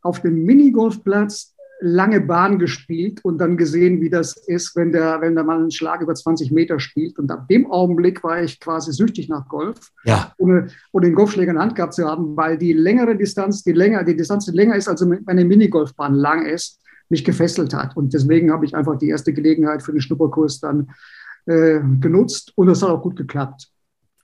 auf 0.00 0.20
dem 0.22 0.44
Minigolfplatz 0.44 1.51
lange 1.84 2.20
Bahn 2.20 2.60
gespielt 2.60 3.24
und 3.24 3.38
dann 3.38 3.56
gesehen, 3.56 4.00
wie 4.00 4.08
das 4.08 4.36
ist, 4.36 4.76
wenn 4.76 4.92
der, 4.92 5.20
wenn 5.20 5.34
der 5.34 5.42
Mann 5.42 5.62
einen 5.62 5.70
Schlag 5.72 6.00
über 6.00 6.14
20 6.14 6.52
Meter 6.52 6.78
spielt. 6.78 7.18
Und 7.18 7.30
ab 7.30 7.48
dem 7.48 7.70
Augenblick 7.70 8.22
war 8.22 8.40
ich 8.40 8.60
quasi 8.60 8.92
süchtig 8.92 9.28
nach 9.28 9.48
Golf, 9.48 9.90
ja. 10.04 10.32
ohne, 10.38 10.68
ohne 10.92 11.06
den 11.06 11.14
Golfschläger 11.16 11.50
in 11.50 11.56
der 11.56 11.64
Hand 11.64 11.74
gehabt 11.74 11.94
zu 11.94 12.06
haben, 12.06 12.36
weil 12.36 12.56
die 12.56 12.72
längere 12.72 13.16
Distanz, 13.16 13.64
die 13.64 13.72
länger, 13.72 14.04
die 14.04 14.16
Distanz, 14.16 14.46
die 14.46 14.56
länger 14.56 14.76
ist, 14.76 14.88
als 14.88 15.02
eine 15.02 15.44
Minigolfbahn 15.44 16.14
lang 16.14 16.46
ist, 16.46 16.80
mich 17.08 17.24
gefesselt 17.24 17.74
hat. 17.74 17.96
Und 17.96 18.14
deswegen 18.14 18.52
habe 18.52 18.64
ich 18.64 18.76
einfach 18.76 18.96
die 18.96 19.08
erste 19.08 19.32
Gelegenheit 19.32 19.82
für 19.82 19.92
den 19.92 20.00
Schnupperkurs 20.00 20.60
dann 20.60 20.90
äh, 21.46 21.80
genutzt 21.98 22.52
und 22.54 22.68
das 22.68 22.82
hat 22.82 22.90
auch 22.90 23.02
gut 23.02 23.16
geklappt. 23.16 23.68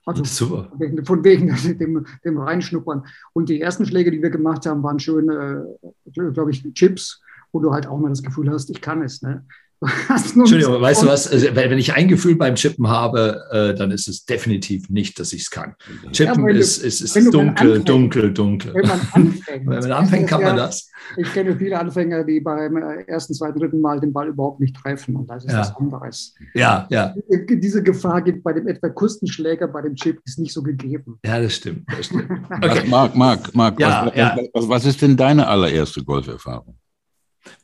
Also 0.05 0.23
Super. 0.23 0.71
Von 1.03 1.23
wegen 1.25 1.53
dem, 1.77 2.05
dem 2.23 2.37
Reinschnuppern. 2.37 3.03
Und 3.33 3.49
die 3.49 3.59
ersten 3.59 3.85
Schläge, 3.85 4.11
die 4.11 4.21
wir 4.21 4.29
gemacht 4.29 4.65
haben, 4.65 4.81
waren 4.81 4.97
schön, 4.97 5.29
äh, 5.29 6.31
glaube 6.31 6.51
ich, 6.51 6.63
Chips 6.73 7.21
wo 7.51 7.59
du 7.59 7.71
halt 7.71 7.87
auch 7.87 7.99
mal 7.99 8.09
das 8.09 8.23
Gefühl 8.23 8.49
hast, 8.49 8.69
ich 8.69 8.81
kann 8.81 9.01
es. 9.01 9.21
Ne? 9.21 9.45
Entschuldigung, 10.09 10.81
weißt 10.81 11.03
du 11.03 11.07
was? 11.07 11.31
Also, 11.31 11.55
wenn 11.55 11.77
ich 11.77 11.93
ein 11.93 12.09
Gefühl 12.09 12.35
beim 12.35 12.55
Chippen 12.55 12.89
habe, 12.89 13.41
äh, 13.49 13.73
dann 13.73 13.91
ist 13.91 14.09
es 14.09 14.25
definitiv 14.25 14.89
nicht, 14.89 15.17
dass 15.19 15.31
ich 15.31 15.43
es 15.43 15.49
kann. 15.49 15.75
Chippen 16.11 16.49
ja, 16.49 16.55
ist, 16.55 16.79
ist, 16.79 16.99
ist 16.99 17.33
dunkel, 17.33 17.81
dunkel, 17.81 18.33
dunkel. 18.33 18.73
Wenn 18.73 18.87
man 18.87 18.99
anfängt, 19.13 19.45
wenn 19.65 19.79
man 19.79 19.91
anfängt 19.93 20.27
kann 20.27 20.43
man 20.43 20.57
das. 20.57 20.91
Ich 21.15 21.31
kenne 21.31 21.55
viele 21.55 21.79
Anfänger, 21.79 22.25
die 22.25 22.41
beim 22.41 22.75
äh, 22.75 23.03
ersten, 23.07 23.33
zweiten, 23.33 23.57
dritten 23.57 23.79
Mal 23.79 24.01
den 24.01 24.11
Ball 24.11 24.27
überhaupt 24.27 24.59
nicht 24.59 24.75
treffen. 24.75 25.15
Und 25.15 25.29
das 25.29 25.45
ist 25.45 25.53
ja. 25.53 25.59
was 25.59 25.73
anderes. 25.77 26.35
Ja, 26.53 26.85
ja. 26.89 27.15
Diese 27.49 27.81
Gefahr 27.81 28.21
gibt 28.21 28.43
bei 28.43 28.51
dem 28.51 28.67
etwa 28.67 28.89
Kustenschläger, 28.89 29.69
bei 29.69 29.81
dem 29.81 29.95
Chip, 29.95 30.19
ist 30.25 30.39
nicht 30.39 30.53
so 30.53 30.61
gegeben. 30.61 31.19
Ja, 31.25 31.41
das 31.41 31.55
stimmt. 31.55 31.85
Das 31.87 32.07
stimmt. 32.07 32.29
Okay. 32.61 32.87
Marc, 32.89 33.15
Marc, 33.15 33.55
Marc, 33.55 33.79
ja, 33.79 34.05
was, 34.05 34.15
ja. 34.15 34.37
Was, 34.53 34.67
was 34.67 34.85
ist 34.85 35.01
denn 35.01 35.15
deine 35.15 35.47
allererste 35.47 36.03
Golferfahrung? 36.03 36.75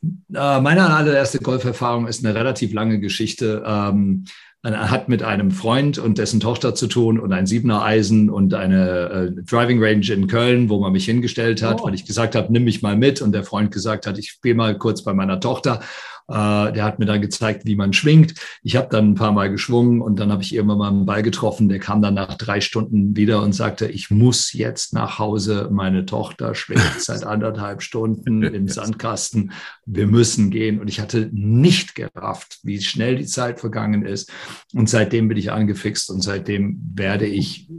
Äh, 0.02 0.60
meine 0.60 0.90
allererste 0.90 1.38
Golferfahrung 1.38 2.06
ist 2.06 2.24
eine 2.24 2.34
relativ 2.34 2.72
lange 2.72 3.00
Geschichte. 3.00 3.62
Ähm, 3.66 4.24
hat 4.64 5.08
mit 5.08 5.22
einem 5.22 5.52
Freund 5.52 5.98
und 5.98 6.18
dessen 6.18 6.40
Tochter 6.40 6.74
zu 6.74 6.88
tun 6.88 7.20
und 7.20 7.32
ein 7.32 7.46
Siebener 7.46 7.84
Eisen 7.84 8.28
und 8.28 8.52
eine 8.54 9.32
äh, 9.36 9.42
Driving 9.42 9.82
Range 9.82 10.06
in 10.12 10.26
Köln, 10.26 10.68
wo 10.68 10.80
man 10.80 10.92
mich 10.92 11.04
hingestellt 11.04 11.62
hat, 11.62 11.80
oh. 11.80 11.86
weil 11.86 11.94
ich 11.94 12.04
gesagt 12.04 12.34
habe, 12.34 12.52
nimm 12.52 12.64
mich 12.64 12.82
mal 12.82 12.96
mit 12.96 13.22
und 13.22 13.32
der 13.32 13.44
Freund 13.44 13.70
gesagt 13.70 14.06
hat, 14.06 14.18
ich 14.18 14.30
spiele 14.30 14.56
mal 14.56 14.76
kurz 14.76 15.04
bei 15.04 15.14
meiner 15.14 15.38
Tochter 15.38 15.80
äh, 16.28 16.72
der 16.72 16.84
hat 16.84 16.98
mir 16.98 17.06
dann 17.06 17.20
gezeigt, 17.20 17.66
wie 17.66 17.76
man 17.76 17.92
schwingt. 17.92 18.34
Ich 18.62 18.76
habe 18.76 18.88
dann 18.90 19.10
ein 19.10 19.14
paar 19.14 19.32
Mal 19.32 19.50
geschwungen 19.50 20.00
und 20.00 20.18
dann 20.18 20.32
habe 20.32 20.42
ich 20.42 20.54
irgendwann 20.54 20.78
mal 20.78 20.88
einen 20.88 21.06
Ball 21.06 21.22
getroffen. 21.22 21.68
Der 21.68 21.78
kam 21.78 22.02
dann 22.02 22.14
nach 22.14 22.34
drei 22.34 22.60
Stunden 22.60 23.16
wieder 23.16 23.42
und 23.42 23.52
sagte, 23.52 23.86
ich 23.86 24.10
muss 24.10 24.52
jetzt 24.52 24.92
nach 24.92 25.18
Hause. 25.18 25.68
Meine 25.70 26.04
Tochter 26.04 26.54
schwingt 26.54 26.96
seit 26.98 27.24
anderthalb 27.24 27.82
Stunden 27.82 28.42
im 28.42 28.68
Sandkasten. 28.68 29.52
Wir 29.84 30.06
müssen 30.06 30.50
gehen. 30.50 30.80
Und 30.80 30.88
ich 30.88 31.00
hatte 31.00 31.30
nicht 31.32 31.94
gerafft, 31.94 32.58
wie 32.62 32.80
schnell 32.80 33.16
die 33.16 33.26
Zeit 33.26 33.60
vergangen 33.60 34.04
ist. 34.04 34.32
Und 34.74 34.90
seitdem 34.90 35.28
bin 35.28 35.38
ich 35.38 35.52
angefixt 35.52 36.10
und 36.10 36.22
seitdem 36.22 36.80
werde 36.94 37.26
ich, 37.26 37.70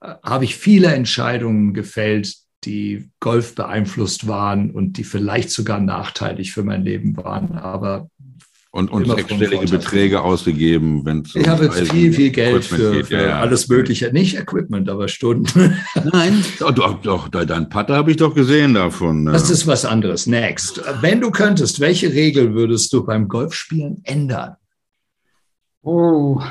äh, 0.00 0.14
habe 0.24 0.44
ich 0.44 0.56
viele 0.56 0.88
Entscheidungen 0.88 1.72
gefällt, 1.72 2.45
die 2.66 3.08
Golf 3.20 3.54
beeinflusst 3.54 4.26
waren 4.26 4.70
und 4.70 4.98
die 4.98 5.04
vielleicht 5.04 5.50
sogar 5.50 5.80
nachteilig 5.80 6.52
für 6.52 6.64
mein 6.64 6.82
Leben 6.82 7.16
waren. 7.16 7.52
Aber 7.52 8.10
und, 8.76 8.90
und 8.90 9.06
sechsstellige 9.06 9.66
Beträge 9.66 10.20
ausgegeben, 10.20 11.06
wenn 11.06 11.20
es 11.20 11.34
Ich 11.34 11.48
habe 11.48 11.64
jetzt 11.64 11.90
viel, 11.90 12.12
viel 12.12 12.30
Geld 12.30 12.62
für, 12.62 12.92
geht, 12.92 13.06
für 13.06 13.22
ja, 13.22 13.40
alles 13.40 13.68
Mögliche. 13.68 14.12
Nicht 14.12 14.36
Equipment, 14.36 14.90
aber 14.90 15.08
Stunden. 15.08 15.78
Nein, 16.12 16.44
doch, 16.58 16.72
doch, 16.72 17.28
doch 17.28 17.28
dein 17.28 17.70
Putter 17.70 17.96
habe 17.96 18.10
ich 18.10 18.18
doch 18.18 18.34
gesehen 18.34 18.74
davon. 18.74 19.24
Das 19.24 19.48
ist 19.48 19.66
was 19.66 19.86
anderes. 19.86 20.26
Next. 20.26 20.82
Wenn 21.00 21.22
du 21.22 21.30
könntest, 21.30 21.80
welche 21.80 22.12
Regel 22.12 22.52
würdest 22.52 22.92
du 22.92 23.06
beim 23.06 23.28
Golfspielen 23.28 24.02
ändern? 24.04 24.56
Oh, 25.80 26.42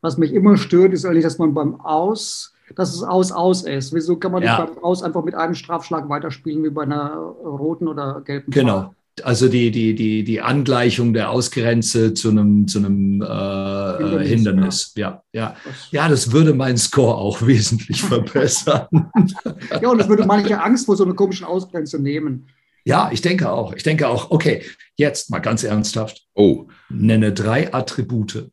was 0.00 0.16
mich 0.16 0.32
immer 0.32 0.56
stört, 0.56 0.94
ist 0.94 1.04
eigentlich, 1.04 1.24
dass 1.24 1.38
man 1.38 1.52
beim 1.52 1.78
Aus 1.78 2.54
dass 2.74 2.94
es 2.94 3.02
aus-aus 3.02 3.62
ist. 3.62 3.94
Wieso 3.94 4.16
kann 4.16 4.32
man 4.32 4.42
ja. 4.42 4.60
nicht 4.60 4.74
beim 4.74 4.84
Aus 4.84 5.02
einfach 5.02 5.24
mit 5.24 5.34
einem 5.34 5.54
Strafschlag 5.54 6.08
weiterspielen 6.08 6.62
wie 6.64 6.70
bei 6.70 6.82
einer 6.82 7.14
roten 7.14 7.88
oder 7.88 8.22
gelben 8.24 8.50
Genau. 8.50 8.80
Farbe? 8.80 8.94
Also 9.24 9.48
die, 9.48 9.70
die, 9.70 9.94
die, 9.94 10.24
die 10.24 10.40
Angleichung 10.40 11.12
der 11.12 11.30
Ausgrenze 11.30 12.14
zu 12.14 12.30
einem, 12.30 12.66
zu 12.68 12.78
einem 12.78 13.20
äh, 13.20 13.26
Hindernis. 13.26 14.28
Hindernis. 14.28 14.92
Ja. 14.96 15.22
Ja, 15.32 15.40
ja. 15.42 15.56
ja, 15.90 16.08
das 16.08 16.32
würde 16.32 16.54
meinen 16.54 16.78
Score 16.78 17.16
auch 17.16 17.42
wesentlich 17.46 18.02
verbessern. 18.02 18.86
ja, 19.82 19.90
und 19.90 19.98
das 19.98 20.08
würde 20.08 20.24
manche 20.24 20.60
Angst 20.62 20.86
vor 20.86 20.96
so 20.96 21.04
einer 21.04 21.14
komischen 21.14 21.44
Ausgrenze 21.46 21.98
nehmen. 21.98 22.48
Ja, 22.84 23.10
ich 23.12 23.20
denke 23.20 23.50
auch. 23.50 23.74
Ich 23.74 23.82
denke 23.82 24.08
auch, 24.08 24.30
okay, 24.30 24.64
jetzt 24.96 25.30
mal 25.30 25.40
ganz 25.40 25.64
ernsthaft. 25.64 26.26
Oh. 26.34 26.68
Nenne 26.88 27.32
drei 27.32 27.74
Attribute. 27.74 28.50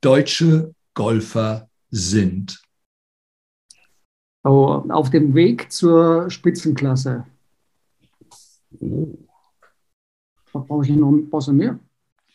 Deutsche 0.00 0.74
Golfer 0.94 1.68
sind 1.90 2.63
auf 4.44 5.10
dem 5.10 5.34
Weg 5.34 5.72
zur 5.72 6.30
Spitzenklasse. 6.30 7.24
Oh. 8.80 9.08
Was 10.52 10.66
brauche 10.66 10.84
ich 10.84 10.90
noch 10.90 11.10
ein 11.10 11.30
bisschen 11.30 11.56
mehr? 11.56 11.78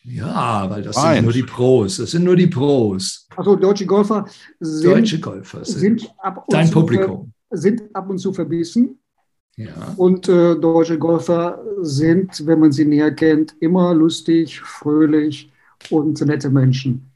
Ja, 0.02 0.68
weil 0.68 0.82
das 0.82 0.96
Nein. 0.96 1.16
sind 1.16 1.24
nur 1.24 1.32
die 1.32 1.42
Pros. 1.42 1.98
Das 1.98 2.10
sind 2.10 2.24
nur 2.24 2.36
die 2.36 2.46
Pros. 2.46 3.26
Also 3.36 3.56
deutsche 3.56 3.86
Golfer 3.86 4.26
sind, 4.58 4.92
deutsche 4.92 5.20
Golfer 5.20 5.64
sind, 5.64 6.00
sind 6.00 6.14
dein 6.48 6.70
Publikum. 6.70 7.32
Sind 7.50 7.94
ab 7.94 8.08
und 8.08 8.18
zu 8.18 8.32
verbissen. 8.32 8.98
Ja. 9.56 9.94
Und 9.96 10.28
äh, 10.28 10.56
deutsche 10.56 10.98
Golfer 10.98 11.62
sind, 11.82 12.46
wenn 12.46 12.60
man 12.60 12.72
sie 12.72 12.86
näher 12.86 13.10
kennt, 13.10 13.54
immer 13.60 13.92
lustig, 13.94 14.60
fröhlich 14.60 15.52
und 15.90 16.20
nette 16.22 16.48
Menschen. 16.48 17.10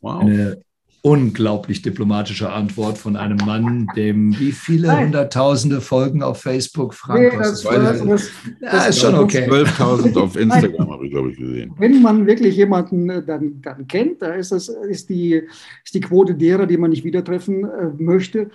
Wow. 0.00 0.22
Eine 0.22 0.62
unglaublich 1.02 1.82
diplomatische 1.82 2.50
Antwort 2.50 2.98
von 2.98 3.16
einem 3.16 3.38
Mann, 3.38 3.86
dem 3.96 4.38
wie 4.38 4.52
viele 4.52 4.88
Nein. 4.88 5.06
hunderttausende 5.06 5.80
Folgen 5.80 6.22
auf 6.22 6.42
Facebook, 6.42 6.94
Frank? 6.94 7.20
Nee, 7.20 7.38
das, 7.38 7.62
das, 7.62 8.02
das, 8.04 8.30
ja, 8.60 8.84
ist 8.84 9.00
schon 9.00 9.14
okay. 9.14 9.48
12.000 9.48 10.18
auf 10.18 10.36
Instagram 10.36 10.90
habe 10.90 11.06
ich, 11.06 11.12
glaube 11.12 11.30
ich, 11.30 11.38
gesehen. 11.38 11.72
Wenn 11.78 12.02
man 12.02 12.26
wirklich 12.26 12.56
jemanden 12.56 13.08
äh, 13.08 13.24
dann, 13.24 13.60
dann 13.62 13.86
kennt, 13.86 14.20
da 14.22 14.34
ist, 14.34 14.52
das, 14.52 14.68
ist, 14.68 15.08
die, 15.08 15.42
ist 15.84 15.94
die 15.94 16.00
Quote 16.00 16.34
derer, 16.34 16.66
die 16.66 16.76
man 16.76 16.90
nicht 16.90 17.04
wieder 17.04 17.24
treffen 17.24 17.64
äh, 17.64 17.90
möchte, 17.98 18.50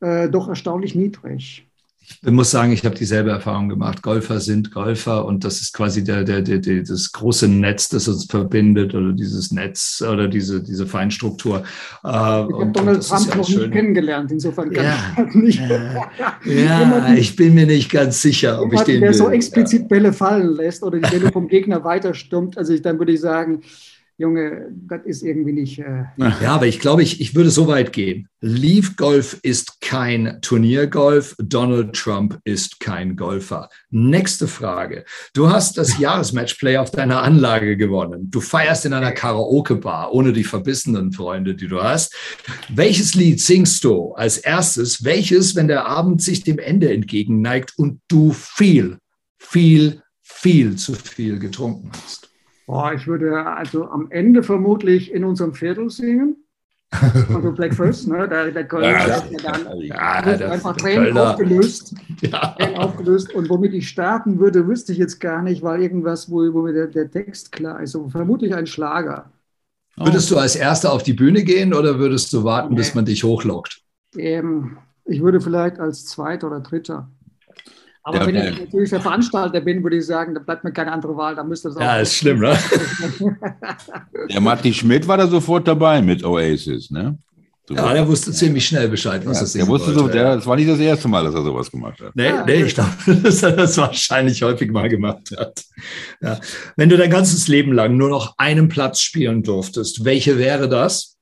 äh, 0.00 0.28
doch 0.28 0.48
erstaunlich 0.48 0.94
niedrig 0.94 1.66
ich 2.08 2.32
muss 2.32 2.50
sagen, 2.50 2.72
ich 2.72 2.84
habe 2.84 2.94
dieselbe 2.94 3.30
Erfahrung 3.30 3.68
gemacht. 3.68 4.02
Golfer 4.02 4.40
sind 4.40 4.72
Golfer 4.72 5.24
und 5.24 5.44
das 5.44 5.60
ist 5.60 5.72
quasi 5.72 6.02
der, 6.02 6.24
der, 6.24 6.42
der, 6.42 6.58
der, 6.58 6.82
das 6.82 7.12
große 7.12 7.48
Netz, 7.48 7.88
das 7.88 8.08
uns 8.08 8.24
verbindet 8.24 8.94
oder 8.94 9.12
dieses 9.12 9.52
Netz 9.52 10.02
oder 10.02 10.28
diese, 10.28 10.62
diese 10.62 10.86
Feinstruktur. 10.86 11.58
Äh, 11.58 12.08
ich 12.08 12.12
habe 12.12 12.70
Donald 12.72 13.06
Trump 13.06 13.28
ja 13.28 13.34
noch 13.36 13.48
schön. 13.48 13.60
nicht 13.60 13.72
kennengelernt, 13.72 14.32
insofern 14.32 14.70
kann 14.72 14.84
ja, 14.84 15.26
ich 15.28 15.34
nicht. 15.34 15.60
Ja, 16.44 17.14
ich 17.16 17.36
bin 17.36 17.54
mir 17.54 17.66
nicht 17.66 17.90
ganz 17.90 18.22
sicher, 18.22 18.60
ob 18.62 18.72
ich 18.72 18.80
den. 18.82 19.00
Der 19.00 19.10
will. 19.10 19.16
so 19.16 19.30
explizit 19.30 19.88
Bälle 19.88 20.12
fallen 20.12 20.56
lässt 20.56 20.82
oder 20.82 20.98
die 20.98 21.10
Bälle 21.10 21.32
vom 21.32 21.48
Gegner 21.48 21.84
weiterstürmt, 21.84 22.56
also 22.58 22.72
ich, 22.72 22.82
dann 22.82 22.98
würde 22.98 23.12
ich 23.12 23.20
sagen, 23.20 23.62
Junge, 24.18 24.68
das 24.70 25.04
ist 25.04 25.22
irgendwie 25.22 25.52
nicht. 25.52 25.78
Äh 25.78 26.04
ja, 26.16 26.54
aber 26.54 26.66
ich 26.66 26.80
glaube, 26.80 27.02
ich, 27.02 27.20
ich 27.20 27.34
würde 27.34 27.50
so 27.50 27.66
weit 27.66 27.92
gehen. 27.92 28.28
Leaf 28.40 28.96
Golf 28.96 29.38
ist 29.42 29.82
kein 29.82 30.38
Turniergolf. 30.40 31.36
Donald 31.38 31.94
Trump 31.94 32.38
ist 32.44 32.80
kein 32.80 33.16
Golfer. 33.16 33.68
Nächste 33.90 34.48
Frage. 34.48 35.04
Du 35.34 35.50
hast 35.50 35.76
das 35.76 35.98
Jahresmatchplay 35.98 36.78
auf 36.78 36.90
deiner 36.90 37.22
Anlage 37.22 37.76
gewonnen. 37.76 38.30
Du 38.30 38.40
feierst 38.40 38.86
in 38.86 38.94
einer 38.94 39.12
Karaoke-Bar 39.12 40.14
ohne 40.14 40.32
die 40.32 40.44
verbissenen 40.44 41.12
Freunde, 41.12 41.54
die 41.54 41.68
du 41.68 41.82
hast. 41.82 42.14
Welches 42.70 43.14
Lied 43.14 43.42
singst 43.42 43.84
du 43.84 44.12
als 44.12 44.38
erstes? 44.38 45.04
Welches, 45.04 45.54
wenn 45.56 45.68
der 45.68 45.84
Abend 45.84 46.22
sich 46.22 46.42
dem 46.42 46.58
Ende 46.58 46.90
entgegenneigt 46.90 47.74
und 47.76 48.00
du 48.08 48.32
viel, 48.32 48.96
viel, 49.38 50.00
viel 50.22 50.76
zu 50.76 50.94
viel 50.94 51.38
getrunken 51.38 51.90
hast? 51.92 52.30
Boah, 52.66 52.92
ich 52.92 53.06
würde 53.06 53.46
also 53.46 53.88
am 53.88 54.10
Ende 54.10 54.42
vermutlich 54.42 55.12
in 55.12 55.24
unserem 55.24 55.54
Viertel 55.54 55.88
singen. 55.88 56.36
Also 56.90 57.52
Black 57.54 57.74
First, 57.74 58.08
ne? 58.08 58.28
Der, 58.28 58.50
der 58.50 58.64
Kölner, 58.66 58.88
ja, 58.88 59.20
der 59.20 59.40
dann 59.40 59.80
ja, 59.80 60.50
einfach 60.50 60.76
Tränen 60.76 61.16
aufgelöst, 61.16 61.94
ja. 62.20 62.54
Tränen 62.58 62.76
aufgelöst. 62.76 63.32
Und 63.34 63.48
womit 63.48 63.72
ich 63.74 63.88
starten 63.88 64.38
würde, 64.38 64.66
wüsste 64.66 64.92
ich 64.92 64.98
jetzt 64.98 65.20
gar 65.20 65.42
nicht, 65.42 65.62
weil 65.62 65.82
irgendwas, 65.82 66.30
wo, 66.30 66.38
wo 66.52 66.62
mir 66.62 66.72
der, 66.72 66.86
der 66.88 67.10
Text 67.10 67.52
klar 67.52 67.80
ist. 67.80 67.94
Also 67.94 68.08
vermutlich 68.08 68.54
ein 68.54 68.66
Schlager. 68.66 69.30
Würdest 69.96 70.30
du 70.30 70.36
als 70.36 70.56
Erster 70.56 70.92
auf 70.92 71.02
die 71.02 71.14
Bühne 71.14 71.42
gehen 71.42 71.72
oder 71.72 71.98
würdest 71.98 72.32
du 72.32 72.44
warten, 72.44 72.70
nee. 72.70 72.76
bis 72.76 72.94
man 72.94 73.04
dich 73.04 73.24
hochlockt? 73.24 73.80
Ähm, 74.16 74.76
ich 75.04 75.22
würde 75.22 75.40
vielleicht 75.40 75.78
als 75.78 76.04
Zweiter 76.04 76.48
oder 76.48 76.60
Dritter. 76.60 77.08
Aber 78.06 78.20
ja, 78.20 78.26
wenn 78.26 78.36
ich 78.36 78.60
natürlich 78.60 78.90
der 78.90 79.00
Veranstalter 79.00 79.60
bin, 79.60 79.82
würde 79.82 79.96
ich 79.96 80.06
sagen, 80.06 80.32
da 80.32 80.38
bleibt 80.40 80.62
mir 80.62 80.70
keine 80.70 80.92
andere 80.92 81.16
Wahl, 81.16 81.34
da 81.34 81.42
müsste 81.42 81.70
das 81.70 81.76
auch. 81.76 81.80
Ja, 81.80 81.96
ist 81.98 82.14
schlimm, 82.14 82.38
ne? 82.38 82.56
der 84.30 84.40
Matti 84.40 84.72
Schmidt 84.72 85.08
war 85.08 85.16
da 85.16 85.26
sofort 85.26 85.66
dabei 85.66 86.00
mit 86.00 86.22
Oasis, 86.22 86.92
ne? 86.92 87.18
So 87.68 87.74
ja, 87.74 87.92
der 87.92 88.06
wusste 88.06 88.30
ziemlich 88.30 88.64
schnell 88.64 88.88
Bescheid, 88.88 89.26
was 89.26 89.38
ja, 89.38 89.40
das 89.40 89.48
ist. 89.48 89.56
Der 89.56 89.66
wusste 89.66 89.92
so, 89.92 90.06
der, 90.06 90.36
das 90.36 90.46
war 90.46 90.54
nicht 90.54 90.68
das 90.68 90.78
erste 90.78 91.08
Mal, 91.08 91.24
dass 91.24 91.34
er 91.34 91.42
sowas 91.42 91.68
gemacht 91.68 92.00
hat. 92.00 92.14
Nee, 92.14 92.30
nee 92.46 92.62
ich 92.62 92.74
glaube, 92.74 92.92
dass 93.24 93.42
er 93.42 93.50
das 93.56 93.76
wahrscheinlich 93.76 94.40
häufig 94.40 94.70
mal 94.70 94.88
gemacht 94.88 95.34
hat. 95.36 95.64
Ja. 96.22 96.38
Wenn 96.76 96.88
du 96.88 96.96
dein 96.96 97.10
ganzes 97.10 97.48
Leben 97.48 97.72
lang 97.72 97.96
nur 97.96 98.08
noch 98.08 98.34
einen 98.38 98.68
Platz 98.68 99.00
spielen 99.00 99.42
durftest, 99.42 100.04
welche 100.04 100.38
wäre 100.38 100.68
das? 100.68 101.16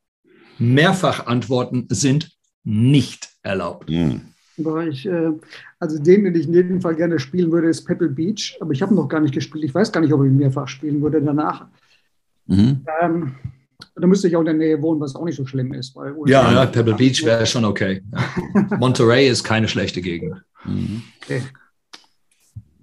Mehrfach-Antworten 0.59 1.87
sind 1.89 2.31
nicht 2.63 3.31
erlaubt. 3.43 3.89
Hm. 3.89 4.34
Ich, 4.57 5.07
äh, 5.07 5.33
also 5.81 5.99
den, 5.99 6.25
den 6.25 6.35
ich 6.35 6.47
in 6.47 6.55
jedem 6.55 6.81
Fall 6.81 6.95
gerne 6.95 7.19
spielen 7.19 7.51
würde, 7.51 7.69
ist 7.69 7.85
Pebble 7.85 8.09
Beach. 8.09 8.57
Aber 8.61 8.73
ich 8.73 8.83
habe 8.83 8.95
noch 8.95 9.09
gar 9.09 9.21
nicht 9.21 9.35
gespielt. 9.35 9.65
Ich 9.65 9.75
weiß 9.75 9.91
gar 9.91 10.01
nicht, 10.01 10.13
ob 10.13 10.25
ich 10.25 10.31
mehrfach 10.31 10.69
spielen 10.69 11.03
würde 11.03 11.21
danach. 11.21 11.67
Mhm. 12.47 12.85
Ähm, 13.03 13.35
da 13.97 14.07
müsste 14.07 14.29
ich 14.29 14.37
auch 14.37 14.41
in 14.41 14.47
der 14.47 14.55
Nähe 14.55 14.81
wohnen, 14.81 15.01
was 15.01 15.15
auch 15.15 15.25
nicht 15.25 15.37
so 15.37 15.47
schlimm 15.47 15.73
ist. 15.75 15.97
ja, 16.27 16.53
ja, 16.53 16.67
Pebble 16.67 16.95
Beach 16.95 17.25
wäre 17.25 17.47
schon 17.47 17.65
okay. 17.65 18.03
Monterey 18.79 19.29
ist 19.29 19.43
keine 19.43 19.69
schlechte 19.69 20.01
Gegend. 20.01 20.43
Mhm. 20.65 21.03
Okay. 21.23 21.43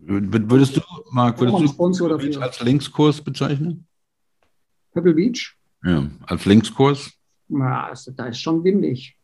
Würdest 0.03 0.75
du, 0.75 0.81
Marc, 1.11 1.39
würdest 1.39 1.79
du 1.79 2.39
als 2.39 2.59
Linkskurs 2.61 3.21
bezeichnen? 3.21 3.85
Pebble 4.93 5.13
Beach? 5.13 5.55
Ja, 5.83 6.07
als 6.25 6.45
Linkskurs? 6.45 7.11
Ja, 7.49 7.87
also, 7.87 8.11
da 8.11 8.25
ist 8.25 8.41
schon 8.41 8.63
windig. 8.63 9.15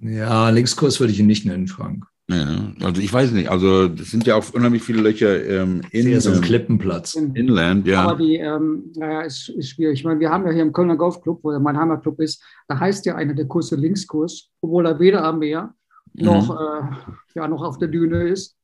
Ja, 0.00 0.50
Linkskurs 0.50 1.00
würde 1.00 1.12
ich 1.12 1.20
ihn 1.20 1.26
nicht 1.26 1.46
nennen, 1.46 1.68
Frank. 1.68 2.04
Ja, 2.30 2.72
also 2.82 3.02
ich 3.02 3.12
weiß 3.12 3.32
nicht, 3.32 3.50
also 3.50 3.86
es 3.86 4.12
sind 4.12 4.24
ja 4.24 4.36
auch 4.36 4.54
unheimlich 4.54 4.84
viele 4.84 5.02
Löcher 5.02 5.44
ähm, 5.44 5.80
in 5.90 6.20
so 6.20 6.30
ein 6.30 6.40
Klippenplatz. 6.40 7.14
Inland, 7.14 7.88
ja. 7.88 8.02
Aber 8.02 8.18
die, 8.18 8.36
ähm, 8.36 8.92
naja, 8.94 9.22
ist, 9.22 9.48
ist 9.48 9.70
schwierig. 9.70 9.98
Ich 9.98 10.04
meine, 10.04 10.20
wir 10.20 10.30
haben 10.30 10.46
ja 10.46 10.52
hier 10.52 10.62
im 10.62 10.72
Kölner 10.72 10.96
Golfclub, 10.96 11.40
wo 11.42 11.58
mein 11.58 11.76
Heimatclub 11.76 12.20
ist, 12.20 12.40
da 12.68 12.78
heißt 12.78 13.04
ja 13.06 13.16
einer 13.16 13.34
der 13.34 13.46
Kurse 13.46 13.74
Linkskurs, 13.74 14.48
obwohl 14.60 14.86
er 14.86 15.00
weder 15.00 15.24
am 15.24 15.40
Meer 15.40 15.74
noch, 16.14 16.54
mhm. 16.54 16.94
äh, 16.94 17.38
ja, 17.38 17.48
noch 17.48 17.62
auf 17.62 17.78
der 17.78 17.88
Düne 17.88 18.28
ist. 18.28 18.56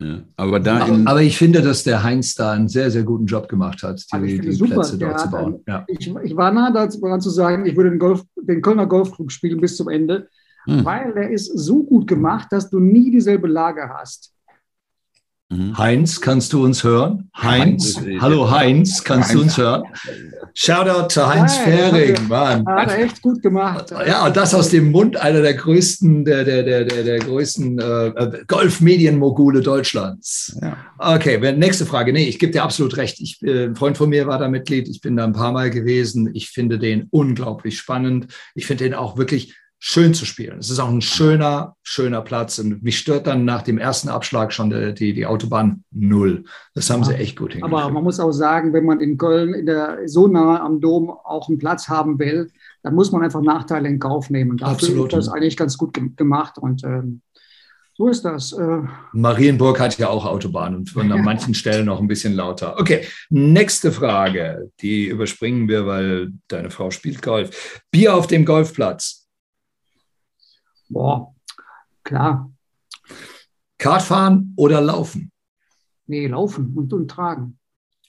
Ja, 0.00 0.22
aber, 0.36 0.58
da 0.58 0.78
aber, 0.78 0.98
aber, 1.04 1.22
ich 1.22 1.36
finde, 1.36 1.60
dass 1.60 1.82
der 1.84 2.02
Heinz 2.02 2.34
da 2.34 2.52
einen 2.52 2.68
sehr, 2.68 2.90
sehr 2.90 3.02
guten 3.02 3.26
Job 3.26 3.48
gemacht 3.48 3.82
hat, 3.82 4.00
die, 4.12 4.16
also 4.16 4.26
die 4.26 4.52
super. 4.52 4.74
Plätze 4.74 4.98
dort 4.98 5.20
zu 5.20 5.30
bauen. 5.30 5.60
Ja. 5.66 5.84
Ich, 5.88 6.14
ich, 6.24 6.36
war 6.36 6.52
nah 6.52 6.70
daran 6.70 7.20
zu 7.20 7.30
sagen, 7.30 7.66
ich 7.66 7.76
würde 7.76 7.90
den, 7.90 7.98
Golf, 7.98 8.22
den 8.36 8.62
Kölner 8.62 8.86
Golfclub 8.86 9.30
spielen 9.32 9.60
bis 9.60 9.76
zum 9.76 9.88
Ende 9.88 10.28
mhm. 10.68 10.84
weil 10.84 11.12
der 11.14 11.30
ist 11.30 11.46
so 11.46 11.82
gut 11.82 12.06
gemacht, 12.06 12.48
dass 12.50 12.70
du 12.70 12.78
nie 12.78 13.10
dieselbe 13.10 13.48
Lage 13.48 13.88
hast. 13.88 14.32
Mhm. 15.50 15.78
Heinz, 15.78 16.20
kannst 16.20 16.52
du 16.52 16.62
uns 16.62 16.84
hören? 16.84 17.30
Heinz, 17.34 17.96
Heinz. 17.96 18.20
hallo 18.20 18.50
Heinz, 18.50 19.02
kannst 19.02 19.30
Heinz. 19.30 19.38
du 19.38 19.42
uns 19.44 19.56
hören? 19.56 19.82
Shoutout 20.52 21.08
zu 21.08 21.26
Heinz 21.26 21.56
ja, 21.56 21.62
Fähring, 21.62 22.28
Mann. 22.28 22.66
Hat 22.66 22.90
er 22.90 22.98
echt 22.98 23.22
gut 23.22 23.40
gemacht. 23.40 23.90
Ja, 24.06 24.26
und 24.26 24.36
das 24.36 24.54
aus 24.54 24.68
dem 24.68 24.90
Mund 24.90 25.16
einer 25.16 25.40
der 25.40 25.54
größten, 25.54 26.26
der, 26.26 26.44
der, 26.44 26.64
der, 26.64 26.84
der, 26.84 27.02
der 27.02 27.18
größten 27.20 27.78
äh, 27.78 28.44
Golfmedienmogule 28.46 29.62
Deutschlands. 29.62 30.58
Ja. 30.60 30.76
Okay, 30.98 31.38
nächste 31.54 31.86
Frage. 31.86 32.12
Nee, 32.12 32.28
ich 32.28 32.38
gebe 32.38 32.52
dir 32.52 32.64
absolut 32.64 32.98
recht. 32.98 33.18
Ich, 33.20 33.40
äh, 33.42 33.66
ein 33.66 33.76
Freund 33.76 33.96
von 33.96 34.10
mir 34.10 34.26
war 34.26 34.38
da 34.38 34.48
Mitglied. 34.48 34.86
Ich 34.88 35.00
bin 35.00 35.16
da 35.16 35.24
ein 35.24 35.32
paar 35.32 35.52
Mal 35.52 35.70
gewesen. 35.70 36.28
Ich 36.34 36.50
finde 36.50 36.78
den 36.78 37.06
unglaublich 37.08 37.78
spannend. 37.78 38.26
Ich 38.54 38.66
finde 38.66 38.84
den 38.84 38.94
auch 38.94 39.16
wirklich 39.16 39.54
schön 39.80 40.12
zu 40.12 40.24
spielen. 40.24 40.58
Es 40.58 40.70
ist 40.70 40.80
auch 40.80 40.88
ein 40.88 41.00
schöner, 41.00 41.76
schöner 41.82 42.20
Platz. 42.20 42.58
Und 42.58 42.82
mich 42.82 42.98
stört 42.98 43.26
dann 43.26 43.44
nach 43.44 43.62
dem 43.62 43.78
ersten 43.78 44.08
Abschlag 44.08 44.52
schon 44.52 44.70
die, 44.70 44.92
die, 44.92 45.12
die 45.12 45.26
Autobahn 45.26 45.84
null. 45.92 46.44
Das 46.74 46.90
haben 46.90 47.02
ja, 47.02 47.08
sie 47.08 47.14
echt 47.14 47.38
gut 47.38 47.52
hingekriegt. 47.52 47.80
Aber 47.80 47.92
man 47.92 48.02
muss 48.02 48.18
auch 48.18 48.32
sagen, 48.32 48.72
wenn 48.72 48.84
man 48.84 49.00
in 49.00 49.16
Köln 49.16 49.54
in 49.54 49.66
der, 49.66 50.00
so 50.06 50.26
nah 50.26 50.60
am 50.60 50.80
Dom 50.80 51.10
auch 51.10 51.48
einen 51.48 51.58
Platz 51.58 51.88
haben 51.88 52.18
will, 52.18 52.50
dann 52.82 52.94
muss 52.94 53.12
man 53.12 53.22
einfach 53.22 53.40
Nachteile 53.40 53.88
in 53.88 54.00
Kauf 54.00 54.30
nehmen. 54.30 54.56
Dafür 54.56 54.74
Absolut. 54.74 55.12
ist 55.12 55.16
das 55.16 55.28
eigentlich 55.28 55.56
ganz 55.56 55.78
gut 55.78 55.96
gemacht. 56.16 56.58
Und 56.58 56.82
ähm, 56.82 57.22
so 57.98 58.08
ist 58.08 58.24
das. 58.24 58.52
Äh. 58.52 58.82
Marienburg 59.12 59.80
hat 59.80 59.98
ja 59.98 60.08
auch 60.08 60.24
Autobahnen 60.24 60.86
und 60.94 60.96
an 60.96 61.08
manchen 61.24 61.54
Stellen 61.54 61.86
noch 61.86 62.00
ein 62.00 62.06
bisschen 62.08 62.34
lauter. 62.34 62.78
Okay, 62.78 63.02
nächste 63.28 63.92
Frage. 63.92 64.70
Die 64.80 65.06
überspringen 65.06 65.68
wir, 65.68 65.86
weil 65.86 66.32
deine 66.48 66.70
Frau 66.70 66.90
spielt 66.90 67.22
Golf. 67.22 67.82
Bier 67.90 68.14
auf 68.14 68.26
dem 68.26 68.44
Golfplatz. 68.44 69.17
Boah, 70.88 71.34
klar. 72.02 72.50
Kartfahren 73.78 74.54
oder 74.56 74.80
laufen? 74.80 75.30
Nee, 76.06 76.26
laufen 76.26 76.74
und, 76.76 76.92
und 76.92 77.08
tragen. 77.08 77.58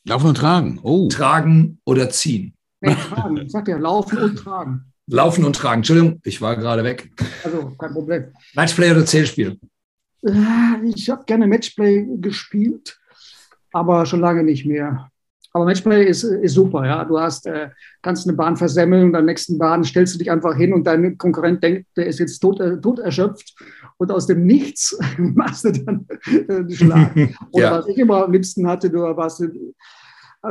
Laufen 0.06 0.28
und 0.28 0.38
tragen, 0.38 0.80
oh. 0.82 1.10
Tragen 1.10 1.80
oder 1.86 2.10
ziehen? 2.10 2.56
Nee, 2.82 2.96
tragen. 2.96 3.38
Ich 3.38 3.52
sag 3.52 3.68
ja, 3.68 3.78
laufen 3.78 4.18
und 4.18 4.38
tragen. 4.38 4.86
Laufen 5.08 5.44
und 5.44 5.56
tragen. 5.56 5.80
Entschuldigung, 5.80 6.22
ich 6.24 6.42
war 6.42 6.56
gerade 6.56 6.84
weg. 6.84 7.12
Also, 7.44 7.72
kein 7.78 7.94
Problem. 7.94 8.34
Matchplay 8.54 8.92
oder 8.92 9.06
Zählspiel? 9.06 9.60
Äh, 10.24 10.86
ich 10.96 11.10
habe 11.10 11.24
gerne 11.26 11.48
Matchplay 11.48 12.08
gespielt, 12.18 13.00
aber 13.72 14.06
schon 14.06 14.22
lange 14.22 14.44
nicht 14.44 14.66
mehr. 14.66 15.09
Aber 15.52 15.66
Matchplay 15.66 16.06
ist, 16.06 16.24
ist 16.24 16.54
super, 16.54 16.86
ja. 16.86 17.04
Du 17.04 17.20
hast, 17.20 17.48
äh, 17.48 17.70
kannst 18.02 18.28
eine 18.28 18.38
Bahn 18.38 18.56
versemmeln 18.56 19.06
und 19.06 19.16
am 19.16 19.26
nächsten 19.26 19.58
Bahn 19.58 19.84
stellst 19.84 20.14
du 20.14 20.20
dich 20.20 20.30
einfach 20.30 20.56
hin 20.56 20.74
und 20.74 20.86
dein 20.86 21.18
Konkurrent 21.18 21.64
denkt, 21.64 21.88
der 21.98 22.06
ist 22.06 22.20
jetzt 22.20 22.40
tot, 22.40 22.60
äh, 22.60 22.80
tot 22.80 23.00
erschöpft 23.00 23.56
und 23.98 24.12
aus 24.12 24.28
dem 24.28 24.46
Nichts 24.46 24.98
machst 25.18 25.66
du 25.66 25.72
dann 25.72 26.06
äh, 26.28 26.54
einen 26.54 26.72
Schlag. 26.72 27.16
Oder 27.52 27.64
ja. 27.64 27.72
was 27.72 27.88
ich 27.88 27.98
immer 27.98 28.26
am 28.26 28.32
liebsten 28.32 28.68
hatte, 28.68 28.90
du 28.90 29.00
warst 29.00 29.44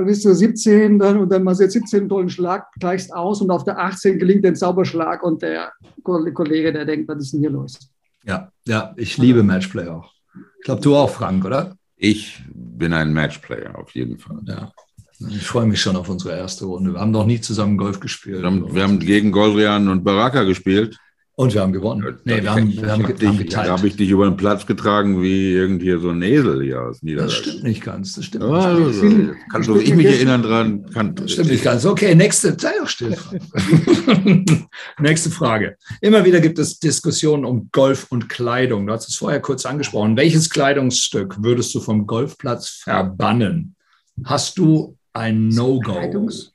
bist 0.04 0.24
du 0.24 0.34
17 0.34 0.98
dann, 0.98 1.18
und 1.18 1.32
dann 1.32 1.44
machst 1.44 1.60
du 1.60 1.64
jetzt 1.64 1.72
17 1.72 2.00
einen 2.00 2.08
tollen 2.08 2.28
Schlag, 2.28 2.66
gleichst 2.78 3.14
aus 3.14 3.40
und 3.40 3.50
auf 3.50 3.64
der 3.64 3.78
18 3.78 4.18
gelingt 4.18 4.44
ein 4.44 4.54
Zauberschlag 4.54 5.22
und 5.22 5.40
der 5.40 5.72
Kollege, 6.02 6.72
der 6.72 6.84
denkt, 6.84 7.08
was 7.08 7.22
ist 7.22 7.32
denn 7.32 7.40
hier 7.40 7.50
los? 7.50 7.78
Ja, 8.24 8.52
ja, 8.66 8.92
ich 8.96 9.16
liebe 9.16 9.42
Matchplay 9.42 9.88
auch. 9.88 10.12
Ich 10.58 10.64
glaube, 10.64 10.82
du 10.82 10.94
auch, 10.94 11.08
Frank, 11.08 11.44
oder? 11.44 11.76
Ich 11.96 12.42
bin 12.52 12.92
ein 12.92 13.12
Matchplayer, 13.12 13.78
auf 13.78 13.92
jeden 13.92 14.18
Fall. 14.18 14.40
Ja. 14.46 14.72
Ich 15.20 15.46
freue 15.46 15.66
mich 15.66 15.80
schon 15.80 15.96
auf 15.96 16.08
unsere 16.08 16.36
erste 16.36 16.64
Runde. 16.66 16.92
Wir 16.92 17.00
haben 17.00 17.10
noch 17.10 17.26
nie 17.26 17.40
zusammen 17.40 17.76
Golf 17.76 17.98
gespielt. 17.98 18.40
Wir 18.42 18.46
haben, 18.46 18.74
wir 18.74 18.82
haben 18.82 19.00
gegen 19.00 19.32
Goldrian 19.32 19.88
und 19.88 20.04
Baraka 20.04 20.44
gespielt. 20.44 20.96
Und 21.38 21.54
wir 21.54 21.60
haben 21.60 21.72
gewonnen. 21.72 22.18
Nee, 22.24 22.42
wir 22.42 22.50
haben, 22.50 22.72
wir 22.72 22.90
haben, 22.90 23.04
hab 23.04 23.16
dich, 23.16 23.38
geteilt. 23.38 23.68
Da 23.68 23.78
habe 23.78 23.86
ich 23.86 23.94
dich 23.94 24.10
über 24.10 24.24
den 24.28 24.36
Platz 24.36 24.66
getragen 24.66 25.22
wie 25.22 25.52
irgendwie 25.52 25.96
so 26.00 26.10
ein 26.10 26.20
Esel 26.20 26.64
hier 26.64 26.82
aus 26.82 27.00
Niederlande. 27.00 27.32
Das 27.32 27.42
stimmt 27.44 27.62
nicht 27.62 27.84
ganz. 27.84 28.14
Das 28.14 28.24
stimmt 28.24 28.42
ja, 28.42 28.74
nicht 28.74 28.86
also, 28.86 29.02
ganz. 29.02 29.36
Kann 29.52 29.62
so 29.62 29.76
ich 29.78 29.94
mich 29.94 30.06
erinnern 30.06 30.42
dran. 30.42 30.90
Kann, 30.90 31.14
das 31.14 31.30
stimmt 31.30 31.50
nicht 31.50 31.62
ganz. 31.62 31.86
Okay, 31.86 32.16
nächste. 32.16 32.56
Sei 32.58 32.72
doch 32.80 32.88
still. 32.88 33.16
nächste 34.98 35.30
Frage. 35.30 35.76
Immer 36.00 36.24
wieder 36.24 36.40
gibt 36.40 36.58
es 36.58 36.80
Diskussionen 36.80 37.44
um 37.44 37.68
Golf 37.70 38.08
und 38.10 38.28
Kleidung. 38.28 38.88
Du 38.88 38.92
hast 38.92 39.08
es 39.08 39.14
vorher 39.14 39.40
kurz 39.40 39.64
angesprochen. 39.64 40.16
Welches 40.16 40.50
Kleidungsstück 40.50 41.40
würdest 41.40 41.72
du 41.72 41.78
vom 41.78 42.08
Golfplatz 42.08 42.68
verbannen? 42.82 43.76
Hast 44.24 44.58
du 44.58 44.97
ein 45.18 45.48
No-Go? 45.48 45.92
Kleidungs 45.92 46.52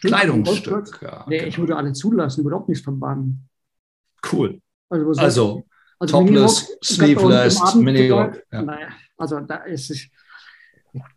Kleidungsstück. 0.00 1.00
Ja, 1.02 1.24
nee, 1.28 1.38
genau. 1.38 1.48
ich 1.48 1.58
würde 1.58 1.76
alle 1.76 1.92
zulassen, 1.92 2.50
auch 2.52 2.66
nichts 2.66 2.82
verbannen. 2.82 3.48
Cool. 4.30 4.60
Also, 4.88 5.10
also, 5.20 5.64
also 5.98 6.18
topless, 6.18 6.76
sleeveless, 6.82 7.74
Minirock. 7.74 8.42
Ja. 8.50 8.62
Naja, 8.62 8.88
also 9.16 9.40
da 9.40 9.56
ist 9.56 9.90
es, 9.90 10.08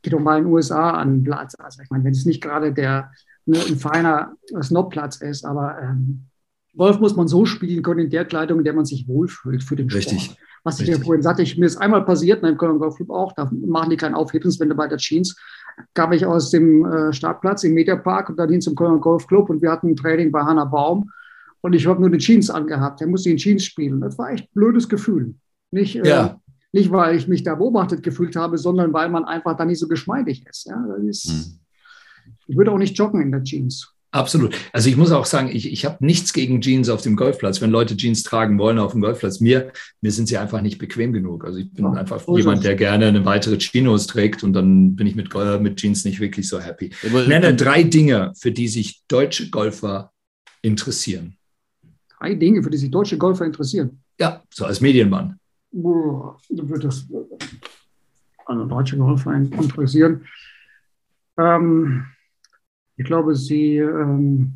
geht 0.01 0.13
doch 0.13 0.19
mal 0.19 0.37
in 0.37 0.45
den 0.45 0.53
USA 0.53 0.91
an 0.91 1.23
Platz. 1.23 1.55
Also 1.57 1.81
ich 1.81 1.89
meine, 1.89 2.03
wenn 2.03 2.11
es 2.11 2.25
nicht 2.25 2.41
gerade 2.41 2.73
der 2.73 3.11
ne, 3.45 3.59
ein 3.59 3.77
feiner 3.77 4.35
Snobplatz 4.61 5.17
ist, 5.17 5.45
aber 5.45 5.81
ähm, 5.81 6.25
Golf 6.77 6.99
muss 6.99 7.15
man 7.15 7.27
so 7.27 7.45
spielen 7.45 7.83
können 7.83 8.01
in 8.01 8.09
der 8.09 8.25
Kleidung, 8.25 8.59
in 8.59 8.65
der 8.65 8.73
man 8.73 8.85
sich 8.85 9.07
wohlfühlt 9.07 9.63
für 9.63 9.75
den 9.75 9.89
Sport. 9.89 10.05
Richtig. 10.05 10.37
Was 10.63 10.79
ich 10.79 10.87
ja 10.87 10.97
vorhin 10.97 11.21
sagte, 11.21 11.43
ich, 11.43 11.57
mir 11.57 11.67
ist 11.67 11.77
einmal 11.77 12.03
passiert, 12.03 12.39
in 12.39 12.45
einem 12.45 12.57
Köln 12.57 12.79
Golfclub 12.79 13.11
auch, 13.11 13.33
da 13.33 13.49
machen 13.51 13.91
die 13.91 13.97
keinen 13.97 14.15
Aufhebenswende 14.15 14.73
bei 14.73 14.87
der 14.87 14.97
Jeans, 14.97 15.35
kam 15.93 16.11
ich 16.13 16.25
aus 16.25 16.51
dem 16.51 16.85
äh, 16.85 17.13
Startplatz 17.13 17.63
im 17.63 17.73
Mediapark 17.73 18.29
und 18.29 18.37
dann 18.37 18.49
hin 18.49 18.61
zum 18.61 18.75
Kölner 18.75 18.99
Golfclub 18.99 19.49
und 19.49 19.61
wir 19.61 19.71
hatten 19.71 19.89
ein 19.89 19.95
Training 19.95 20.31
bei 20.31 20.41
Hanna 20.41 20.65
Baum 20.65 21.11
und 21.61 21.73
ich 21.73 21.87
habe 21.87 21.99
nur 21.99 22.09
die 22.09 22.17
Jeans 22.17 22.49
angehabt. 22.49 23.01
Er 23.01 23.07
musste 23.07 23.29
in 23.29 23.37
Jeans 23.37 23.63
spielen. 23.65 24.01
Das 24.01 24.17
war 24.17 24.31
echt 24.31 24.45
ein 24.45 24.53
blödes 24.53 24.87
Gefühl. 24.87 25.35
Nicht, 25.71 25.95
äh, 25.95 26.07
ja. 26.07 26.25
äh, 26.25 26.35
nicht, 26.71 26.91
weil 26.91 27.15
ich 27.15 27.27
mich 27.27 27.43
da 27.43 27.55
beobachtet 27.55 28.03
gefühlt 28.03 28.35
habe, 28.35 28.57
sondern 28.57 28.93
weil 28.93 29.09
man 29.09 29.25
einfach 29.25 29.57
da 29.57 29.65
nicht 29.65 29.79
so 29.79 29.87
geschmeidig 29.87 30.45
ist. 30.47 30.65
Ja, 30.65 30.85
ist 31.07 31.29
hm. 31.29 31.59
Ich 32.47 32.57
würde 32.57 32.71
auch 32.71 32.77
nicht 32.77 32.97
joggen 32.97 33.21
in 33.21 33.31
der 33.31 33.43
Jeans. 33.43 33.94
Absolut. 34.15 34.55
Also 34.71 34.87
ich 34.87 34.95
muss 34.95 35.11
auch 35.11 35.25
sagen, 35.25 35.49
ich, 35.51 35.69
ich 35.69 35.83
habe 35.83 35.97
nichts 35.99 36.31
gegen 36.31 36.61
Jeans 36.61 36.87
auf 36.87 37.01
dem 37.01 37.17
Golfplatz. 37.17 37.59
Wenn 37.59 37.69
Leute 37.69 37.97
Jeans 37.97 38.23
tragen 38.23 38.57
wollen 38.57 38.79
auf 38.79 38.93
dem 38.93 39.01
Golfplatz, 39.01 39.41
mir, 39.41 39.73
mir 39.99 40.11
sind 40.13 40.29
sie 40.29 40.37
einfach 40.37 40.61
nicht 40.61 40.77
bequem 40.77 41.11
genug. 41.11 41.43
Also 41.43 41.59
ich 41.59 41.69
bin 41.69 41.83
ja, 41.83 41.91
einfach 41.91 42.21
so 42.21 42.37
jemand, 42.37 42.63
der 42.63 42.75
gerne 42.75 43.07
eine 43.07 43.25
weitere 43.25 43.57
Chinos 43.57 44.07
trägt 44.07 44.41
und 44.41 44.53
dann 44.53 44.95
bin 44.95 45.05
ich 45.05 45.15
mit, 45.15 45.33
mit 45.59 45.75
Jeans 45.75 46.05
nicht 46.05 46.21
wirklich 46.21 46.47
so 46.47 46.61
happy. 46.61 46.91
Aber, 47.05 47.27
Nenne 47.27 47.55
drei 47.55 47.83
Dinge, 47.83 48.31
für 48.39 48.53
die 48.53 48.69
sich 48.69 49.01
deutsche 49.09 49.49
Golfer 49.49 50.13
interessieren. 50.61 51.35
Drei 52.17 52.35
Dinge, 52.35 52.63
für 52.63 52.69
die 52.69 52.77
sich 52.77 52.89
deutsche 52.89 53.17
Golfer 53.17 53.43
interessieren? 53.43 53.99
Ja, 54.17 54.41
so 54.49 54.63
als 54.63 54.79
Medienmann. 54.79 55.37
Boah, 55.73 56.37
wird 56.47 56.85
das 56.85 57.05
also 58.45 58.63
deutsche 58.63 58.97
Golfer 58.97 59.33
interessieren. 59.33 60.25
Ähm, 61.37 62.05
ich 62.97 63.05
glaube, 63.05 63.35
sie 63.35 63.77
ähm, 63.77 64.55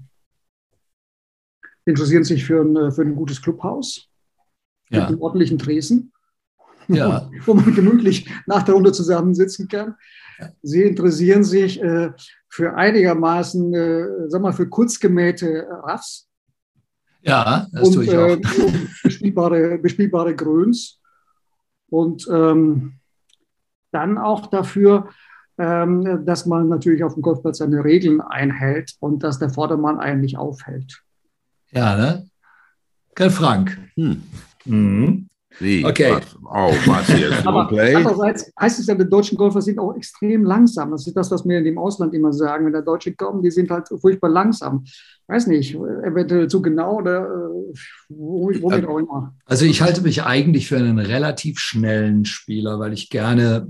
interessieren 1.86 2.24
sich 2.24 2.46
für 2.46 2.62
ein, 2.62 2.92
für 2.92 3.02
ein 3.02 3.16
gutes 3.16 3.42
Clubhaus 3.42 4.10
ja. 4.90 5.02
mit 5.02 5.10
einem 5.10 5.22
ordentlichen 5.22 5.58
Tresen, 5.58 6.12
ja. 6.88 7.30
wo 7.46 7.54
man 7.54 7.74
gemütlich 7.74 8.30
nach 8.46 8.64
der 8.64 8.76
Runde 8.76 8.92
zusammensitzen 8.92 9.68
kann. 9.68 9.96
Sie 10.62 10.84
interessieren 10.84 11.44
sich 11.44 11.82
äh, 11.82 12.12
für 12.48 12.76
einigermaßen, 12.76 13.74
äh, 13.74 14.06
sag 14.28 14.42
mal, 14.42 14.54
für 14.54 14.70
kurzgemähte 14.70 15.68
Raffs. 15.84 16.30
Ja, 17.22 17.68
das 17.72 17.90
und, 17.90 17.94
tue 17.94 18.04
ich 18.06 18.16
auch. 18.16 18.30
Äh, 18.30 18.42
bespielbare, 19.04 19.78
bespielbare 19.80 20.36
Grüns. 20.36 21.00
Und 21.90 22.28
ähm, 22.32 23.00
dann 23.92 24.18
auch 24.18 24.48
dafür, 24.48 25.10
dass 25.60 26.46
man 26.46 26.70
natürlich 26.70 27.04
auf 27.04 27.16
dem 27.16 27.22
Golfplatz 27.22 27.58
seine 27.58 27.84
Regeln 27.84 28.22
einhält 28.22 28.94
und 29.02 29.24
dass 29.24 29.40
der 29.40 29.50
Vordermann 29.50 30.00
einen 30.00 30.22
nicht 30.22 30.38
aufhält. 30.38 31.02
Ja, 31.72 31.98
ne? 31.98 32.30
Gell, 33.14 33.30
Frank? 33.30 33.78
Hm. 33.96 34.24
Mhm. 34.64 35.28
Wie? 35.60 35.84
Okay. 35.84 36.14
Was? 36.14 36.38
Oh, 36.44 36.72
was 36.86 37.08
jetzt? 37.10 37.46
Aber 37.46 37.70
andererseits 37.70 38.52
heißt 38.58 38.80
es 38.80 38.88
ja, 38.88 38.96
die 38.96 39.10
deutschen 39.10 39.38
Golfer 39.38 39.62
sind 39.62 39.80
auch 39.80 39.94
extrem 39.96 40.46
langsam. 40.46 40.92
Das 40.92 41.06
ist 41.06 41.18
das, 41.18 41.30
was 41.32 41.46
wir 41.46 41.58
in 41.58 41.66
dem 41.66 41.78
Ausland 41.78 42.14
immer 42.14 42.32
sagen. 42.32 42.66
Wenn 42.66 42.72
der 42.72 42.82
Deutsche 42.82 43.14
kommt, 43.14 43.44
die 43.44 43.52
sind 43.52 43.70
halt 43.70 43.90
furchtbar 44.00 44.30
langsam. 44.30 44.86
Weiß 45.28 45.48
nicht, 45.48 45.76
eventuell 45.76 46.48
zu 46.48 46.62
genau 46.62 47.00
oder 47.00 47.26
äh, 47.26 47.74
womit 48.08 48.86
auch 48.86 49.00
immer. 49.00 49.36
Also 49.46 49.66
ich 49.66 49.82
halte 49.82 50.02
mich 50.02 50.24
eigentlich 50.24 50.70
für 50.70 50.78
einen 50.78 51.00
relativ 51.00 51.60
schnellen 51.60 52.24
Spieler, 52.24 52.80
weil 52.80 52.94
ich 52.94 53.10
gerne 53.10 53.68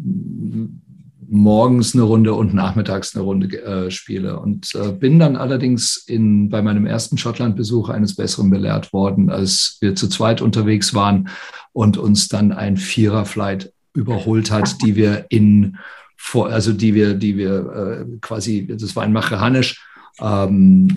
morgens 1.30 1.94
eine 1.94 2.04
Runde 2.04 2.34
und 2.34 2.54
nachmittags 2.54 3.16
eine 3.16 3.24
Runde 3.24 3.62
äh, 3.62 3.92
spiele. 3.92 4.40
Und 4.40 4.74
äh, 4.76 4.92
bin 4.92 5.20
dann 5.20 5.36
allerdings 5.36 5.98
in, 5.98 6.50
bei 6.50 6.62
meinem 6.62 6.86
ersten 6.86 7.18
Schottland-Besuch 7.18 7.90
eines 7.90 8.16
Besseren 8.16 8.50
belehrt 8.50 8.94
worden, 8.94 9.30
als 9.30 9.78
wir 9.82 9.96
zu 9.96 10.08
zweit 10.08 10.42
unterwegs 10.42 10.94
waren 10.94 11.30
und 11.72 11.98
uns 11.98 12.28
dann 12.28 12.52
ein 12.52 12.78
Vierer-Flight 12.78 13.72
überholt 13.94 14.52
hat, 14.52 14.82
die 14.84 14.96
wir 14.96 15.26
in 15.30 15.78
vor, 16.16 16.50
also 16.50 16.74
die 16.74 16.94
wir, 16.94 17.14
die 17.14 17.38
wir 17.38 18.06
äh, 18.06 18.18
quasi, 18.20 18.68
das 18.68 18.96
war 18.96 19.04
ein 19.04 19.14
Machanisch, 19.14 19.86
ähm, 20.22 20.88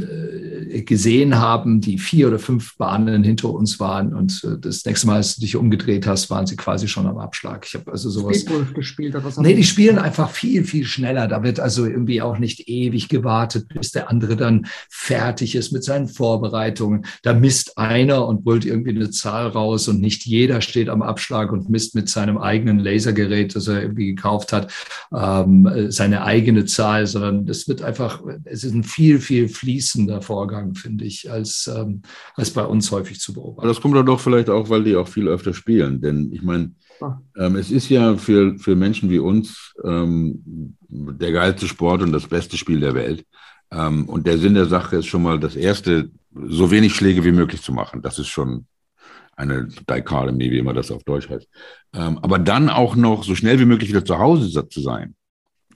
äh, 0.71 0.83
gesehen 0.83 1.39
haben, 1.39 1.81
die 1.81 1.99
vier 1.99 2.29
oder 2.29 2.39
fünf 2.39 2.77
Bahnen 2.77 3.23
hinter 3.25 3.51
uns 3.51 3.79
waren. 3.79 4.15
Und 4.15 4.43
äh, 4.45 4.59
das 4.59 4.85
nächste 4.85 5.07
Mal, 5.07 5.17
als 5.17 5.37
du 5.37 5.43
dich 5.43 5.57
umgedreht 5.57 6.07
hast, 6.07 6.31
waren 6.31 6.47
sie 6.47 6.57
quasi 6.57 6.89
schon 6.89 7.07
am 7.07 7.19
Abschlag. 7.19 7.65
Ich 7.67 7.75
habe 7.75 7.91
also 7.91 8.11
sowas. 8.11 8.45
Gespielt 8.75 9.15
oder 9.15 9.25
was? 9.25 9.37
Nee, 9.39 9.55
die 9.55 9.65
spielen 9.65 9.99
einfach 9.99 10.31
viel, 10.31 10.65
viel 10.65 10.85
schneller. 10.85 11.29
Da 11.29 11.43
wird 11.43 11.61
also 11.61 11.85
irgendwie 11.85 12.23
auch 12.23 12.39
nicht 12.39 12.69
ewig 12.69 13.09
gewartet, 13.09 13.69
bis 13.69 13.93
der 13.93 14.11
andere 14.11 14.37
dann 14.37 14.67
fertig 14.89 15.55
ist 15.55 15.73
mit 15.73 15.85
seinen 15.85 16.09
Vorbereitungen. 16.09 17.05
Da 17.23 17.35
misst 17.35 17.79
einer 17.79 18.27
und 18.27 18.45
brüllt 18.45 18.65
irgendwie 18.65 18.91
eine 18.91 19.11
Zahl 19.11 19.49
raus 19.49 19.89
und 19.89 20.01
nicht 20.01 20.27
jeder 20.27 20.61
steht 20.61 20.89
am 20.89 21.03
Abschlag 21.03 21.53
und 21.53 21.69
misst 21.69 21.95
mit 21.95 22.09
seinem 22.09 22.39
eigenen 22.39 22.79
Lasergerät, 22.79 23.55
das 23.55 23.69
er 23.69 23.83
irgendwie 23.83 24.15
gekauft 24.15 24.53
hat, 24.53 24.73
ähm, 25.15 25.69
seine 25.89 26.25
eigene 26.25 26.65
Zahl, 26.65 27.07
sondern 27.07 27.49
es 27.49 27.69
wird 27.69 27.83
einfach, 27.83 28.23
es 28.45 28.65
ist 28.65 28.75
ein 28.75 28.85
viel 28.85 29.12
viel, 29.21 29.49
viel 29.49 29.73
fließender 29.73 30.23
Vorgang, 30.23 30.75
finde 30.75 31.05
ich, 31.05 31.31
als, 31.31 31.67
ähm, 31.75 32.03
als 32.35 32.51
bei 32.51 32.65
uns 32.65 32.91
häufig 32.91 33.21
zu 33.21 33.33
beobachten. 33.33 33.61
Aber 33.61 33.69
das 33.69 33.81
kommt 33.81 33.97
dann 33.97 34.07
doch 34.07 34.21
vielleicht 34.21 34.51
auch, 34.51 34.69
weil 34.69 34.85
die 34.85 34.97
auch 34.97 35.09
viel 35.09 35.29
öfter 35.29 35.55
spielen. 35.55 36.01
Denn 36.01 36.31
ich 36.33 36.43
meine, 36.43 36.73
ähm, 37.37 37.57
es 37.57 37.71
ist 37.71 37.89
ja 37.89 38.17
für, 38.17 38.59
für 38.59 38.77
Menschen 38.77 39.11
wie 39.11 39.19
uns 39.19 39.75
ähm, 39.85 40.77
der 40.89 41.33
geilste 41.33 41.67
Sport 41.67 42.03
und 42.03 42.13
das 42.13 42.27
beste 42.27 42.57
Spiel 42.57 42.81
der 42.81 42.95
Welt. 42.95 43.25
Ähm, 43.71 44.09
und 44.09 44.27
der 44.27 44.39
Sinn 44.39 44.55
der 44.55 44.67
Sache 44.67 44.97
ist 44.97 45.07
schon 45.07 45.23
mal 45.23 45.41
das 45.41 45.57
erste, 45.57 46.11
so 46.35 46.71
wenig 46.71 46.95
Schläge 46.95 47.25
wie 47.25 47.33
möglich 47.33 47.63
zu 47.63 47.73
machen. 47.73 48.03
Das 48.03 48.19
ist 48.19 48.29
schon 48.29 48.67
eine 49.35 49.67
Dichotomie, 49.67 50.51
wie 50.51 50.59
immer 50.59 50.75
das 50.75 50.91
auf 50.91 51.05
Deutsch 51.05 51.29
heißt. 51.29 51.49
Ähm, 51.95 52.19
aber 52.19 52.39
dann 52.39 52.69
auch 52.69 52.95
noch 52.95 53.25
so 53.25 53.35
schnell 53.35 53.59
wie 53.59 53.65
möglich 53.65 53.91
wieder 53.91 54.05
zu 54.05 54.19
Hause 54.19 54.69
zu 54.69 54.81
sein. 54.81 55.15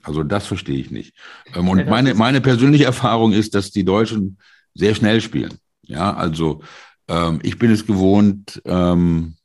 Also 0.07 0.23
das 0.23 0.47
verstehe 0.47 0.79
ich 0.79 0.89
nicht. 0.89 1.13
Ähm, 1.53 1.67
und 1.67 1.85
meine, 1.87 2.13
meine 2.13 2.41
persönliche 2.41 2.85
Erfahrung 2.85 3.33
ist, 3.33 3.53
dass 3.55 3.71
die 3.71 3.83
Deutschen 3.83 4.37
sehr 4.73 4.95
schnell 4.95 5.19
spielen. 5.21 5.53
Ja, 5.81 6.13
also 6.13 6.61
ähm, 7.07 7.39
ich 7.43 7.59
bin 7.59 7.71
es 7.71 7.85
gewohnt, 7.85 8.61
ähm, 8.65 9.35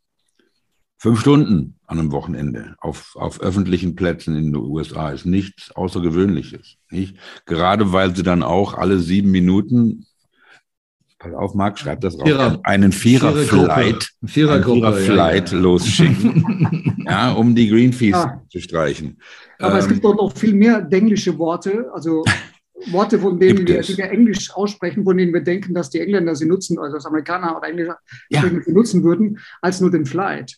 fünf 0.98 1.20
Stunden 1.20 1.80
an 1.86 1.98
einem 1.98 2.12
Wochenende 2.12 2.76
auf, 2.78 3.16
auf 3.16 3.40
öffentlichen 3.40 3.96
Plätzen 3.96 4.36
in 4.36 4.52
den 4.52 4.56
USA 4.56 5.10
ist 5.10 5.26
nichts 5.26 5.72
Außergewöhnliches. 5.72 6.76
Nicht? 6.90 7.16
Gerade 7.44 7.92
weil 7.92 8.14
sie 8.14 8.22
dann 8.22 8.44
auch 8.44 8.74
alle 8.74 9.00
sieben 9.00 9.32
Minuten 9.32 10.06
pass 11.22 11.34
auf, 11.34 11.54
Marc, 11.54 11.78
schreib 11.78 12.00
das 12.00 12.14
raus, 12.14 12.24
Vierer, 12.24 12.60
einen 12.64 12.92
Vierer-Flight 12.92 14.10
Vierer 14.24 14.62
Vierer 14.62 14.92
Vierer 14.94 15.34
ja, 15.34 15.44
ja. 15.44 15.58
losschicken, 15.58 17.04
ja, 17.06 17.32
um 17.32 17.54
die 17.54 17.68
Greenfees 17.68 18.14
ah. 18.14 18.42
zu 18.50 18.60
streichen. 18.60 19.18
Aber 19.58 19.74
ähm, 19.74 19.78
es 19.78 19.88
gibt 19.88 20.04
doch 20.04 20.14
noch 20.14 20.36
viel 20.36 20.54
mehr 20.54 20.86
englische 20.90 21.38
Worte, 21.38 21.90
also 21.94 22.24
Worte, 22.90 23.18
von 23.20 23.38
denen 23.38 23.66
wir, 23.66 23.80
die 23.80 23.96
wir 23.96 24.10
Englisch 24.10 24.50
aussprechen, 24.52 25.04
von 25.04 25.16
denen 25.16 25.32
wir 25.32 25.42
denken, 25.42 25.72
dass 25.72 25.90
die 25.90 26.00
Engländer 26.00 26.34
sie 26.34 26.46
nutzen, 26.46 26.78
also 26.78 26.96
das 26.96 27.06
Amerikaner 27.06 27.56
oder 27.56 27.68
Engländer 27.68 27.98
ja. 28.28 28.42
sie 28.42 28.72
nutzen 28.72 29.04
würden, 29.04 29.38
als 29.60 29.80
nur 29.80 29.90
den 29.90 30.04
Flight. 30.04 30.56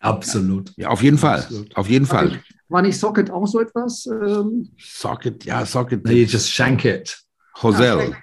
Absolut. 0.00 0.72
Ja, 0.76 0.88
auf 0.88 1.02
jeden 1.02 1.18
Fall. 1.18 1.40
Absolut. 1.40 1.76
Auf 1.76 1.88
jeden 1.88 2.06
Fall. 2.06 2.30
War 2.30 2.38
war 2.68 2.82
nicht 2.82 2.98
Socket 2.98 3.30
auch 3.30 3.46
so 3.46 3.60
etwas? 3.60 4.06
Ähm? 4.06 4.70
Socket, 4.78 5.44
ja, 5.44 5.64
Socket. 5.64 6.04
Nee, 6.04 6.24
just 6.24 6.50
shank 6.50 6.84
it. 6.84 7.18
Hosel. 7.62 8.14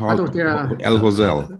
Also 0.00 0.26
der, 0.28 0.76
El 0.78 1.00
Hosel. 1.00 1.58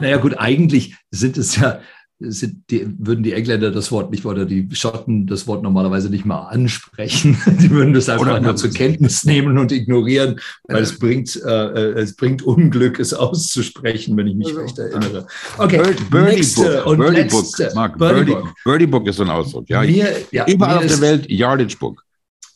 Naja, 0.00 0.16
gut, 0.16 0.38
eigentlich 0.38 0.96
sind 1.10 1.36
es 1.36 1.56
ja 1.56 1.80
sind 2.20 2.70
die, 2.70 2.86
würden 2.98 3.22
die 3.22 3.32
Engländer 3.32 3.70
das 3.70 3.90
Wort 3.90 4.10
nicht 4.10 4.24
oder 4.24 4.44
die 4.44 4.68
Schotten 4.72 5.26
das 5.26 5.46
Wort 5.46 5.62
normalerweise 5.62 6.10
nicht 6.10 6.24
mal 6.24 6.42
ansprechen. 6.42 7.36
Die 7.60 7.70
würden 7.70 7.92
das 7.92 8.08
einfach 8.08 8.40
nur 8.40 8.56
zur 8.56 8.70
Kenntnis 8.70 9.24
nehmen 9.24 9.58
und 9.58 9.72
ignorieren, 9.72 10.40
weil 10.64 10.82
es 10.82 10.98
bringt, 10.98 11.40
äh, 11.44 11.90
es 11.92 12.14
bringt 12.16 12.42
Unglück, 12.42 12.98
es 12.98 13.14
auszusprechen, 13.14 14.16
wenn 14.16 14.28
ich 14.28 14.36
mich 14.36 14.48
also, 14.48 14.60
recht 14.60 14.78
erinnere. 14.78 15.26
Okay, 15.58 15.82
Birdie 16.10 16.36
nächste 16.36 16.62
Book. 16.62 16.86
und 16.86 16.98
Birdie 16.98 17.16
letzte. 17.16 17.64
Book. 17.64 17.74
Mark, 17.74 17.98
Birdie, 17.98 18.14
Birdie, 18.14 18.32
Book. 18.32 18.54
Birdie 18.64 18.86
Book 18.86 19.06
ist 19.08 19.16
so 19.16 19.22
ein 19.24 19.30
Ausdruck. 19.30 19.68
Ja, 19.68 19.82
mir, 19.82 20.12
ja 20.30 20.46
überall 20.46 20.78
auf 20.78 20.86
der 20.86 21.00
Welt 21.00 21.30
Yardage 21.30 21.76
Book. 21.78 22.03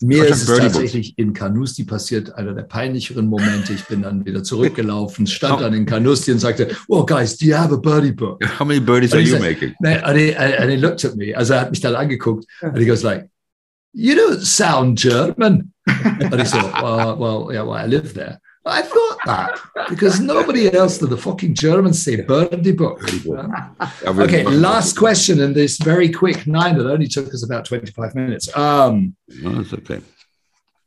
Mir 0.01 0.27
ist 0.27 0.49
es 0.49 0.57
tatsächlich 0.57 1.19
in 1.19 1.33
Canusti 1.33 1.85
passiert, 1.85 2.35
einer 2.37 2.55
der 2.55 2.63
peinlicheren 2.63 3.27
Momente. 3.27 3.73
Ich 3.73 3.85
bin 3.87 4.03
dann 4.03 4.25
wieder 4.25 4.45
zurückgelaufen, 4.45 5.27
stand 5.27 5.61
dann 5.61 5.75
in 5.75 5.87
Canusti 5.87 6.31
und 6.31 6.39
sagte, 6.39 6.69
oh 6.87 7.05
guys, 7.05 7.37
do 7.37 7.47
you 7.47 7.57
have 7.57 7.75
a 7.75 7.77
birdie 7.77 8.13
book? 8.13 8.41
How 8.61 8.65
many 8.65 8.81
birdies 8.81 9.13
are 9.13 9.21
you 9.21 9.31
said, 9.31 9.41
making? 9.41 9.75
And 9.83 10.17
he, 10.17 10.35
and 10.37 10.71
he 10.71 10.77
looked 10.77 11.05
at 11.05 11.17
me, 11.17 11.37
also 11.37 11.55
er 11.55 11.63
hat 11.63 11.71
mich 11.71 11.81
dann 11.81 11.97
angeguckt 11.97 12.47
and 12.61 12.79
he 12.79 12.87
goes 12.87 13.03
like, 13.03 13.29
you 13.93 14.15
don't 14.15 14.41
sound 14.41 14.99
German. 14.99 15.73
and 15.87 16.35
he 16.35 16.45
said, 16.45 16.63
well, 16.81 17.19
well, 17.19 17.53
yeah, 17.53 17.63
well, 17.63 17.75
I 17.75 17.87
live 17.87 18.15
there. 18.15 18.41
I 18.67 18.83
thought 18.83 19.19
that 19.25 19.61
because 19.89 20.21
nobody 20.21 20.73
else 20.73 20.99
than 20.99 21.11
the 21.11 21.17
fucking 21.17 21.55
Germans 21.55 22.03
say 22.03 22.17
birdie 22.17 22.73
book. 22.73 23.03
okay, 24.05 24.45
last 24.45 24.97
question 24.97 25.41
in 25.41 25.55
this 25.55 25.79
very 25.79 26.11
quick 26.11 26.47
nine 26.47 26.77
that 26.79 26.87
only 26.87 27.09
took 27.09 27.33
us 27.33 27.43
about 27.43 27.67
25 27.67 28.15
minutes. 28.15 28.55
Um, 28.57 29.17
no, 29.29 29.53
that's 29.53 29.73
okay. 29.73 30.01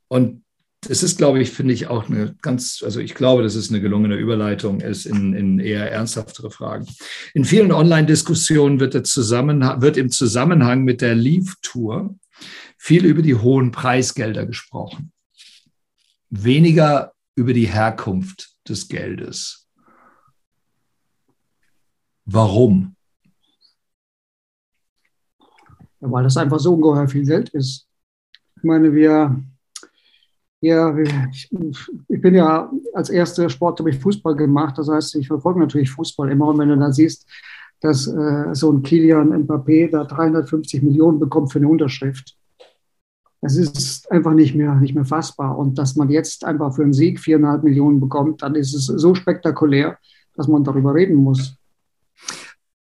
Und 0.10 0.44
es 0.90 1.04
ist, 1.04 1.18
glaube 1.18 1.42
ich, 1.42 1.52
finde 1.52 1.74
ich 1.74 1.88
auch 1.88 2.10
eine 2.10 2.36
ganz, 2.42 2.82
also 2.84 3.00
ich 3.00 3.14
glaube, 3.14 3.44
dass 3.44 3.56
es 3.56 3.70
eine 3.70 3.82
gelungene 3.82 4.16
Überleitung 4.16 4.82
ist 4.82 5.06
in, 5.06 5.34
in 5.34 5.60
eher 5.60 5.92
ernsthaftere 5.92 6.50
Fragen. 6.50 6.88
In 7.34 7.46
vielen 7.46 7.72
Online-Diskussionen 7.72 8.80
wird, 8.80 8.96
wird 8.96 9.98
im 9.98 10.10
Zusammenhang 10.10 10.84
mit 10.84 11.02
der 11.02 11.14
Leave-Tour 11.14 12.16
viel 12.78 13.06
über 13.06 13.22
die 13.22 13.36
hohen 13.36 13.72
Preisgelder 13.72 14.48
gesprochen. 14.48 15.12
Weniger 16.32 17.11
über 17.36 17.54
die 17.54 17.68
Herkunft 17.68 18.58
des 18.68 18.88
Geldes. 18.88 19.68
Warum? 22.26 22.96
Ja, 26.00 26.12
weil 26.12 26.24
das 26.24 26.38
einfach 26.38 26.60
so 26.60 26.74
ungeheuer 26.74 27.08
viel 27.08 27.26
Geld 27.26 27.50
ist. 27.50 27.88
Ich 28.58 28.64
meine, 28.64 28.94
wir, 28.94 29.44
ja, 30.62 30.98
ich, 30.98 31.50
ich 32.08 32.22
bin 32.22 32.36
ja 32.36 32.72
als 32.94 33.10
erster 33.10 33.50
Sport 33.50 33.80
habe 33.80 33.90
ich 33.90 34.00
Fußball 34.00 34.36
gemacht. 34.36 34.78
Das 34.78 34.90
heißt, 34.90 35.16
ich 35.16 35.28
verfolge 35.28 35.60
natürlich 35.60 35.92
Fußball 35.92 36.32
immer. 36.32 36.48
Und 36.48 36.60
wenn 36.60 36.70
du 36.70 36.78
dann 36.78 36.94
siehst, 36.94 37.28
dass 37.82 38.08
äh, 38.08 38.54
so 38.54 38.72
ein 38.72 38.84
Kilian 38.84 39.34
Mbappé 39.46 39.90
da 39.90 40.04
350 40.04 40.84
Millionen 40.84 41.20
bekommt 41.20 41.52
für 41.52 41.60
eine 41.60 41.68
Unterschrift, 41.68 42.38
es 43.42 43.58
ist 43.58 44.12
einfach 44.12 44.34
nicht 44.34 44.56
mehr, 44.56 44.76
nicht 44.76 44.94
mehr 44.94 45.06
fassbar. 45.06 45.58
Und 45.58 45.78
dass 45.78 45.96
man 45.96 46.10
jetzt 46.10 46.46
einfach 46.46 46.76
für 46.76 46.84
einen 46.84 46.94
Sieg 46.94 47.20
viereinhalb 47.20 47.64
Millionen 47.64 48.00
bekommt, 48.00 48.44
dann 48.44 48.56
ist 48.56 48.74
es 48.74 48.86
so 48.86 49.16
spektakulär, 49.16 49.98
dass 50.36 50.48
man 50.48 50.64
darüber 50.64 50.94
reden 50.94 51.16
muss. 51.16 51.56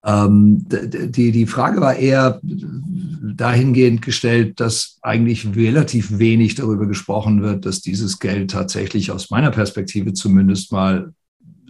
Ähm, 0.04 0.66
die, 0.68 1.30
die 1.32 1.46
Frage 1.46 1.80
war 1.80 1.96
eher 1.96 2.40
dahingehend 2.42 4.02
gestellt, 4.02 4.60
dass 4.60 4.98
eigentlich 5.02 5.54
relativ 5.54 6.18
wenig 6.18 6.54
darüber 6.54 6.86
gesprochen 6.86 7.42
wird, 7.42 7.66
dass 7.66 7.80
dieses 7.80 8.18
Geld 8.18 8.50
tatsächlich 8.50 9.10
aus 9.10 9.30
meiner 9.30 9.50
Perspektive 9.50 10.12
zumindest 10.12 10.72
mal 10.72 11.12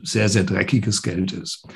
sehr, 0.03 0.29
sehr 0.29 0.45
dreckiges 0.45 1.03
Geld 1.03 1.33
ist. 1.33 1.67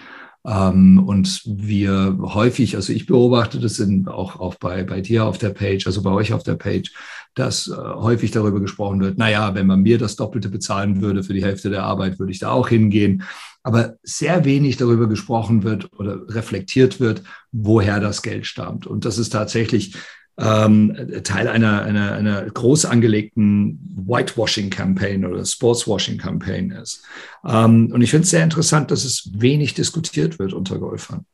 Ähm, 0.46 1.02
und 1.06 1.42
wir 1.46 2.18
häufig, 2.20 2.76
also 2.76 2.92
ich 2.92 3.06
beobachte 3.06 3.58
das 3.60 3.78
in, 3.78 4.06
auch, 4.08 4.38
auch 4.38 4.56
bei, 4.56 4.82
bei 4.84 5.00
dir 5.00 5.24
auf 5.24 5.38
der 5.38 5.50
Page, 5.50 5.86
also 5.86 6.02
bei 6.02 6.10
euch 6.10 6.32
auf 6.32 6.42
der 6.42 6.56
Page, 6.56 6.92
dass 7.34 7.68
äh, 7.68 7.74
häufig 7.74 8.30
darüber 8.30 8.60
gesprochen 8.60 9.00
wird, 9.00 9.16
naja, 9.16 9.54
wenn 9.54 9.66
man 9.66 9.82
mir 9.82 9.96
das 9.98 10.16
Doppelte 10.16 10.50
bezahlen 10.50 11.00
würde 11.00 11.22
für 11.22 11.32
die 11.32 11.44
Hälfte 11.44 11.70
der 11.70 11.84
Arbeit, 11.84 12.18
würde 12.18 12.32
ich 12.32 12.38
da 12.40 12.50
auch 12.50 12.68
hingehen. 12.68 13.22
Aber 13.62 13.96
sehr 14.02 14.44
wenig 14.44 14.76
darüber 14.76 15.08
gesprochen 15.08 15.62
wird 15.62 15.90
oder 15.98 16.20
reflektiert 16.28 17.00
wird, 17.00 17.22
woher 17.50 17.98
das 17.98 18.20
Geld 18.20 18.46
stammt. 18.46 18.86
Und 18.86 19.06
das 19.06 19.16
ist 19.16 19.30
tatsächlich 19.30 19.96
ähm, 20.36 21.22
Teil 21.22 21.48
einer, 21.48 21.82
einer, 21.82 22.12
einer 22.12 22.42
groß 22.42 22.86
angelegten 22.86 23.78
Whitewashing-Campaign 24.06 25.24
oder 25.24 25.44
Sportswashing-Campaign 25.44 26.72
ist. 26.72 27.04
Ähm, 27.44 27.90
und 27.92 28.02
ich 28.02 28.10
finde 28.10 28.24
es 28.24 28.30
sehr 28.30 28.42
interessant, 28.42 28.90
dass 28.90 29.04
es 29.04 29.30
wenig 29.34 29.74
diskutiert 29.74 30.38
wird 30.38 30.52
unter 30.52 30.78
Golfern. 30.78 31.24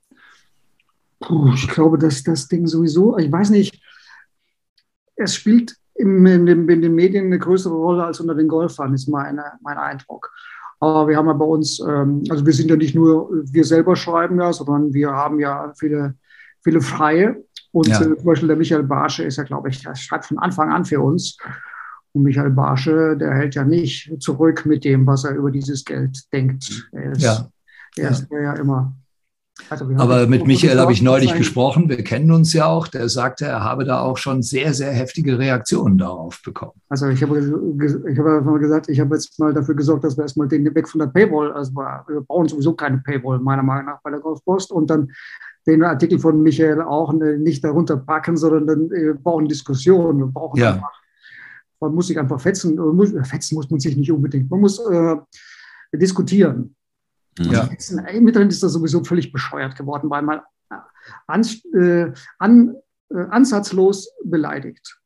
Puh, 1.20 1.52
ich 1.54 1.68
glaube, 1.68 1.98
dass 1.98 2.22
das 2.22 2.48
Ding 2.48 2.66
sowieso, 2.66 3.16
ich 3.18 3.30
weiß 3.30 3.50
nicht, 3.50 3.80
es 5.16 5.34
spielt 5.34 5.76
in, 5.94 6.24
in, 6.26 6.46
in, 6.46 6.82
den 6.82 6.94
Medien 6.94 7.26
eine 7.26 7.38
größere 7.38 7.74
Rolle 7.74 8.04
als 8.04 8.20
unter 8.20 8.34
den 8.34 8.48
Golfern, 8.48 8.94
ist 8.94 9.08
meine, 9.08 9.44
mein 9.62 9.76
Eindruck. 9.76 10.30
Aber 10.78 11.08
wir 11.08 11.16
haben 11.16 11.26
ja 11.26 11.34
bei 11.34 11.44
uns, 11.44 11.78
ähm, 11.80 12.24
also 12.30 12.44
wir 12.44 12.54
sind 12.54 12.70
ja 12.70 12.76
nicht 12.76 12.94
nur, 12.94 13.30
wir 13.30 13.64
selber 13.64 13.96
schreiben 13.96 14.40
ja, 14.40 14.50
sondern 14.52 14.94
wir 14.94 15.10
haben 15.10 15.38
ja 15.38 15.72
viele, 15.78 16.14
viele 16.62 16.80
Freie 16.80 17.44
und 17.72 17.88
ja. 17.88 18.00
äh, 18.00 18.16
zum 18.16 18.24
Beispiel 18.24 18.48
der 18.48 18.56
Michael 18.56 18.82
Barsche 18.82 19.24
ist 19.24 19.36
ja, 19.36 19.44
glaube 19.44 19.68
ich, 19.68 19.82
der 19.82 19.94
schreibt 19.94 20.26
von 20.26 20.38
Anfang 20.38 20.70
an 20.70 20.84
für 20.84 21.00
uns. 21.00 21.36
Und 22.12 22.24
Michael 22.24 22.50
Barsche, 22.50 23.16
der 23.16 23.34
hält 23.34 23.54
ja 23.54 23.64
nicht 23.64 24.12
zurück 24.20 24.66
mit 24.66 24.84
dem, 24.84 25.06
was 25.06 25.24
er 25.24 25.34
über 25.34 25.50
dieses 25.50 25.84
Geld 25.84 26.24
denkt. 26.32 26.88
Er 26.92 27.12
ist 27.12 27.22
ja, 27.22 27.48
er 27.96 28.10
ist 28.10 28.26
ja. 28.30 28.54
immer. 28.54 28.94
Also 29.68 29.86
Aber 29.96 30.26
mit 30.26 30.46
Michael 30.46 30.78
habe 30.78 30.92
ich 30.92 31.02
neulich 31.02 31.34
gesprochen. 31.34 31.88
Wir 31.88 32.02
kennen 32.02 32.30
uns 32.32 32.52
ja 32.52 32.66
auch. 32.66 32.88
Der 32.88 33.08
sagte, 33.08 33.44
er 33.44 33.62
habe 33.62 33.84
da 33.84 34.00
auch 34.00 34.16
schon 34.16 34.42
sehr, 34.42 34.72
sehr 34.72 34.90
heftige 34.90 35.38
Reaktionen 35.38 35.98
darauf 35.98 36.40
bekommen. 36.42 36.80
Also 36.88 37.08
ich 37.08 37.22
habe, 37.22 37.38
ich 37.38 38.18
habe 38.18 38.40
mal 38.40 38.58
gesagt, 38.58 38.88
ich 38.88 38.98
habe 38.98 39.14
jetzt 39.14 39.38
mal 39.38 39.52
dafür 39.52 39.74
gesorgt, 39.74 40.04
dass 40.04 40.16
wir 40.16 40.22
erstmal 40.22 40.48
den 40.48 40.74
weg 40.74 40.88
von 40.88 41.00
der 41.00 41.08
Paywall, 41.08 41.52
also 41.52 41.72
wir 41.74 42.22
brauchen 42.26 42.48
sowieso 42.48 42.72
keine 42.72 42.98
Paywall, 42.98 43.38
meiner 43.38 43.62
Meinung 43.62 43.86
nach, 43.86 44.00
bei 44.02 44.10
der 44.10 44.20
Golfpost. 44.20 44.72
Und 44.72 44.88
dann 44.88 45.12
den 45.66 45.82
Artikel 45.82 46.18
von 46.18 46.42
Michael 46.42 46.82
auch 46.82 47.12
nicht 47.12 47.62
darunter 47.64 47.96
packen, 47.96 48.36
sondern 48.36 48.66
dann 48.66 48.90
wir 48.90 49.14
brauchen 49.14 49.48
Diskussionen. 49.48 50.18
Wir 50.18 50.26
brauchen 50.26 50.58
ja. 50.58 50.74
einfach, 50.74 51.00
man 51.80 51.94
muss 51.94 52.06
sich 52.06 52.18
einfach 52.18 52.40
fetzen. 52.40 52.76
Muss, 52.76 53.12
fetzen 53.24 53.54
muss 53.54 53.70
man 53.70 53.80
sich 53.80 53.96
nicht 53.96 54.10
unbedingt. 54.10 54.50
Man 54.50 54.60
muss 54.60 54.78
äh, 54.78 55.16
diskutieren. 55.92 56.74
Ja. 57.38 57.66
Fetzen, 57.66 58.02
mittlerweile 58.20 58.50
ist 58.50 58.62
das 58.62 58.72
sowieso 58.72 59.04
völlig 59.04 59.32
bescheuert 59.32 59.76
geworden, 59.76 60.10
weil 60.10 60.22
man 60.22 60.40
an, 61.26 61.46
äh, 61.74 62.12
an, 62.38 62.76
äh, 63.10 63.24
ansatzlos 63.30 64.10
beleidigt. 64.24 64.98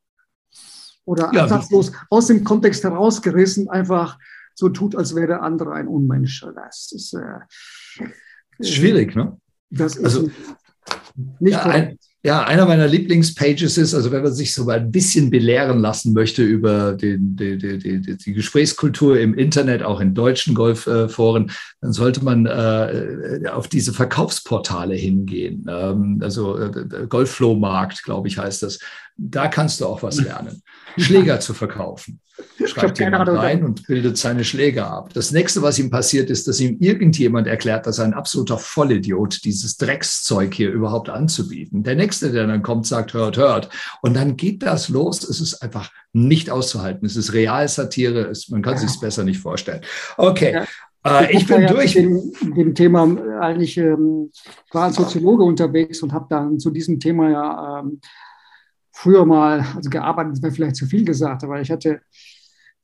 Oder 1.05 1.31
ja, 1.33 1.43
ansatzlos 1.43 1.91
aus 2.09 2.27
dem 2.27 2.43
Kontext 2.43 2.83
herausgerissen, 2.83 3.69
einfach 3.69 4.17
so 4.55 4.69
tut, 4.69 4.95
als 4.95 5.15
wäre 5.15 5.27
der 5.27 5.43
andere 5.43 5.73
ein 5.73 5.87
Unmensch. 5.87 6.45
Das 6.55 6.91
ist, 6.91 7.13
äh, 7.13 7.39
schwierig, 8.61 9.15
ne? 9.15 9.37
Das 9.77 9.95
ist 9.95 10.03
also, 10.03 10.29
nicht 11.39 11.53
ja, 11.53 11.63
ein, 11.63 11.97
ja, 12.23 12.43
einer 12.43 12.65
meiner 12.65 12.87
Lieblingspages 12.87 13.77
ist, 13.77 13.93
also 13.93 14.11
wenn 14.11 14.23
man 14.23 14.33
sich 14.33 14.53
so 14.53 14.65
mal 14.65 14.79
ein 14.79 14.91
bisschen 14.91 15.29
belehren 15.29 15.79
lassen 15.79 16.13
möchte 16.13 16.43
über 16.43 16.93
den, 16.93 17.35
die, 17.35 17.57
die, 17.57 17.77
die, 17.77 18.17
die 18.17 18.33
Gesprächskultur 18.33 19.19
im 19.19 19.35
Internet, 19.35 19.83
auch 19.83 19.99
in 19.99 20.15
deutschen 20.15 20.55
Golfforen, 20.55 21.51
dann 21.81 21.93
sollte 21.93 22.23
man 22.23 22.47
äh, 22.47 23.47
auf 23.51 23.67
diese 23.67 23.93
Verkaufsportale 23.93 24.95
hingehen. 24.95 25.67
Ähm, 25.69 26.19
also 26.21 26.57
äh, 26.57 27.05
Golfflohmarkt, 27.07 28.03
glaube 28.03 28.27
ich, 28.27 28.39
heißt 28.39 28.63
das. 28.63 28.79
Da 29.17 29.47
kannst 29.47 29.79
du 29.79 29.85
auch 29.85 30.03
was 30.03 30.19
lernen. 30.21 30.61
Schläger 30.97 31.39
zu 31.39 31.53
verkaufen. 31.53 32.19
Schreibt 32.65 32.99
jemand 32.99 33.29
rein 33.29 33.63
und 33.63 33.87
bildet 33.87 34.17
seine 34.17 34.43
Schläger 34.43 34.91
ab. 34.91 35.13
Das 35.13 35.31
nächste, 35.31 35.61
was 35.61 35.79
ihm 35.79 35.89
passiert, 35.89 36.29
ist, 36.29 36.47
dass 36.47 36.59
ihm 36.59 36.77
irgendjemand 36.79 37.47
erklärt, 37.47 37.85
dass 37.85 37.99
er 37.99 38.05
ein 38.05 38.13
absoluter 38.13 38.57
Vollidiot 38.57 39.45
dieses 39.45 39.77
Dreckszeug 39.77 40.53
hier 40.53 40.69
überhaupt 40.69 41.09
anzubieten. 41.09 41.83
Der 41.83 41.95
nächste, 41.95 42.31
der 42.31 42.47
dann 42.47 42.61
kommt, 42.61 42.87
sagt, 42.87 43.13
hört, 43.13 43.37
hört. 43.37 43.69
Und 44.01 44.15
dann 44.15 44.35
geht 44.35 44.63
das 44.63 44.89
los. 44.89 45.23
Es 45.23 45.39
ist 45.39 45.61
einfach 45.61 45.91
nicht 46.11 46.49
auszuhalten. 46.49 47.05
Es 47.05 47.15
ist 47.15 47.31
Realsatire. 47.31 48.33
man 48.49 48.61
kann 48.61 48.73
ja. 48.73 48.79
sich 48.79 48.89
es 48.89 48.99
besser 48.99 49.23
nicht 49.23 49.39
vorstellen. 49.39 49.81
Okay. 50.17 50.53
Ja. 50.53 50.65
Äh, 51.05 51.31
ich, 51.31 51.41
ich 51.41 51.47
bin 51.47 51.61
ja 51.61 51.67
durch. 51.71 51.93
Dem, 51.93 52.33
dem 52.41 52.75
Thema 52.75 53.03
eigentlich 53.39 53.77
ähm, 53.77 54.31
war 54.71 54.85
als 54.85 54.95
Soziologe 54.95 55.43
unterwegs 55.43 56.01
und 56.01 56.11
habe 56.11 56.25
dann 56.29 56.59
zu 56.59 56.69
diesem 56.69 56.99
Thema 56.99 57.29
ja 57.29 57.79
ähm, 57.79 58.01
früher 58.95 59.25
mal, 59.25 59.65
also 59.75 59.89
gearbeitet 59.89 60.41
mir 60.41 60.51
vielleicht 60.51 60.77
zu 60.77 60.85
viel 60.85 61.05
gesagt, 61.05 61.43
aber 61.43 61.59
ich 61.59 61.69
hatte 61.69 62.01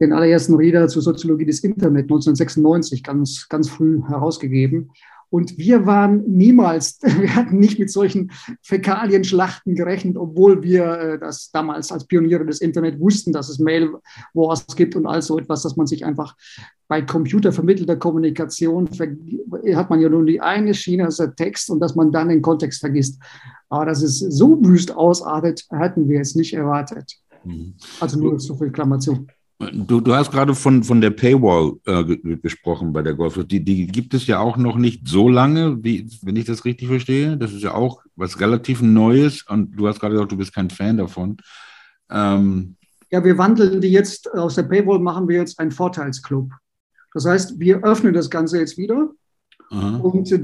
den 0.01 0.13
allerersten 0.13 0.55
Reader 0.55 0.87
zur 0.87 1.01
Soziologie 1.01 1.45
des 1.45 1.63
Internet 1.63 2.03
1996 2.03 3.03
ganz, 3.03 3.47
ganz 3.47 3.69
früh 3.69 4.01
herausgegeben. 4.07 4.91
Und 5.29 5.57
wir 5.57 5.85
waren 5.85 6.23
niemals, 6.27 6.99
wir 7.19 7.33
hatten 7.35 7.59
nicht 7.59 7.79
mit 7.79 7.89
solchen 7.89 8.31
Fäkalienschlachten 8.61 9.75
gerechnet, 9.75 10.17
obwohl 10.17 10.61
wir 10.61 10.83
äh, 10.83 11.19
das 11.19 11.51
damals 11.51 11.91
als 11.93 12.05
Pioniere 12.05 12.45
des 12.45 12.59
Internet 12.59 12.99
wussten, 12.99 13.31
dass 13.31 13.47
es 13.47 13.59
Mail-Wars 13.59 14.67
gibt 14.75 14.97
und 14.97 15.05
all 15.05 15.21
so 15.21 15.39
etwas, 15.39 15.63
dass 15.63 15.77
man 15.77 15.87
sich 15.87 16.03
einfach 16.03 16.35
bei 16.89 17.01
computervermittelter 17.01 17.95
Kommunikation 17.95 18.89
hat 19.73 19.89
man 19.89 20.01
ja 20.01 20.09
nur 20.09 20.25
die 20.25 20.41
eine 20.41 20.73
Schiene, 20.73 21.07
der 21.07 21.35
Text 21.35 21.69
und 21.69 21.79
dass 21.79 21.95
man 21.95 22.11
dann 22.11 22.27
den 22.27 22.41
Kontext 22.41 22.81
vergisst. 22.81 23.17
Aber 23.71 23.85
dass 23.85 24.01
es 24.01 24.19
so 24.19 24.59
wüst 24.61 24.93
ausartet, 24.93 25.65
hatten 25.71 26.09
wir 26.09 26.17
jetzt 26.17 26.35
nicht 26.35 26.53
erwartet. 26.53 27.15
Mhm. 27.45 27.73
Also 28.01 28.19
nur 28.19 28.37
so 28.39 28.55
viel 28.55 28.69
Klammer 28.69 28.99
zu. 28.99 29.25
Du, 29.73 30.01
du 30.01 30.13
hast 30.13 30.31
gerade 30.31 30.53
von, 30.55 30.83
von 30.83 30.99
der 30.99 31.11
Paywall 31.11 31.73
äh, 31.85 32.03
gesprochen 32.37 32.91
bei 32.91 33.01
der 33.01 33.13
Golf. 33.13 33.39
Die, 33.45 33.63
die 33.63 33.87
gibt 33.87 34.13
es 34.13 34.27
ja 34.27 34.39
auch 34.39 34.57
noch 34.57 34.75
nicht 34.75 35.07
so 35.07 35.29
lange, 35.29 35.81
wie, 35.83 36.09
wenn 36.21 36.35
ich 36.35 36.45
das 36.45 36.65
richtig 36.65 36.89
verstehe. 36.89 37.37
Das 37.37 37.53
ist 37.53 37.63
ja 37.63 37.73
auch 37.73 38.01
was 38.15 38.41
relativ 38.41 38.81
Neues 38.81 39.43
und 39.47 39.71
du 39.77 39.87
hast 39.87 39.99
gerade 39.99 40.15
gesagt, 40.15 40.33
du 40.33 40.37
bist 40.37 40.53
kein 40.53 40.69
Fan 40.69 40.97
davon. 40.97 41.37
Ähm, 42.09 42.75
ja, 43.09 43.23
wir 43.23 43.37
wandeln 43.37 43.79
die 43.79 43.91
jetzt, 43.91 44.33
aus 44.33 44.55
der 44.55 44.63
Paywall 44.63 44.99
machen 44.99 45.29
wir 45.29 45.37
jetzt 45.37 45.59
einen 45.59 45.71
Vorteilsclub. 45.71 46.51
Das 47.13 47.25
heißt, 47.25 47.59
wir 47.59 47.83
öffnen 47.83 48.13
das 48.13 48.29
Ganze 48.29 48.59
jetzt 48.59 48.77
wieder. 48.77 49.11
Aha. 49.71 49.97
Und 49.97 50.29
die, 50.29 50.39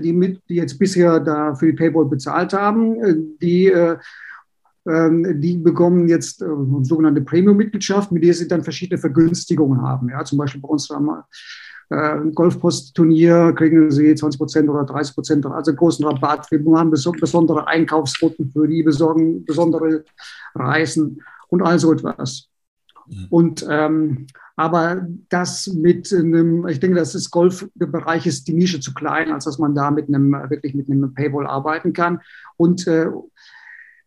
die, 0.00 0.38
die 0.48 0.54
jetzt 0.54 0.78
bisher 0.78 1.20
da 1.20 1.54
für 1.54 1.66
die 1.66 1.72
Paywall 1.72 2.06
bezahlt 2.06 2.52
haben, 2.52 3.00
äh, 3.02 3.14
die 3.40 3.66
äh, 3.66 3.96
ähm, 4.84 5.40
die 5.40 5.56
bekommen 5.58 6.08
jetzt 6.08 6.42
äh, 6.42 6.46
sogenannte 6.82 7.20
Premium-Mitgliedschaft, 7.20 8.10
mit 8.10 8.24
der 8.24 8.34
sie 8.34 8.48
dann 8.48 8.64
verschiedene 8.64 8.98
Vergünstigungen 8.98 9.80
haben. 9.80 10.08
Ja, 10.08 10.24
zum 10.24 10.38
Beispiel 10.38 10.60
bei 10.60 10.68
uns 10.68 10.88
haben 10.90 11.06
wir 11.06 11.26
ein 11.90 12.32
Golfpost-Turnier, 12.32 13.52
kriegen 13.52 13.90
sie 13.90 14.14
20 14.14 14.38
Prozent 14.38 14.70
oder 14.70 14.84
30 14.84 15.14
Prozent, 15.14 15.46
also 15.46 15.74
großen 15.74 16.04
Rabatt. 16.06 16.50
Wir 16.50 16.78
haben 16.78 16.90
besondere 16.90 17.66
Einkaufsrouten 17.66 18.50
für 18.50 18.66
die, 18.66 18.82
besorgen 18.82 19.44
besondere 19.44 20.04
Reisen 20.54 21.22
und 21.48 21.60
all 21.60 21.78
so 21.78 21.92
etwas. 21.92 22.48
Und 23.30 23.66
ähm, 23.68 24.26
aber 24.56 25.06
das 25.28 25.66
mit 25.68 26.12
einem, 26.12 26.66
ich 26.68 26.78
denke, 26.78 26.96
das 26.96 27.14
ist 27.14 27.30
Golfbereich 27.30 28.26
ist 28.26 28.46
die 28.48 28.52
Nische 28.52 28.80
zu 28.80 28.92
klein, 28.92 29.32
als 29.32 29.44
dass 29.44 29.58
man 29.58 29.74
da 29.74 29.90
mit 29.90 30.08
einem 30.08 30.32
wirklich 30.50 30.74
mit 30.74 30.90
einem 30.90 31.14
Paywall 31.14 31.46
arbeiten 31.46 31.92
kann. 31.92 32.20
Und 32.56 32.86
äh, 32.86 33.06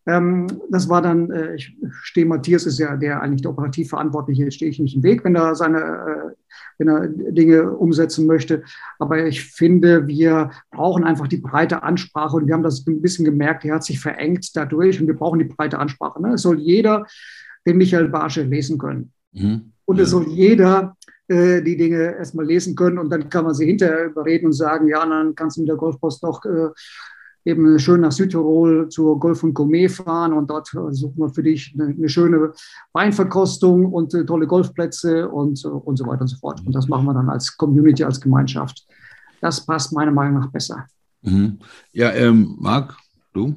ähm, 0.08 0.48
das 0.70 0.88
war 0.88 1.02
dann, 1.02 1.32
äh, 1.32 1.56
ich 1.56 1.76
stehe, 2.04 2.28
Matthias 2.28 2.66
ist 2.66 2.78
ja 2.78 2.96
der 2.96 3.22
eigentlich 3.22 3.42
der 3.42 3.52
operativ 3.52 3.90
Verantwortliche, 3.90 4.52
stehe 4.52 4.70
ich 4.70 4.80
nicht 4.80 4.96
im 4.96 5.04
Weg, 5.04 5.24
wenn 5.24 5.36
er 5.36 5.56
seine, 5.56 5.80
äh, 5.80 6.36
wenn 6.78 6.88
er 6.88 7.08
Dinge 7.08 7.72
umsetzen 7.72 8.28
möchte. 8.28 8.64
Aber 9.00 9.26
ich 9.26 9.44
finde, 9.44 10.06
wir 10.08 10.52
brauchen 10.70 11.04
einfach 11.04 11.28
die 11.28 11.38
breite 11.38 11.82
Ansprache 11.82 12.36
und 12.36 12.46
wir 12.46 12.54
haben 12.54 12.64
das 12.64 12.86
ein 12.86 13.02
bisschen 13.02 13.26
gemerkt, 13.26 13.64
die 13.64 13.72
hat 13.72 13.84
sich 13.84 14.00
verengt 14.00 14.56
dadurch 14.56 15.02
und 15.02 15.08
wir 15.08 15.16
brauchen 15.16 15.40
die 15.40 15.46
breite 15.46 15.80
Ansprache. 15.80 16.22
Ne? 16.22 16.34
Es 16.34 16.44
soll 16.44 16.60
jeder 16.60 17.08
den 17.66 17.78
Michael 17.78 18.10
Barsche 18.10 18.44
lesen 18.44 18.78
können. 18.78 19.12
Mhm. 19.34 19.72
Und 19.86 20.00
es 20.00 20.10
soll 20.10 20.28
jeder 20.30 20.96
äh, 21.28 21.62
die 21.62 21.78
Dinge 21.78 22.16
erstmal 22.16 22.46
lesen 22.46 22.76
können 22.76 22.98
und 23.00 23.10
dann 23.10 23.30
kann 23.30 23.46
man 23.46 23.54
sie 23.54 23.66
hinterher 23.66 24.06
überreden 24.06 24.48
und 24.48 24.54
sagen, 24.54 24.88
ja, 24.88 25.06
dann 25.06 25.36
kannst 25.36 25.58
du 25.58 25.62
mit 25.62 25.70
der 25.70 25.76
Golfpost 25.76 26.24
doch 26.24 26.44
äh, 26.46 26.70
eben 27.46 27.78
schön 27.80 28.02
nach 28.02 28.12
Südtirol 28.12 28.90
zur 28.90 29.20
Golf 29.20 29.44
und 29.44 29.54
Gourmet 29.54 29.88
fahren 29.88 30.34
und 30.34 30.50
dort 30.50 30.68
suchen 30.68 31.18
wir 31.18 31.30
für 31.30 31.44
dich 31.44 31.76
eine, 31.76 31.94
eine 31.94 32.10
schöne 32.10 32.52
Weinverkostung 32.94 33.92
und 33.92 34.14
äh, 34.14 34.26
tolle 34.26 34.48
Golfplätze 34.48 35.30
und, 35.30 35.64
äh, 35.64 35.68
und 35.68 35.98
so 35.98 36.08
weiter 36.08 36.22
und 36.22 36.28
so 36.28 36.38
fort. 36.38 36.62
Und 36.66 36.74
das 36.74 36.88
machen 36.88 37.06
wir 37.06 37.14
dann 37.14 37.30
als 37.30 37.56
Community, 37.56 38.04
als 38.04 38.20
Gemeinschaft. 38.20 38.86
Das 39.42 39.64
passt 39.66 39.94
meiner 39.94 40.12
Meinung 40.12 40.42
nach 40.42 40.52
besser. 40.52 40.86
Mhm. 41.22 41.60
Ja, 41.92 42.12
ähm, 42.12 42.56
Marc, 42.60 42.98
du? 43.34 43.56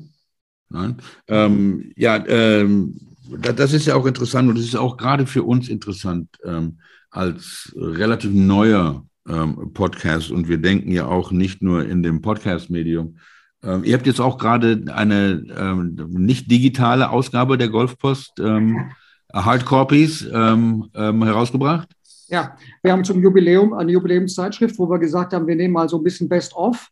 Nein. 0.68 0.96
Ähm, 1.28 1.92
ja, 1.96 2.22
ähm, 2.26 2.98
das 3.30 3.72
ist 3.72 3.86
ja 3.86 3.94
auch 3.94 4.06
interessant 4.06 4.48
und 4.48 4.58
es 4.58 4.64
ist 4.64 4.76
auch 4.76 4.96
gerade 4.96 5.26
für 5.26 5.42
uns 5.42 5.68
interessant 5.68 6.28
ähm, 6.44 6.78
als 7.10 7.72
relativ 7.76 8.32
neuer 8.32 9.04
ähm, 9.28 9.72
Podcast. 9.74 10.30
Und 10.30 10.48
wir 10.48 10.58
denken 10.58 10.90
ja 10.90 11.06
auch 11.06 11.30
nicht 11.30 11.62
nur 11.62 11.84
in 11.84 12.02
dem 12.02 12.20
Podcast-Medium, 12.20 13.18
ähm, 13.62 13.82
ihr 13.84 13.94
habt 13.94 14.06
jetzt 14.06 14.20
auch 14.20 14.38
gerade 14.38 14.84
eine 14.94 15.42
ähm, 15.56 15.96
nicht 16.10 16.50
digitale 16.50 17.10
Ausgabe 17.10 17.58
der 17.58 17.68
Golfpost, 17.68 18.38
ähm, 18.40 18.90
Hardcopies, 19.32 20.26
ähm, 20.32 20.88
herausgebracht. 20.94 21.88
Ja, 22.28 22.56
wir 22.82 22.92
haben 22.92 23.04
zum 23.04 23.22
Jubiläum 23.22 23.74
eine 23.74 23.92
Jubiläumszeitschrift, 23.92 24.78
wo 24.78 24.88
wir 24.88 24.98
gesagt 24.98 25.34
haben, 25.34 25.46
wir 25.46 25.56
nehmen 25.56 25.74
mal 25.74 25.88
so 25.88 25.98
ein 25.98 26.04
bisschen 26.04 26.28
Best-of 26.28 26.88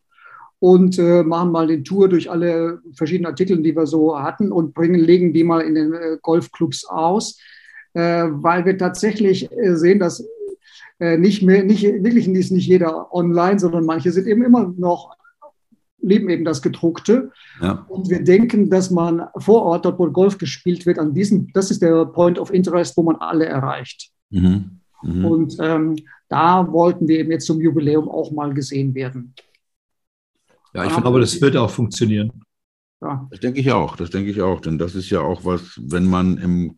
und 0.59 0.97
äh, 0.97 1.23
machen 1.23 1.51
mal 1.51 1.67
den 1.67 1.83
Tour 1.83 2.09
durch 2.09 2.29
alle 2.29 2.79
verschiedenen 2.93 3.27
Artikel, 3.27 3.61
die 3.61 3.75
wir 3.75 3.85
so 3.85 4.19
hatten 4.19 4.51
und 4.51 4.73
bringen, 4.73 4.99
legen 4.99 5.33
die 5.33 5.43
mal 5.43 5.61
in 5.61 5.75
den 5.75 5.93
äh, 5.93 6.17
Golfclubs 6.21 6.85
aus, 6.85 7.39
äh, 7.93 8.25
weil 8.29 8.65
wir 8.65 8.77
tatsächlich 8.77 9.51
äh, 9.51 9.75
sehen, 9.75 9.99
dass 9.99 10.25
äh, 10.99 11.17
nicht 11.17 11.43
mehr, 11.43 11.63
nicht, 11.63 11.83
wirklich 11.83 12.27
ist 12.27 12.51
nicht 12.51 12.67
jeder 12.67 13.13
online, 13.13 13.59
sondern 13.59 13.85
manche 13.85 14.11
sind 14.11 14.27
eben 14.27 14.43
immer 14.43 14.73
noch 14.77 15.15
leben 15.99 16.29
eben 16.29 16.45
das 16.45 16.61
Gedruckte. 16.61 17.31
Ja. 17.61 17.85
Und 17.89 18.09
wir 18.09 18.23
denken, 18.23 18.69
dass 18.69 18.91
man 18.91 19.27
vor 19.37 19.63
Ort, 19.63 19.85
dort 19.85 19.99
wo 19.99 20.09
Golf 20.09 20.37
gespielt 20.37 20.85
wird, 20.85 20.99
an 20.99 21.13
diesem, 21.13 21.51
das 21.53 21.71
ist 21.71 21.81
der 21.81 22.05
Point 22.05 22.39
of 22.39 22.53
Interest, 22.53 22.95
wo 22.97 23.03
man 23.03 23.17
alle 23.17 23.45
erreicht. 23.45 24.11
Mhm. 24.29 24.79
Mhm. 25.03 25.25
Und 25.25 25.57
ähm, 25.59 25.95
da 26.29 26.71
wollten 26.71 27.07
wir 27.07 27.19
eben 27.19 27.31
jetzt 27.31 27.45
zum 27.45 27.61
Jubiläum 27.61 28.09
auch 28.09 28.31
mal 28.31 28.53
gesehen 28.53 28.95
werden. 28.95 29.33
Ja, 30.77 30.85
ich 30.85 30.93
aber, 30.93 31.19
das 31.19 31.41
wird 31.41 31.57
auch 31.57 31.71
funktionieren. 31.71 32.31
Ja. 33.01 33.27
Das 33.31 33.39
denke 33.39 33.59
ich 33.59 33.71
auch, 33.71 33.95
das 33.95 34.09
denke 34.09 34.31
ich 34.31 34.41
auch, 34.41 34.61
denn 34.61 34.77
das 34.77 34.95
ist 34.95 35.09
ja 35.09 35.21
auch 35.21 35.43
was, 35.43 35.79
wenn 35.81 36.05
man 36.05 36.37
im 36.37 36.77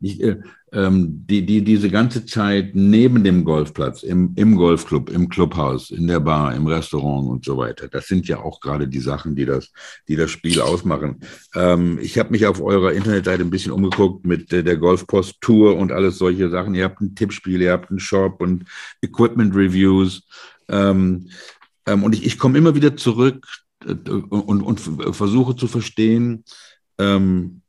nicht, 0.00 0.20
äh, 0.20 0.36
ähm, 0.72 1.24
die, 1.26 1.46
die, 1.46 1.62
diese 1.62 1.88
ganze 1.88 2.26
Zeit 2.26 2.72
neben 2.74 3.24
dem 3.24 3.44
Golfplatz, 3.44 4.02
im, 4.02 4.34
im 4.36 4.54
Golfclub, 4.54 5.08
im 5.08 5.28
Clubhaus, 5.28 5.90
in 5.90 6.06
der 6.06 6.20
Bar, 6.20 6.54
im 6.54 6.66
Restaurant 6.66 7.28
und 7.28 7.44
so 7.44 7.56
weiter, 7.56 7.88
das 7.88 8.06
sind 8.06 8.28
ja 8.28 8.38
auch 8.38 8.60
gerade 8.60 8.86
die 8.86 9.00
Sachen, 9.00 9.34
die 9.34 9.46
das, 9.46 9.72
die 10.06 10.16
das 10.16 10.30
Spiel 10.30 10.60
ausmachen. 10.60 11.20
Ähm, 11.54 11.98
ich 12.02 12.18
habe 12.18 12.30
mich 12.30 12.46
auf 12.46 12.60
eurer 12.60 12.92
Internetseite 12.92 13.42
ein 13.42 13.50
bisschen 13.50 13.72
umgeguckt 13.72 14.26
mit 14.26 14.52
äh, 14.52 14.62
der 14.62 14.76
Golfpost 14.76 15.40
Tour 15.40 15.76
und 15.76 15.90
alles 15.90 16.18
solche 16.18 16.50
Sachen. 16.50 16.74
Ihr 16.74 16.84
habt 16.84 17.00
ein 17.00 17.14
Tippspiel, 17.14 17.62
ihr 17.62 17.72
habt 17.72 17.90
einen 17.90 18.00
Shop 18.00 18.42
und 18.42 18.64
Equipment 19.00 19.54
Reviews. 19.54 20.22
Ähm, 20.68 21.28
ähm 21.86 22.02
und 22.02 22.14
ich, 22.14 22.24
ich 22.24 22.38
komme 22.38 22.58
immer 22.58 22.74
wieder 22.74 22.96
zurück 22.96 23.46
äh, 23.84 23.92
und, 23.92 24.62
und 24.62 24.80
versuche 25.14 25.56
zu 25.56 25.68
verstehen, 25.68 26.44
ähm, 26.98 27.62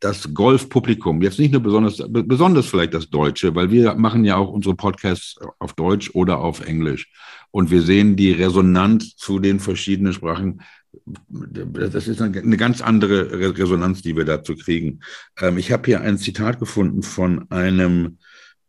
das 0.00 0.32
Golfpublikum, 0.34 1.22
jetzt 1.22 1.38
nicht 1.38 1.52
nur 1.52 1.62
besonders, 1.62 2.02
besonders 2.08 2.66
vielleicht 2.66 2.94
das 2.94 3.08
Deutsche, 3.08 3.54
weil 3.54 3.70
wir 3.70 3.94
machen 3.94 4.24
ja 4.24 4.36
auch 4.36 4.50
unsere 4.50 4.74
Podcasts 4.74 5.36
auf 5.58 5.74
Deutsch 5.74 6.10
oder 6.14 6.38
auf 6.38 6.66
Englisch. 6.66 7.10
Und 7.50 7.70
wir 7.70 7.82
sehen 7.82 8.16
die 8.16 8.32
Resonanz 8.32 9.16
zu 9.16 9.38
den 9.38 9.60
verschiedenen 9.60 10.12
Sprachen. 10.12 10.62
Das 11.28 12.08
ist 12.08 12.20
eine 12.20 12.56
ganz 12.56 12.80
andere 12.80 13.56
Resonanz, 13.56 14.02
die 14.02 14.16
wir 14.16 14.24
dazu 14.24 14.56
kriegen. 14.56 15.00
Ähm, 15.38 15.58
ich 15.58 15.72
habe 15.72 15.86
hier 15.86 16.00
ein 16.00 16.18
Zitat 16.18 16.58
gefunden 16.58 17.02
von 17.02 17.50
einem 17.50 18.18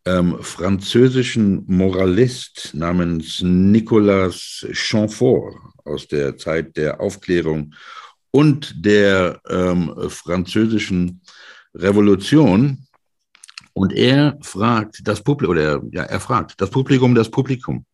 ähm, 0.04 0.38
französischen 0.40 1.64
Moralist 1.66 2.70
namens 2.74 3.40
Nicolas 3.42 4.66
Chamfort 4.72 5.54
aus 5.84 6.08
der 6.08 6.36
Zeit 6.36 6.76
der 6.76 7.00
Aufklärung 7.00 7.74
und 8.30 8.84
der 8.84 9.40
ähm, 9.48 9.94
französischen 10.08 11.20
Revolution. 11.74 12.86
Und 13.74 13.92
er 13.92 14.38
fragt 14.42 15.06
das 15.06 15.22
Publikum, 15.22 15.52
oder 15.52 15.80
ja, 15.92 16.02
er 16.02 16.20
fragt 16.20 16.60
das 16.60 16.70
Publikum, 16.70 17.14
das 17.14 17.30
Publikum, 17.30 17.86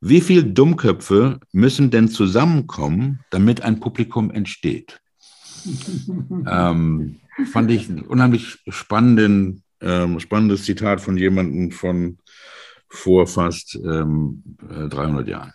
wie 0.00 0.20
viele 0.20 0.44
Dummköpfe 0.44 1.40
müssen 1.52 1.90
denn 1.90 2.08
zusammenkommen, 2.08 3.20
damit 3.30 3.62
ein 3.62 3.80
Publikum 3.80 4.30
entsteht? 4.30 5.00
ähm, 6.46 7.20
fand 7.50 7.70
ich 7.70 7.88
ein 7.88 8.02
unheimlich 8.02 8.58
spannenden, 8.68 9.63
ähm, 9.84 10.20
spannendes 10.20 10.64
Zitat 10.64 11.00
von 11.00 11.16
jemandem 11.16 11.70
von 11.70 12.18
vor 12.88 13.26
fast 13.26 13.74
ähm, 13.74 14.42
300 14.68 15.28
Jahren. 15.28 15.52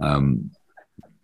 Ähm, 0.00 0.52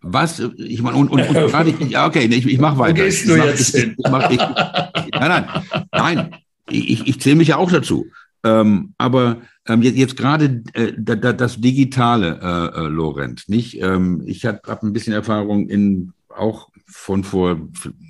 was, 0.01 0.39
ich 0.39 0.81
meine, 0.81 0.97
und, 0.97 1.09
und, 1.09 1.27
und 1.27 1.33
gerade, 1.33 1.73
ja, 1.89 2.07
okay, 2.07 2.25
ich, 2.25 2.45
ich 2.45 2.59
mache 2.59 2.77
weiter. 2.77 3.03
Gehst 3.03 3.27
du 3.27 3.35
jetzt? 3.35 3.75
Ich, 3.75 3.95
mach, 4.09 4.29
ich, 4.29 4.37
nein, 4.37 5.09
nein, 5.11 5.45
nein, 5.91 6.35
ich, 6.69 7.07
ich 7.07 7.19
zähle 7.19 7.35
mich 7.35 7.49
ja 7.49 7.57
auch 7.57 7.71
dazu. 7.71 8.07
Ähm, 8.43 8.93
aber 8.97 9.41
ähm, 9.67 9.81
jetzt, 9.81 9.97
jetzt 9.97 10.17
gerade 10.17 10.63
äh, 10.73 10.93
da, 10.97 11.15
das 11.15 11.59
Digitale, 11.59 12.39
äh, 12.41 12.79
äh, 12.79 12.87
Lorenz, 12.87 13.49
nicht? 13.49 13.81
Ähm, 13.81 14.23
ich 14.25 14.45
habe 14.45 14.61
hab 14.65 14.81
ein 14.83 14.93
bisschen 14.93 15.13
Erfahrung 15.13 15.67
in 15.67 16.13
auch 16.29 16.69
von 16.85 17.23
vor 17.23 17.59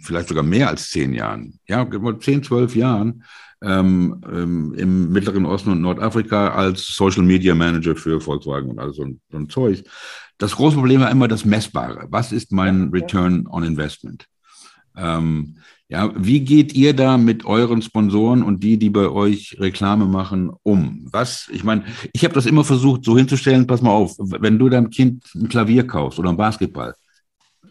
vielleicht 0.04 0.30
sogar 0.30 0.44
mehr 0.44 0.70
als 0.70 0.92
zehn 0.92 1.14
Jahren, 1.14 1.60
ja, 1.68 1.88
zehn, 2.20 2.44
zwölf 2.44 2.76
Jahren, 2.76 3.24
ähm, 3.62 4.22
ähm, 4.32 4.74
im 4.76 5.12
Mittleren 5.12 5.46
Osten 5.46 5.72
und 5.72 5.82
Nordafrika 5.82 6.50
als 6.50 6.88
Social 6.88 7.24
Media 7.24 7.54
Manager 7.54 7.96
für 7.96 8.22
Volkswagen 8.22 8.72
und 8.72 8.80
all 8.80 8.94
so 8.94 9.04
ein, 9.04 9.20
so 9.32 9.38
ein 9.38 9.50
Zeug. 9.50 9.84
Das 10.38 10.56
große 10.56 10.78
Problem 10.78 11.02
war 11.02 11.12
immer 11.12 11.28
das 11.28 11.44
Messbare. 11.44 12.08
Was 12.10 12.32
ist 12.32 12.52
mein 12.52 12.90
Return 12.90 13.48
on 13.48 13.64
Investment? 13.64 14.26
Ähm, 14.96 15.58
ja, 15.90 16.14
wie 16.16 16.42
geht 16.42 16.74
ihr 16.74 16.96
da 16.96 17.18
mit 17.18 17.46
euren 17.46 17.82
Sponsoren 17.82 18.44
und 18.44 18.64
die, 18.64 18.78
die 18.78 18.92
bei 18.92 19.10
euch 19.10 19.58
Reklame 19.60 20.06
machen, 20.06 20.52
um? 20.64 21.08
Was, 21.12 21.50
ich 21.52 21.64
meine, 21.64 21.84
ich 22.14 22.24
habe 22.24 22.36
das 22.36 22.46
immer 22.46 22.64
versucht, 22.64 23.04
so 23.04 23.18
hinzustellen, 23.18 23.66
pass 23.66 23.82
mal 23.82 23.92
auf, 23.92 24.16
wenn 24.20 24.60
du 24.60 24.70
deinem 24.70 24.92
Kind 24.92 25.24
ein 25.36 25.50
Klavier 25.50 25.86
kaufst 25.86 26.20
oder 26.20 26.30
ein 26.30 26.38
Basketball, 26.38 26.94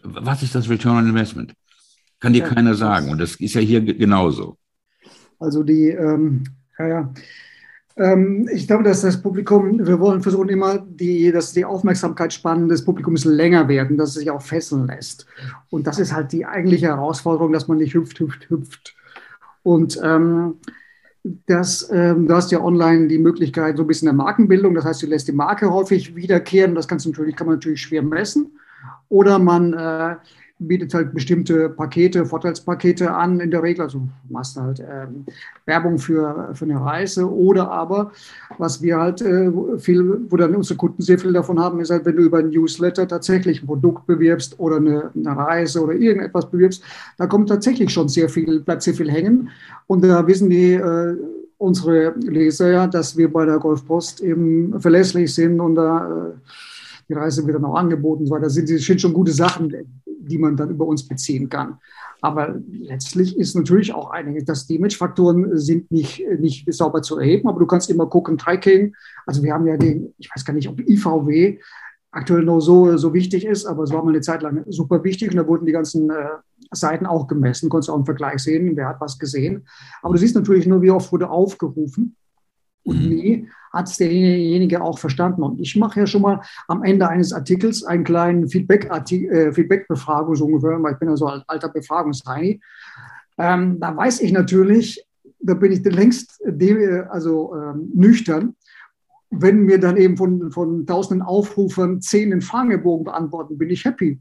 was 0.03 0.43
ist 0.43 0.53
das 0.53 0.69
Return 0.69 0.97
on 0.97 1.07
Investment? 1.07 1.53
Kann 2.19 2.33
dir 2.33 2.43
ja, 2.43 2.49
keiner 2.49 2.75
sagen. 2.75 3.09
Und 3.09 3.19
das 3.19 3.35
ist 3.35 3.53
ja 3.53 3.61
hier 3.61 3.81
genauso. 3.81 4.57
Also 5.39 5.63
die, 5.63 5.89
ähm, 5.89 6.43
ja, 6.77 6.87
ja. 6.87 7.13
Ähm, 7.97 8.47
ich 8.51 8.67
glaube, 8.67 8.83
dass 8.83 9.01
das 9.01 9.21
Publikum, 9.21 9.85
wir 9.85 9.99
wollen 9.99 10.21
versuchen 10.21 10.49
immer, 10.49 10.77
die, 10.77 11.31
dass 11.31 11.51
die 11.51 11.65
Aufmerksamkeitsspannen 11.65 12.69
des 12.69 12.85
Publikums 12.85 13.25
länger 13.25 13.67
werden, 13.67 13.97
dass 13.97 14.09
es 14.09 14.15
sich 14.15 14.31
auch 14.31 14.41
fesseln 14.41 14.87
lässt. 14.87 15.25
Und 15.69 15.87
das 15.87 15.99
ist 15.99 16.13
halt 16.13 16.31
die 16.31 16.45
eigentliche 16.45 16.87
Herausforderung, 16.87 17.51
dass 17.51 17.67
man 17.67 17.77
nicht 17.77 17.93
hüpft, 17.93 18.19
hüpft, 18.19 18.49
hüpft. 18.49 18.95
Und 19.63 19.99
ähm, 20.03 20.55
das, 21.45 21.89
ähm, 21.91 22.27
du 22.27 22.33
hast 22.33 22.51
ja 22.51 22.61
online 22.61 23.07
die 23.07 23.17
Möglichkeit 23.17 23.75
so 23.75 23.83
ein 23.83 23.87
bisschen 23.87 24.05
der 24.05 24.13
Markenbildung, 24.13 24.73
das 24.75 24.85
heißt, 24.85 25.03
du 25.03 25.07
lässt 25.07 25.27
die 25.27 25.33
Marke 25.33 25.69
häufig 25.71 26.15
wiederkehren, 26.15 26.75
das 26.75 26.87
kannst 26.87 27.05
du 27.05 27.09
natürlich, 27.09 27.35
kann 27.35 27.47
man 27.47 27.57
natürlich 27.57 27.81
schwer 27.81 28.01
messen. 28.01 28.57
Oder 29.09 29.39
man 29.39 29.73
äh, 29.73 30.15
bietet 30.59 30.93
halt 30.93 31.13
bestimmte 31.13 31.69
Pakete, 31.69 32.25
Vorteilspakete 32.25 33.11
an 33.13 33.39
in 33.39 33.49
der 33.49 33.63
Regel. 33.63 33.83
Also 33.83 34.01
machst 34.29 34.57
halt 34.57 34.79
ähm, 34.79 35.25
Werbung 35.65 35.97
für, 35.97 36.51
für 36.53 36.65
eine 36.65 36.79
Reise 36.79 37.31
oder 37.31 37.71
aber, 37.71 38.11
was 38.57 38.81
wir 38.81 38.97
halt 38.97 39.21
äh, 39.21 39.51
viel, 39.77 40.21
wo 40.29 40.35
dann 40.37 40.55
unsere 40.55 40.77
Kunden 40.77 41.01
sehr 41.01 41.17
viel 41.17 41.33
davon 41.33 41.59
haben, 41.59 41.79
ist 41.79 41.89
halt, 41.89 42.05
wenn 42.05 42.17
du 42.17 42.23
über 42.23 42.39
ein 42.39 42.49
Newsletter 42.49 43.07
tatsächlich 43.07 43.63
ein 43.63 43.67
Produkt 43.67 44.05
bewirbst 44.05 44.59
oder 44.59 44.77
eine, 44.77 45.11
eine 45.15 45.37
Reise 45.37 45.81
oder 45.81 45.93
irgendetwas 45.93 46.49
bewirbst, 46.51 46.83
da 47.17 47.25
kommt 47.25 47.49
tatsächlich 47.49 47.91
schon 47.91 48.09
sehr 48.09 48.27
viel, 48.29 48.59
bleibt 48.59 48.83
sehr 48.83 48.93
viel 48.93 49.09
hängen. 49.09 49.49
Und 49.87 50.03
da 50.03 50.27
wissen 50.27 50.49
die, 50.49 50.73
äh, 50.73 51.15
unsere 51.57 52.13
Leser 52.19 52.71
ja, 52.71 52.87
dass 52.87 53.17
wir 53.17 53.31
bei 53.31 53.45
der 53.45 53.59
Golfpost 53.59 54.21
eben 54.21 54.79
verlässlich 54.79 55.33
sind 55.33 55.59
und 55.59 55.75
da 55.75 56.29
äh, 56.29 56.31
die 57.09 57.13
Reise 57.13 57.45
wird 57.45 57.55
dann 57.55 57.65
auch 57.65 57.75
angeboten. 57.75 58.25
So, 58.25 58.37
das 58.37 58.53
sind, 58.53 58.69
das 58.69 58.81
sind 58.81 59.01
schon 59.01 59.13
gute 59.13 59.31
Sachen, 59.31 59.69
die 60.29 60.37
man 60.37 60.55
dann 60.55 60.69
über 60.69 60.85
uns 60.85 61.07
beziehen 61.07 61.49
kann. 61.49 61.79
Aber 62.21 62.55
letztlich 62.69 63.37
ist 63.37 63.55
natürlich 63.55 63.93
auch 63.93 64.11
einige, 64.11 64.43
dass 64.43 64.67
die 64.67 64.75
Imagefaktoren 64.75 65.57
sind 65.57 65.89
nicht, 65.91 66.23
nicht 66.39 66.71
sauber 66.73 67.01
zu 67.01 67.17
erheben, 67.17 67.47
aber 67.47 67.59
du 67.59 67.65
kannst 67.65 67.89
immer 67.89 68.07
gucken, 68.07 68.37
Tracking. 68.37 68.95
Also 69.25 69.43
wir 69.43 69.53
haben 69.53 69.67
ja 69.67 69.77
den, 69.77 70.13
ich 70.17 70.29
weiß 70.33 70.45
gar 70.45 70.53
nicht, 70.53 70.67
ob 70.67 70.79
IVW 70.79 71.59
aktuell 72.11 72.43
noch 72.43 72.59
so, 72.59 72.97
so 72.97 73.13
wichtig 73.13 73.45
ist, 73.45 73.65
aber 73.65 73.83
es 73.83 73.91
war 73.91 74.03
mal 74.03 74.11
eine 74.11 74.21
Zeit 74.21 74.41
lang 74.41 74.63
super 74.67 75.03
wichtig 75.03 75.29
und 75.29 75.37
da 75.37 75.47
wurden 75.47 75.65
die 75.65 75.71
ganzen 75.71 76.09
äh, 76.09 76.29
Seiten 76.71 77.05
auch 77.05 77.27
gemessen, 77.27 77.69
konntest 77.69 77.89
auch 77.89 77.97
im 77.97 78.05
Vergleich 78.05 78.39
sehen, 78.39 78.75
wer 78.75 78.87
hat 78.87 79.01
was 79.01 79.19
gesehen. 79.19 79.67
Aber 80.01 80.13
du 80.13 80.19
siehst 80.19 80.35
natürlich 80.35 80.65
nur, 80.65 80.81
wie 80.81 80.91
oft 80.91 81.11
wurde 81.11 81.29
aufgerufen. 81.29 82.15
Und 82.89 83.03
mhm. 83.03 83.09
nie 83.09 83.49
hat 83.71 83.87
es 83.87 83.97
derjenige 83.97 84.81
auch 84.81 84.97
verstanden. 84.97 85.43
Und 85.43 85.59
ich 85.59 85.75
mache 85.75 85.99
ja 85.99 86.07
schon 86.07 86.23
mal 86.23 86.41
am 86.67 86.83
Ende 86.83 87.07
eines 87.07 87.33
Artikels 87.33 87.83
einen 87.83 88.03
kleinen 88.03 88.45
äh, 88.45 89.53
Feedback-Befragung, 89.53 90.35
so 90.35 90.45
ungefähr, 90.45 90.81
weil 90.81 90.93
ich 90.93 90.99
bin 90.99 91.09
ja 91.09 91.15
so 91.15 91.27
ein 91.27 91.43
alter 91.47 91.69
Befragungsheini. 91.69 92.59
Ähm, 93.37 93.79
da 93.79 93.95
weiß 93.95 94.21
ich 94.21 94.31
natürlich, 94.31 95.05
da 95.39 95.53
bin 95.53 95.71
ich 95.71 95.83
längst 95.85 96.41
also, 97.09 97.55
ähm, 97.55 97.91
nüchtern, 97.93 98.55
wenn 99.29 99.63
mir 99.63 99.79
dann 99.79 99.97
eben 99.97 100.17
von, 100.17 100.51
von 100.51 100.87
tausenden 100.87 101.21
Aufrufern 101.25 102.01
zehn 102.01 102.31
den 102.31 102.41
Fragebogen 102.41 103.05
beantworten, 103.05 103.57
bin 103.57 103.69
ich 103.69 103.85
happy. 103.85 104.19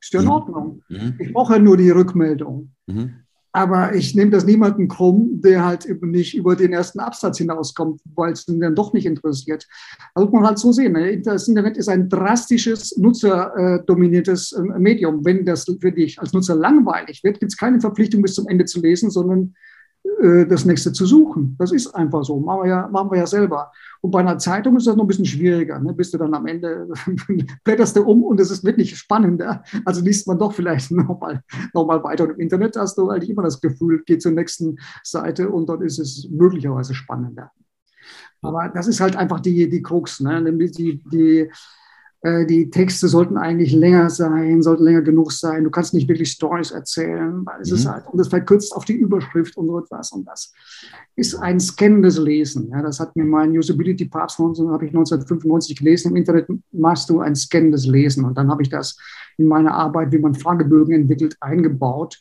Ist 0.00 0.12
ja 0.12 0.20
in 0.20 0.26
mhm. 0.26 0.32
Ordnung. 0.32 0.82
Mhm. 0.88 1.14
Ich 1.18 1.32
brauche 1.32 1.54
ja 1.54 1.58
nur 1.60 1.76
die 1.76 1.90
Rückmeldung. 1.90 2.72
Mhm. 2.86 3.14
Aber 3.52 3.94
ich 3.94 4.14
nehme 4.14 4.30
das 4.30 4.44
niemanden 4.44 4.86
krumm, 4.86 5.40
der 5.40 5.64
halt 5.64 5.84
eben 5.84 6.10
nicht 6.10 6.36
über 6.36 6.54
den 6.54 6.72
ersten 6.72 7.00
Absatz 7.00 7.38
hinauskommt, 7.38 8.00
weil 8.14 8.32
es 8.32 8.46
ihn 8.46 8.60
dann 8.60 8.76
doch 8.76 8.92
nicht 8.92 9.06
interessiert. 9.06 9.66
Da 10.14 10.22
muss 10.22 10.32
man 10.32 10.46
halt 10.46 10.58
so 10.58 10.70
sehen. 10.70 10.92
Ne? 10.92 11.20
Das 11.20 11.48
Internet 11.48 11.76
ist 11.76 11.88
ein 11.88 12.08
drastisches, 12.08 12.96
nutzerdominiertes 12.96 14.52
äh, 14.52 14.62
Medium. 14.78 15.24
Wenn 15.24 15.44
das 15.44 15.64
für 15.80 15.92
dich 15.92 16.20
als 16.20 16.32
Nutzer 16.32 16.54
langweilig 16.54 17.24
wird, 17.24 17.40
gibt 17.40 17.52
es 17.52 17.58
keine 17.58 17.80
Verpflichtung, 17.80 18.22
bis 18.22 18.34
zum 18.34 18.46
Ende 18.46 18.66
zu 18.66 18.80
lesen, 18.80 19.10
sondern 19.10 19.54
das 20.02 20.64
nächste 20.64 20.92
zu 20.92 21.06
suchen. 21.06 21.56
Das 21.58 21.72
ist 21.72 21.94
einfach 21.94 22.24
so. 22.24 22.38
Machen 22.40 22.64
wir 22.64 22.68
ja, 22.68 22.88
machen 22.88 23.10
wir 23.10 23.18
ja 23.18 23.26
selber. 23.26 23.72
Und 24.00 24.10
bei 24.10 24.20
einer 24.20 24.38
Zeitung 24.38 24.76
ist 24.76 24.86
das 24.86 24.96
noch 24.96 25.04
ein 25.04 25.08
bisschen 25.08 25.24
schwieriger. 25.24 25.78
Ne? 25.78 25.94
Bist 25.94 26.12
du 26.12 26.18
dann 26.18 26.34
am 26.34 26.46
Ende, 26.46 26.88
blätterst 27.64 27.96
du 27.96 28.02
um 28.02 28.24
und 28.24 28.38
es 28.40 28.50
ist 28.50 28.64
wirklich 28.64 28.96
spannender. 28.96 29.62
Also 29.84 30.02
liest 30.02 30.26
man 30.26 30.38
doch 30.38 30.52
vielleicht 30.52 30.90
nochmal 30.90 31.42
noch 31.72 31.86
mal 31.86 32.02
weiter. 32.04 32.24
Und 32.24 32.30
im 32.30 32.40
Internet 32.40 32.76
hast 32.76 32.98
du 32.98 33.08
eigentlich 33.08 33.30
immer 33.30 33.42
das 33.42 33.60
Gefühl, 33.60 34.02
geh 34.04 34.18
zur 34.18 34.32
nächsten 34.32 34.78
Seite 35.02 35.48
und 35.48 35.68
dort 35.68 35.82
ist 35.82 35.98
es 35.98 36.28
möglicherweise 36.30 36.94
spannender. 36.94 37.50
Aber 38.42 38.70
das 38.72 38.86
ist 38.88 39.00
halt 39.00 39.16
einfach 39.16 39.40
die, 39.40 39.68
die 39.68 39.82
Krux. 39.82 40.20
Ne? 40.20 40.42
Die, 40.42 41.02
die, 41.12 41.38
äh, 41.38 41.50
die 42.22 42.68
Texte 42.68 43.08
sollten 43.08 43.38
eigentlich 43.38 43.72
länger 43.72 44.10
sein, 44.10 44.62
sollten 44.62 44.84
länger 44.84 45.00
genug 45.00 45.32
sein. 45.32 45.64
Du 45.64 45.70
kannst 45.70 45.94
nicht 45.94 46.06
wirklich 46.06 46.30
Stories 46.30 46.70
erzählen, 46.70 47.46
weil 47.46 47.62
es 47.62 47.70
mhm. 47.70 47.76
ist 47.76 47.86
halt, 47.86 48.06
und 48.08 48.18
das 48.18 48.28
verkürzt 48.28 48.74
auf 48.74 48.84
die 48.84 48.96
Überschrift 48.96 49.56
und 49.56 49.68
so 49.68 49.78
etwas. 49.78 50.12
Und 50.12 50.26
das 50.26 50.52
ist 51.16 51.34
ein 51.36 51.58
scannendes 51.58 52.18
Lesen. 52.18 52.68
Ja, 52.70 52.82
das 52.82 53.00
hat 53.00 53.16
mir 53.16 53.24
mein 53.24 53.56
Usability 53.56 54.04
Papst, 54.04 54.38
habe 54.38 54.52
ich 54.52 54.90
1995 54.90 55.78
gelesen. 55.78 56.10
Im 56.10 56.16
Internet 56.16 56.46
machst 56.72 57.08
du 57.08 57.20
ein 57.20 57.34
scannendes 57.34 57.86
Lesen. 57.86 58.26
Und 58.26 58.36
dann 58.36 58.50
habe 58.50 58.62
ich 58.62 58.68
das 58.68 58.98
in 59.38 59.46
meine 59.46 59.72
Arbeit, 59.72 60.12
wie 60.12 60.18
man 60.18 60.34
Fragebögen 60.34 60.94
entwickelt, 60.94 61.36
eingebaut 61.40 62.20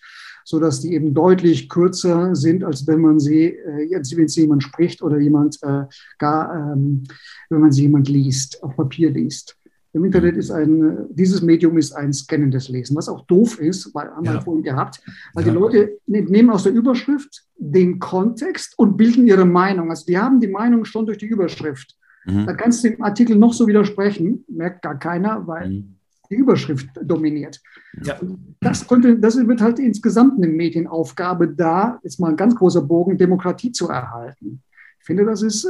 so 0.50 0.60
dass 0.60 0.82
die 0.82 0.96
eben 0.96 1.14
deutlich 1.14 1.70
kürzer 1.70 2.36
sind, 2.36 2.64
als 2.64 2.88
wenn 2.88 3.02
man 3.02 3.20
sie, 3.20 3.50
äh, 3.50 3.92
wenn 3.92 4.28
sie 4.28 4.42
jemand 4.42 4.64
spricht 4.64 5.04
oder 5.04 5.20
jemand 5.20 5.62
äh, 5.62 5.84
gar, 6.18 6.74
ähm, 6.74 7.04
wenn 7.52 7.62
man 7.62 7.72
sie 7.72 7.84
jemand 7.84 8.10
liest, 8.10 8.64
auf 8.64 8.76
Papier 8.76 9.12
liest. 9.12 9.59
Im 9.92 10.06
Internet 10.06 10.38
ist 10.38 10.52
ein, 10.52 11.08
dieses 11.10 11.42
Medium 11.42 11.78
ist 11.78 11.94
ein 11.94 12.14
scannendes 12.14 12.70
Lesen, 12.70 12.96
was 12.96 13.10
auch 13.10 13.26
doof 13.26 13.60
ist, 13.60 13.94
weil 13.96 14.10
haben 14.12 14.24
wir 14.24 14.34
ja. 14.34 14.42
vorhin 14.42 14.64
gehabt, 14.64 15.02
weil 15.34 15.46
ja. 15.46 15.52
die 15.52 15.58
Leute 15.58 15.98
ne, 16.06 16.22
nehmen 16.22 16.52
aus 16.52 16.64
der 16.64 16.74
Überschrift 16.74 17.44
den 17.58 17.98
Kontext 17.98 18.78
und 18.78 18.98
bilden 18.98 19.26
ihre 19.26 19.46
Meinung. 19.46 19.90
Also 19.90 20.06
die 20.06 20.18
haben 20.18 20.40
die 20.40 20.48
Meinung 20.48 20.86
schon 20.86 21.08
durch 21.08 21.18
die 21.18 21.26
Überschrift. 21.26 21.96
Mhm. 22.26 22.46
Da 22.46 22.54
kannst 22.54 22.84
du 22.84 22.90
dem 22.90 23.02
Artikel 23.02 23.36
noch 23.36 23.54
so 23.54 23.66
widersprechen, 23.66 24.46
merkt 24.48 24.84
gar 24.84 25.00
keiner, 25.00 25.48
weil 25.48 25.70
mhm. 25.70 25.96
die 26.30 26.36
Überschrift 26.36 26.90
dominiert. 27.02 27.60
Ja. 28.04 28.20
Das, 28.60 28.88
könnte, 28.88 29.18
das 29.18 29.38
wird 29.38 29.62
halt 29.62 29.80
insgesamt 29.80 30.38
eine 30.38 30.48
Medienaufgabe 30.48 31.48
da, 31.48 32.00
jetzt 32.04 32.20
mal 32.20 32.30
ein 32.30 32.38
ganz 32.38 32.56
großer 32.56 32.84
Bogen, 32.84 33.18
Demokratie 33.18 33.72
zu 33.72 33.90
erhalten. 33.90 34.62
Ich 35.00 35.06
finde, 35.06 35.26
das 35.26 35.42
ist 35.42 35.66
äh, 35.66 35.70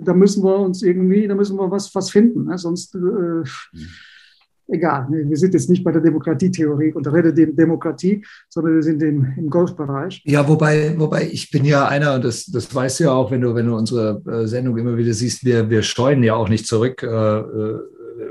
da 0.00 0.14
müssen 0.14 0.42
wir 0.42 0.58
uns 0.58 0.82
irgendwie, 0.82 1.26
da 1.26 1.34
müssen 1.34 1.56
wir 1.56 1.70
was, 1.70 1.94
was 1.94 2.10
finden. 2.10 2.44
Ne? 2.44 2.58
Sonst, 2.58 2.94
äh, 2.94 2.98
mhm. 2.98 3.44
egal, 4.68 5.06
wir 5.10 5.36
sind 5.36 5.54
jetzt 5.54 5.68
nicht 5.68 5.84
bei 5.84 5.92
der 5.92 6.00
Demokratietheorie 6.00 6.92
und 6.92 7.04
der 7.06 7.32
Demokratie, 7.32 8.24
sondern 8.48 8.74
wir 8.76 8.82
sind 8.82 9.02
im, 9.02 9.32
im 9.36 9.50
Golfbereich. 9.50 10.22
Ja, 10.24 10.46
wobei, 10.48 10.98
wobei 10.98 11.28
ich 11.30 11.50
bin 11.50 11.64
ja 11.64 11.86
einer, 11.86 12.14
und 12.14 12.24
das, 12.24 12.46
das 12.46 12.74
weißt 12.74 13.00
du 13.00 13.04
ja 13.04 13.12
auch, 13.12 13.30
wenn 13.30 13.40
du, 13.40 13.54
wenn 13.54 13.66
du 13.66 13.76
unsere 13.76 14.22
äh, 14.26 14.46
Sendung 14.46 14.76
immer 14.78 14.96
wieder 14.96 15.12
siehst, 15.12 15.44
wir, 15.44 15.68
wir 15.68 15.82
scheuen 15.82 16.22
ja 16.22 16.34
auch 16.34 16.48
nicht 16.48 16.66
zurück. 16.66 17.02
Äh, 17.02 17.06
äh 17.06 17.78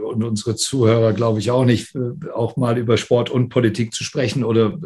und 0.04 0.24
unsere 0.24 0.56
Zuhörer, 0.56 1.14
glaube 1.14 1.40
ich, 1.40 1.52
auch 1.52 1.66
nicht, 1.66 1.94
auch 2.34 2.58
mal 2.58 2.78
über 2.78 2.98
Sport 2.98 3.30
und 3.30 3.50
Politik 3.50 3.94
zu 3.94 4.04
sprechen. 4.04 4.44
Oder 4.44 4.78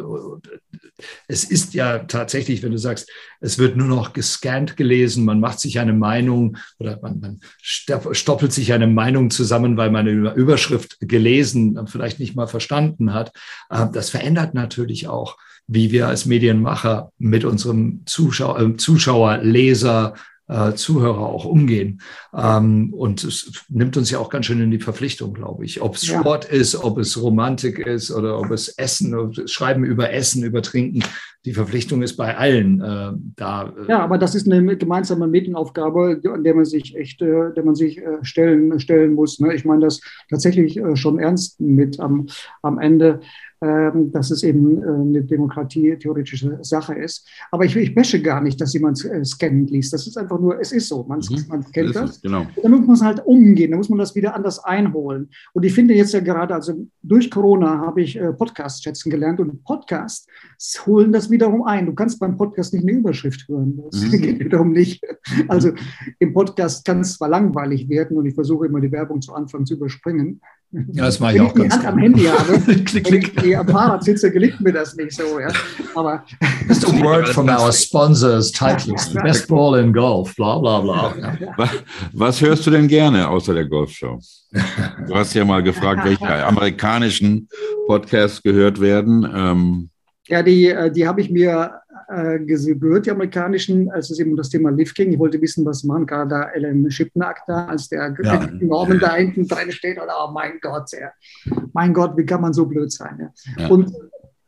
es 1.27 1.43
ist 1.43 1.73
ja 1.73 1.99
tatsächlich, 1.99 2.63
wenn 2.63 2.71
du 2.71 2.77
sagst, 2.77 3.09
es 3.41 3.57
wird 3.57 3.75
nur 3.75 3.87
noch 3.87 4.13
gescannt 4.13 4.77
gelesen, 4.77 5.25
man 5.25 5.39
macht 5.39 5.59
sich 5.59 5.79
eine 5.79 5.93
Meinung 5.93 6.57
oder 6.79 6.99
man, 7.01 7.19
man 7.19 7.39
stoppelt 7.61 8.53
sich 8.53 8.73
eine 8.73 8.87
Meinung 8.87 9.29
zusammen, 9.29 9.77
weil 9.77 9.91
man 9.91 10.07
eine 10.07 10.33
Überschrift 10.33 10.97
gelesen, 11.01 11.79
vielleicht 11.87 12.19
nicht 12.19 12.35
mal 12.35 12.47
verstanden 12.47 13.13
hat. 13.13 13.31
Äh, 13.69 13.87
das 13.91 14.09
verändert 14.09 14.53
natürlich 14.53 15.07
auch, 15.07 15.37
wie 15.67 15.91
wir 15.91 16.07
als 16.07 16.25
Medienmacher 16.25 17.11
mit 17.17 17.43
unserem 17.43 18.03
Zuschauer, 18.05 18.59
äh, 18.59 18.77
Zuschauer 18.77 19.39
Leser, 19.39 20.13
äh, 20.47 20.73
Zuhörer 20.73 21.27
auch 21.27 21.45
umgehen. 21.45 22.01
Ähm, 22.33 22.93
und 22.93 23.23
es 23.23 23.65
nimmt 23.69 23.97
uns 23.97 24.11
ja 24.11 24.19
auch 24.19 24.29
ganz 24.29 24.45
schön 24.45 24.61
in 24.61 24.71
die 24.71 24.79
Verpflichtung, 24.79 25.33
glaube 25.33 25.65
ich. 25.65 25.81
Ob 25.81 25.95
es 25.95 26.07
ja. 26.07 26.19
Sport 26.19 26.45
ist, 26.45 26.75
ob 26.75 26.97
es 26.97 27.21
Romantik 27.21 27.79
ist 27.79 28.11
oder 28.11 28.39
ob 28.39 28.51
es 28.51 28.69
Essen, 28.69 29.15
ob 29.15 29.37
es 29.37 29.51
Schreiben 29.51 29.83
über 29.83 30.11
Essen, 30.11 30.43
über 30.43 30.61
Trinken. 30.61 31.03
Die 31.45 31.53
Verpflichtung 31.53 32.01
ist 32.01 32.15
bei 32.15 32.37
allen 32.37 32.81
äh, 32.81 33.11
da. 33.35 33.73
Äh. 33.77 33.89
Ja, 33.89 33.99
aber 33.99 34.17
das 34.17 34.35
ist 34.35 34.51
eine 34.51 34.77
gemeinsame 34.77 35.27
Medienaufgabe, 35.27 36.19
an 36.31 36.43
der 36.43 36.55
man 36.55 36.65
sich 36.65 36.95
echt, 36.95 37.21
äh, 37.21 37.53
der 37.53 37.63
man 37.63 37.75
sich 37.75 37.99
äh, 37.99 38.23
stellen, 38.23 38.79
stellen 38.79 39.13
muss. 39.13 39.39
Ne? 39.39 39.53
Ich 39.53 39.65
meine 39.65 39.81
das 39.81 40.01
tatsächlich 40.29 40.79
schon 40.95 41.19
ernst 41.19 41.59
mit 41.59 41.99
am, 41.99 42.27
am 42.61 42.79
Ende. 42.79 43.19
Ähm, 43.61 44.11
dass 44.11 44.31
es 44.31 44.43
eben 44.43 44.83
äh, 44.83 44.85
eine 44.85 45.23
demokratietheoretische 45.23 46.59
Sache 46.61 46.93
ist. 46.93 47.25
Aber 47.51 47.63
ich, 47.63 47.75
ich 47.75 47.95
wäsche 47.95 48.21
gar 48.21 48.41
nicht, 48.41 48.59
dass 48.59 48.73
jemand 48.73 49.03
äh, 49.05 49.23
scannend 49.23 49.71
liest. 49.71 49.93
Das 49.93 50.05
ist 50.05 50.17
einfach 50.17 50.39
nur, 50.39 50.59
es 50.59 50.73
ist 50.73 50.89
so. 50.89 51.05
Man, 51.07 51.19
mhm. 51.19 51.45
man 51.47 51.71
kennt 51.71 51.95
das. 51.95 52.21
Genau. 52.21 52.45
Da 52.61 52.67
muss 52.67 52.85
man 52.85 53.07
halt 53.07 53.25
umgehen, 53.25 53.71
da 53.71 53.77
muss 53.77 53.87
man 53.87 53.97
das 53.97 54.13
wieder 54.13 54.35
anders 54.35 54.59
einholen. 54.59 55.29
Und 55.53 55.63
ich 55.63 55.73
finde 55.73 55.93
jetzt 55.93 56.13
ja 56.13 56.19
gerade, 56.19 56.53
also 56.53 56.73
durch 57.01 57.31
Corona 57.31 57.79
habe 57.79 58.01
ich 58.01 58.17
äh, 58.17 58.33
Podcasts 58.33 58.83
schätzen 58.83 59.09
gelernt 59.09 59.39
und 59.39 59.63
Podcasts 59.63 60.27
holen 60.85 61.13
das 61.13 61.31
wiederum 61.31 61.63
ein. 61.63 61.85
Du 61.85 61.93
kannst 61.93 62.19
beim 62.19 62.35
Podcast 62.35 62.73
nicht 62.73 62.83
eine 62.83 62.97
Überschrift 62.97 63.47
hören. 63.47 63.79
Das 63.89 64.01
mhm. 64.01 64.11
geht 64.21 64.39
wiederum 64.39 64.73
nicht. 64.73 65.01
Also 65.47 65.71
im 66.19 66.33
Podcast 66.33 66.83
kann 66.83 66.99
es 66.99 67.15
zwar 67.15 67.29
langweilig 67.29 67.87
werden 67.87 68.17
und 68.17 68.25
ich 68.25 68.35
versuche 68.35 68.65
immer 68.65 68.81
die 68.81 68.91
Werbung 68.91 69.21
zu 69.21 69.33
Anfang 69.33 69.65
zu 69.65 69.75
überspringen. 69.75 70.41
Ja, 70.91 71.05
das 71.05 71.19
mache 71.19 71.35
ich 71.35 71.41
auch 71.41 71.55
Wenn 71.55 71.63
ich 71.63 71.69
die 71.69 71.73
Hand 71.73 71.85
am 71.85 71.97
Handy 71.97 72.23
habe, 72.23 72.59
klick, 72.83 73.05
klick. 73.05 73.35
wenn 73.35 73.49
ich 73.49 73.57
am 73.57 73.67
Fahrrad 73.67 74.03
sitze, 74.03 74.31
gelingt 74.31 74.59
mir 74.61 74.73
das 74.73 74.95
nicht 74.95 75.13
so. 75.13 75.39
Ja. 75.39 75.47
Aber 75.95 76.23
Just 76.67 76.85
a 76.87 77.03
word 77.03 77.29
from 77.29 77.47
our 77.47 77.71
sponsors, 77.71 78.51
Titleist, 78.51 79.13
Best 79.15 79.47
Ball 79.47 79.79
in 79.79 79.93
Golf, 79.93 80.35
bla 80.35 80.59
bla 80.59 80.81
bla. 80.81 81.13
Was, 81.57 81.69
was 82.13 82.41
hörst 82.41 82.67
du 82.67 82.71
denn 82.71 82.87
gerne 82.87 83.27
außer 83.29 83.53
der 83.53 83.65
Golfshow? 83.65 84.19
Du 85.07 85.15
hast 85.15 85.33
ja 85.33 85.45
mal 85.45 85.63
gefragt, 85.63 86.01
welche 86.03 86.25
amerikanischen 86.45 87.47
Podcasts 87.87 88.41
gehört 88.41 88.81
werden. 88.81 89.27
Ähm, 89.33 89.89
ja, 90.27 90.41
die, 90.41 90.69
äh, 90.69 90.91
die 90.91 91.07
habe 91.07 91.21
ich 91.21 91.29
mir 91.29 91.81
äh, 92.07 92.39
gehört, 92.39 93.05
die 93.05 93.11
amerikanischen, 93.11 93.89
als 93.91 94.09
es 94.09 94.19
eben 94.19 94.31
um 94.31 94.37
das 94.37 94.49
Thema 94.49 94.69
Liv 94.69 94.93
ging. 94.93 95.11
Ich 95.11 95.19
wollte 95.19 95.41
wissen, 95.41 95.65
was 95.65 95.83
machen 95.83 96.05
gerade 96.05 96.29
da 96.29 96.43
Ellen 96.49 96.89
Schipnack 96.89 97.41
da, 97.47 97.65
als 97.65 97.89
der 97.89 98.15
ja. 98.21 98.47
Norman 98.59 98.99
da 98.99 99.15
hinten 99.15 99.47
drin 99.47 99.71
steht. 99.71 99.97
Oder, 99.97 100.13
oh 100.27 100.31
mein 100.31 100.59
Gott, 100.61 100.89
sehr, 100.89 101.13
mein 101.73 101.93
Gott, 101.93 102.17
wie 102.17 102.25
kann 102.25 102.41
man 102.41 102.53
so 102.53 102.65
blöd 102.65 102.91
sein? 102.91 103.17
Ja? 103.19 103.63
Ja. 103.63 103.69
Und 103.69 103.91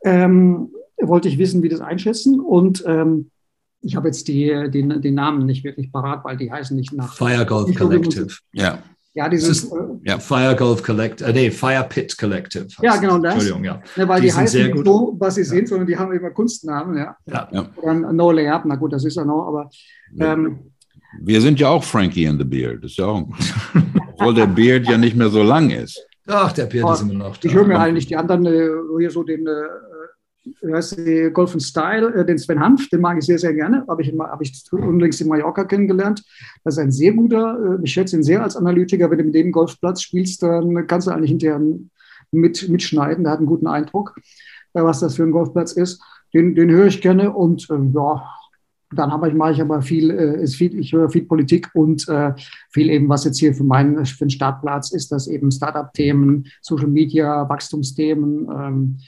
ähm, 0.04 0.70
wollte 1.00 1.28
ich 1.28 1.38
wissen, 1.38 1.62
wie 1.62 1.68
das 1.68 1.80
einschätzen. 1.80 2.40
Und 2.40 2.84
ähm, 2.86 3.30
ich 3.80 3.96
habe 3.96 4.08
jetzt 4.08 4.28
die, 4.28 4.70
den, 4.70 5.00
den 5.00 5.14
Namen 5.14 5.46
nicht 5.46 5.64
wirklich 5.64 5.92
parat, 5.92 6.24
weil 6.24 6.36
die 6.36 6.50
heißen 6.50 6.76
nicht 6.76 6.92
nach. 6.92 7.14
Fire 7.14 7.46
Golf 7.46 7.74
Collective. 7.76 8.34
Ja. 8.52 8.82
Ja, 9.18 9.28
dieses. 9.28 9.64
Ist, 9.64 9.74
ja, 10.04 10.16
Fire 10.20 10.54
Golf 10.54 10.80
Collective, 10.80 11.28
äh, 11.28 11.32
nee, 11.32 11.50
Fire 11.50 11.84
Pit 11.88 12.16
Collective. 12.16 12.68
Ja, 12.80 12.94
genau 12.98 13.18
das. 13.18 13.34
Entschuldigung, 13.34 13.64
ja. 13.64 13.82
ja 13.96 14.06
weil 14.06 14.20
die, 14.20 14.28
die 14.28 14.32
heißen 14.32 14.70
nicht 14.70 14.84
so, 14.84 15.16
was 15.18 15.34
sie 15.34 15.40
ja. 15.40 15.46
sind, 15.48 15.66
sondern 15.66 15.88
die 15.88 15.98
haben 15.98 16.12
immer 16.12 16.30
Kunstnamen, 16.30 16.96
ja. 16.96 17.16
ja. 17.26 17.48
ja. 17.50 17.68
Oder 17.82 17.94
No 17.94 18.30
Layup, 18.30 18.62
na 18.64 18.76
gut, 18.76 18.92
das 18.92 19.04
ist 19.04 19.16
ja 19.16 19.24
noch, 19.24 19.48
aber. 19.48 19.70
Ähm, 20.20 20.70
Wir 21.20 21.40
sind 21.40 21.58
ja 21.58 21.68
auch 21.68 21.82
Frankie 21.82 22.28
and 22.28 22.38
the 22.38 22.44
Beard, 22.44 22.84
das 22.84 22.92
ist 22.92 22.98
ja 22.98 23.06
auch, 23.06 23.26
obwohl 24.12 24.34
der 24.34 24.46
Beard 24.46 24.86
ja 24.86 24.96
nicht 24.96 25.16
mehr 25.16 25.30
so 25.30 25.42
lang 25.42 25.70
ist. 25.70 26.00
Ach, 26.28 26.52
der 26.52 26.66
Beard 26.66 26.94
ist 26.94 27.02
immer 27.02 27.14
noch 27.14 27.36
da. 27.38 27.48
Ich 27.48 27.54
höre 27.54 27.66
mir 27.66 27.80
eigentlich 27.80 28.06
die 28.06 28.14
anderen, 28.14 28.46
äh, 28.46 28.68
hier 29.00 29.10
so 29.10 29.24
den, 29.24 29.48
äh, 29.48 29.50
Golf 31.32 31.56
Style, 31.60 32.14
äh, 32.14 32.24
den 32.24 32.38
Sven 32.38 32.60
Hanf, 32.60 32.88
den 32.88 33.00
mag 33.00 33.18
ich 33.18 33.24
sehr, 33.24 33.38
sehr 33.38 33.54
gerne. 33.54 33.84
Habe 33.88 34.02
ich, 34.02 34.12
hab 34.18 34.40
ich 34.40 34.64
unlängst 34.72 35.20
in 35.20 35.28
Mallorca 35.28 35.64
kennengelernt. 35.64 36.24
Das 36.64 36.74
ist 36.74 36.78
ein 36.78 36.92
sehr 36.92 37.12
guter, 37.12 37.78
äh, 37.78 37.82
ich 37.82 37.92
schätze 37.92 38.16
ihn 38.16 38.22
sehr 38.22 38.42
als 38.42 38.56
Analytiker. 38.56 39.10
Wenn 39.10 39.18
du 39.18 39.24
mit 39.24 39.34
dem 39.34 39.52
Golfplatz 39.52 40.02
spielst, 40.02 40.42
dann 40.42 40.86
kannst 40.86 41.06
du 41.06 41.10
eigentlich 41.10 41.30
hinterher 41.30 41.60
mit, 42.30 42.68
mitschneiden. 42.68 43.24
Der 43.24 43.32
hat 43.32 43.38
einen 43.38 43.46
guten 43.46 43.66
Eindruck, 43.66 44.14
äh, 44.74 44.82
was 44.82 45.00
das 45.00 45.16
für 45.16 45.24
ein 45.24 45.32
Golfplatz 45.32 45.72
ist. 45.72 46.02
Den, 46.34 46.54
den 46.54 46.70
höre 46.70 46.86
ich 46.86 47.00
gerne 47.00 47.32
und 47.32 47.68
ja, 47.94 48.22
dann 48.94 49.10
habe 49.10 49.28
ich, 49.28 49.34
mache 49.34 49.52
ich 49.52 49.60
aber 49.62 49.80
viel, 49.80 50.10
ist 50.10 50.56
viel, 50.56 50.78
ich 50.78 50.92
höre 50.92 51.08
viel 51.08 51.24
Politik 51.24 51.70
und 51.72 52.06
viel 52.70 52.90
eben, 52.90 53.08
was 53.08 53.24
jetzt 53.24 53.38
hier 53.38 53.54
für 53.54 53.64
meinen 53.64 54.04
für 54.04 54.26
den 54.26 54.30
Startplatz 54.30 54.92
ist, 54.92 55.10
das 55.10 55.26
eben 55.26 55.50
Startup-Themen, 55.50 56.46
Social 56.60 56.88
Media, 56.88 57.48
Wachstumsthemen, 57.48 58.46
ähm, 58.50 58.98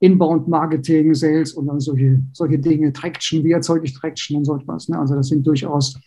Inbound-Marketing, 0.00 1.14
Sales 1.14 1.52
und 1.52 1.66
dann 1.66 1.78
solche, 1.78 2.22
solche 2.32 2.58
Dinge, 2.58 2.92
Traction, 2.92 3.44
wie 3.44 3.52
erzeuge 3.52 3.84
ich 3.84 3.94
Traction 3.94 4.38
und 4.38 4.44
so 4.46 4.56
etwas. 4.56 4.88
Ne? 4.88 4.98
Also 4.98 5.14
das 5.14 5.28
sind 5.28 5.46
durchaus 5.46 5.98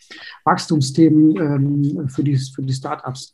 Wachstumsthemen 0.44 1.36
ähm, 1.36 2.08
für, 2.08 2.24
die, 2.24 2.36
für 2.36 2.62
die 2.62 2.72
Startups. 2.72 3.32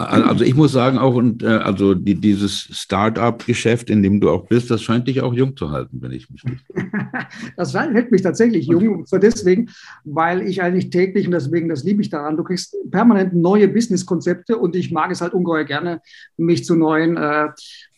Also 0.00 0.44
ich 0.44 0.54
muss 0.54 0.72
sagen, 0.72 0.96
auch 0.96 1.14
und 1.14 1.42
äh, 1.42 1.46
also 1.46 1.94
die, 1.94 2.14
dieses 2.14 2.68
Start-up-Geschäft, 2.70 3.90
in 3.90 4.02
dem 4.02 4.20
du 4.20 4.30
auch 4.30 4.46
bist, 4.46 4.70
das 4.70 4.82
scheint 4.82 5.06
dich 5.06 5.20
auch 5.20 5.34
jung 5.34 5.56
zu 5.56 5.70
halten, 5.70 5.98
wenn 6.00 6.12
ich 6.12 6.30
mich 6.30 6.42
nicht. 6.44 6.64
das 7.56 7.74
hält 7.74 8.10
mich 8.10 8.22
tatsächlich 8.22 8.66
jung. 8.66 9.00
Und 9.00 9.08
zwar 9.08 9.18
deswegen, 9.18 9.68
weil 10.04 10.40
ich 10.42 10.62
eigentlich 10.62 10.88
täglich, 10.88 11.26
und 11.26 11.32
deswegen, 11.32 11.68
das 11.68 11.84
liebe 11.84 12.00
ich 12.00 12.08
daran, 12.08 12.38
du 12.38 12.44
kriegst 12.44 12.76
permanent 12.90 13.34
neue 13.34 13.68
Business-Konzepte 13.68 14.56
und 14.56 14.74
ich 14.74 14.90
mag 14.90 15.10
es 15.10 15.20
halt 15.20 15.34
ungeheuer 15.34 15.64
gerne, 15.64 16.00
mich 16.38 16.64
zu 16.64 16.76
neuen 16.76 17.18
äh, 17.18 17.48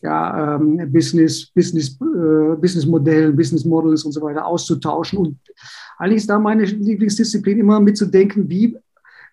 ja, 0.03 0.57
ähm, 0.57 0.93
Business, 0.93 1.47
Business, 1.55 1.97
äh, 2.01 2.57
Business-Modellen, 2.57 3.37
Business-Models 3.37 4.05
und 4.05 4.13
so 4.13 4.23
weiter 4.23 4.45
auszutauschen. 4.45 5.19
Und 5.19 5.39
eigentlich 5.99 6.19
ist 6.19 6.31
da 6.31 6.41
meine 6.41 6.65
Lieblingsdisziplin 6.65 7.61
immer 7.61 7.79
mitzudenken, 7.79 8.49
wie 8.49 8.77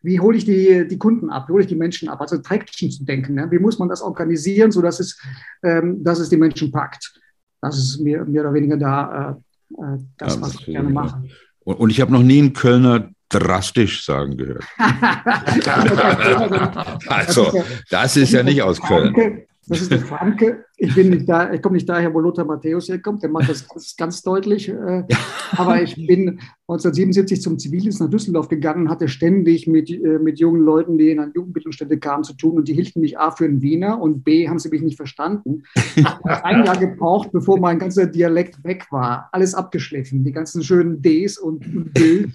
wie 0.02 0.20
hole 0.20 0.38
ich 0.38 0.46
die, 0.46 0.88
die 0.88 0.98
Kunden 0.98 1.30
ab, 1.30 1.48
wie 1.48 1.54
hole 1.54 1.64
ich 1.64 1.70
die 1.70 1.76
Menschen 1.76 2.10
ab? 2.10 2.22
Also 2.22 2.38
Traction 2.38 2.92
zu 2.92 3.04
denken. 3.04 3.36
Ne? 3.36 3.48
Wie 3.52 3.60
muss 3.60 3.80
man 3.80 3.90
das 3.90 4.02
organisieren, 4.02 4.72
sodass 4.72 5.00
es, 5.00 5.20
ähm, 5.64 6.04
dass 6.04 6.20
es 6.20 6.30
die 6.30 6.38
Menschen 6.38 6.72
packt? 6.72 7.14
Das 7.62 7.78
ist 7.78 8.00
mehr, 8.00 8.24
mehr 8.26 8.42
oder 8.42 8.54
weniger 8.54 8.78
da 8.78 9.38
äh, 9.78 9.82
äh 9.82 9.98
das, 10.18 10.36
ja, 10.36 10.42
was 10.42 10.56
ich 10.56 10.66
gerne 10.66 10.90
mache. 10.90 11.24
Und, 11.60 11.76
und 11.76 11.90
ich 11.90 12.02
habe 12.02 12.12
noch 12.12 12.24
nie 12.24 12.40
einen 12.40 12.54
Kölner 12.54 13.10
drastisch 13.28 14.06
sagen 14.06 14.38
gehört. 14.38 14.66
also, 17.08 17.64
das 17.90 18.18
ist 18.18 18.32
ja 18.32 18.44
nicht 18.44 18.62
aus 18.62 18.82
Köln. 18.82 19.44
Das 19.70 19.82
ist 19.82 19.92
der 19.92 20.00
Franke. 20.00 20.66
Ich, 20.78 20.98
ich 20.98 21.62
komme 21.62 21.74
nicht 21.74 21.88
daher, 21.88 22.12
wo 22.12 22.20
Lothar 22.20 22.44
Matthäus 22.44 22.90
herkommt. 22.90 23.22
Der 23.22 23.30
macht 23.30 23.50
das, 23.50 23.68
das 23.68 23.96
ganz 23.96 24.24
deutlich. 24.24 24.68
Äh, 24.70 25.04
aber 25.52 25.82
ich 25.82 25.96
bin 25.96 26.40
1977 26.68 27.42
zum 27.42 27.60
Zivildienst 27.60 28.02
nach 28.02 28.10
Düsseldorf 28.10 28.48
gegangen 28.48 28.90
hatte 28.90 29.08
ständig 29.08 29.68
mit, 29.68 29.92
äh, 29.92 30.18
mit 30.20 30.40
jungen 30.40 30.62
Leuten, 30.62 30.98
die 30.98 31.12
in 31.12 31.20
eine 31.20 31.32
Jugendbildungsstätte 31.36 32.00
kamen, 32.00 32.24
zu 32.24 32.34
tun. 32.34 32.58
Und 32.58 32.68
die 32.68 32.74
hielten 32.74 33.00
mich 33.00 33.20
A 33.20 33.30
für 33.30 33.46
einen 33.46 33.62
Wiener 33.62 34.02
und 34.02 34.24
B 34.24 34.50
haben 34.50 34.58
sie 34.58 34.70
mich 34.70 34.82
nicht 34.82 34.98
verstanden. 34.98 35.64
Ich 35.96 36.04
habe 36.04 36.44
ein 36.44 36.66
Jahr 36.66 36.78
gebraucht, 36.78 37.32
bevor 37.32 37.60
mein 37.60 37.78
ganzer 37.78 38.08
Dialekt 38.08 38.64
weg 38.64 38.88
war. 38.90 39.30
Alles 39.32 39.54
abgeschliffen. 39.54 40.24
Die 40.24 40.32
ganzen 40.32 40.64
schönen 40.64 41.02
Ds 41.02 41.38
und, 41.38 41.66
und 41.76 41.96
D. 41.96 42.28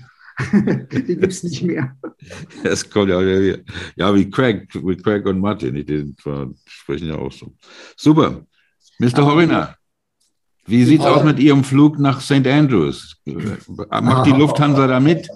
die 0.53 1.03
gibt 1.03 1.27
es 1.27 1.43
nicht 1.43 1.63
mehr. 1.63 1.97
Es 2.63 2.89
kommt 2.89 3.11
ja, 3.11 3.21
ja 3.21 4.15
wie 4.15 4.31
Craig, 4.31 4.69
wie 4.75 4.97
Craig 4.97 5.27
und 5.27 5.41
Martin, 5.41 5.75
die 5.75 6.15
sprechen 6.67 7.09
ja 7.09 7.17
auch 7.17 7.33
so. 7.33 7.55
Super. 7.97 8.45
Mr. 8.99 9.25
Horiner, 9.25 9.77
wie 10.67 10.85
sieht 10.85 11.01
es 11.01 11.07
aus 11.07 11.25
mit 11.25 11.39
Ihrem 11.39 11.65
Flug 11.65 11.99
nach 11.99 12.21
St. 12.21 12.47
Andrews? 12.47 13.17
Macht 13.25 14.27
die 14.27 14.33
Lufthansa 14.33 14.87
da 14.87 15.01
mit? 15.01 15.29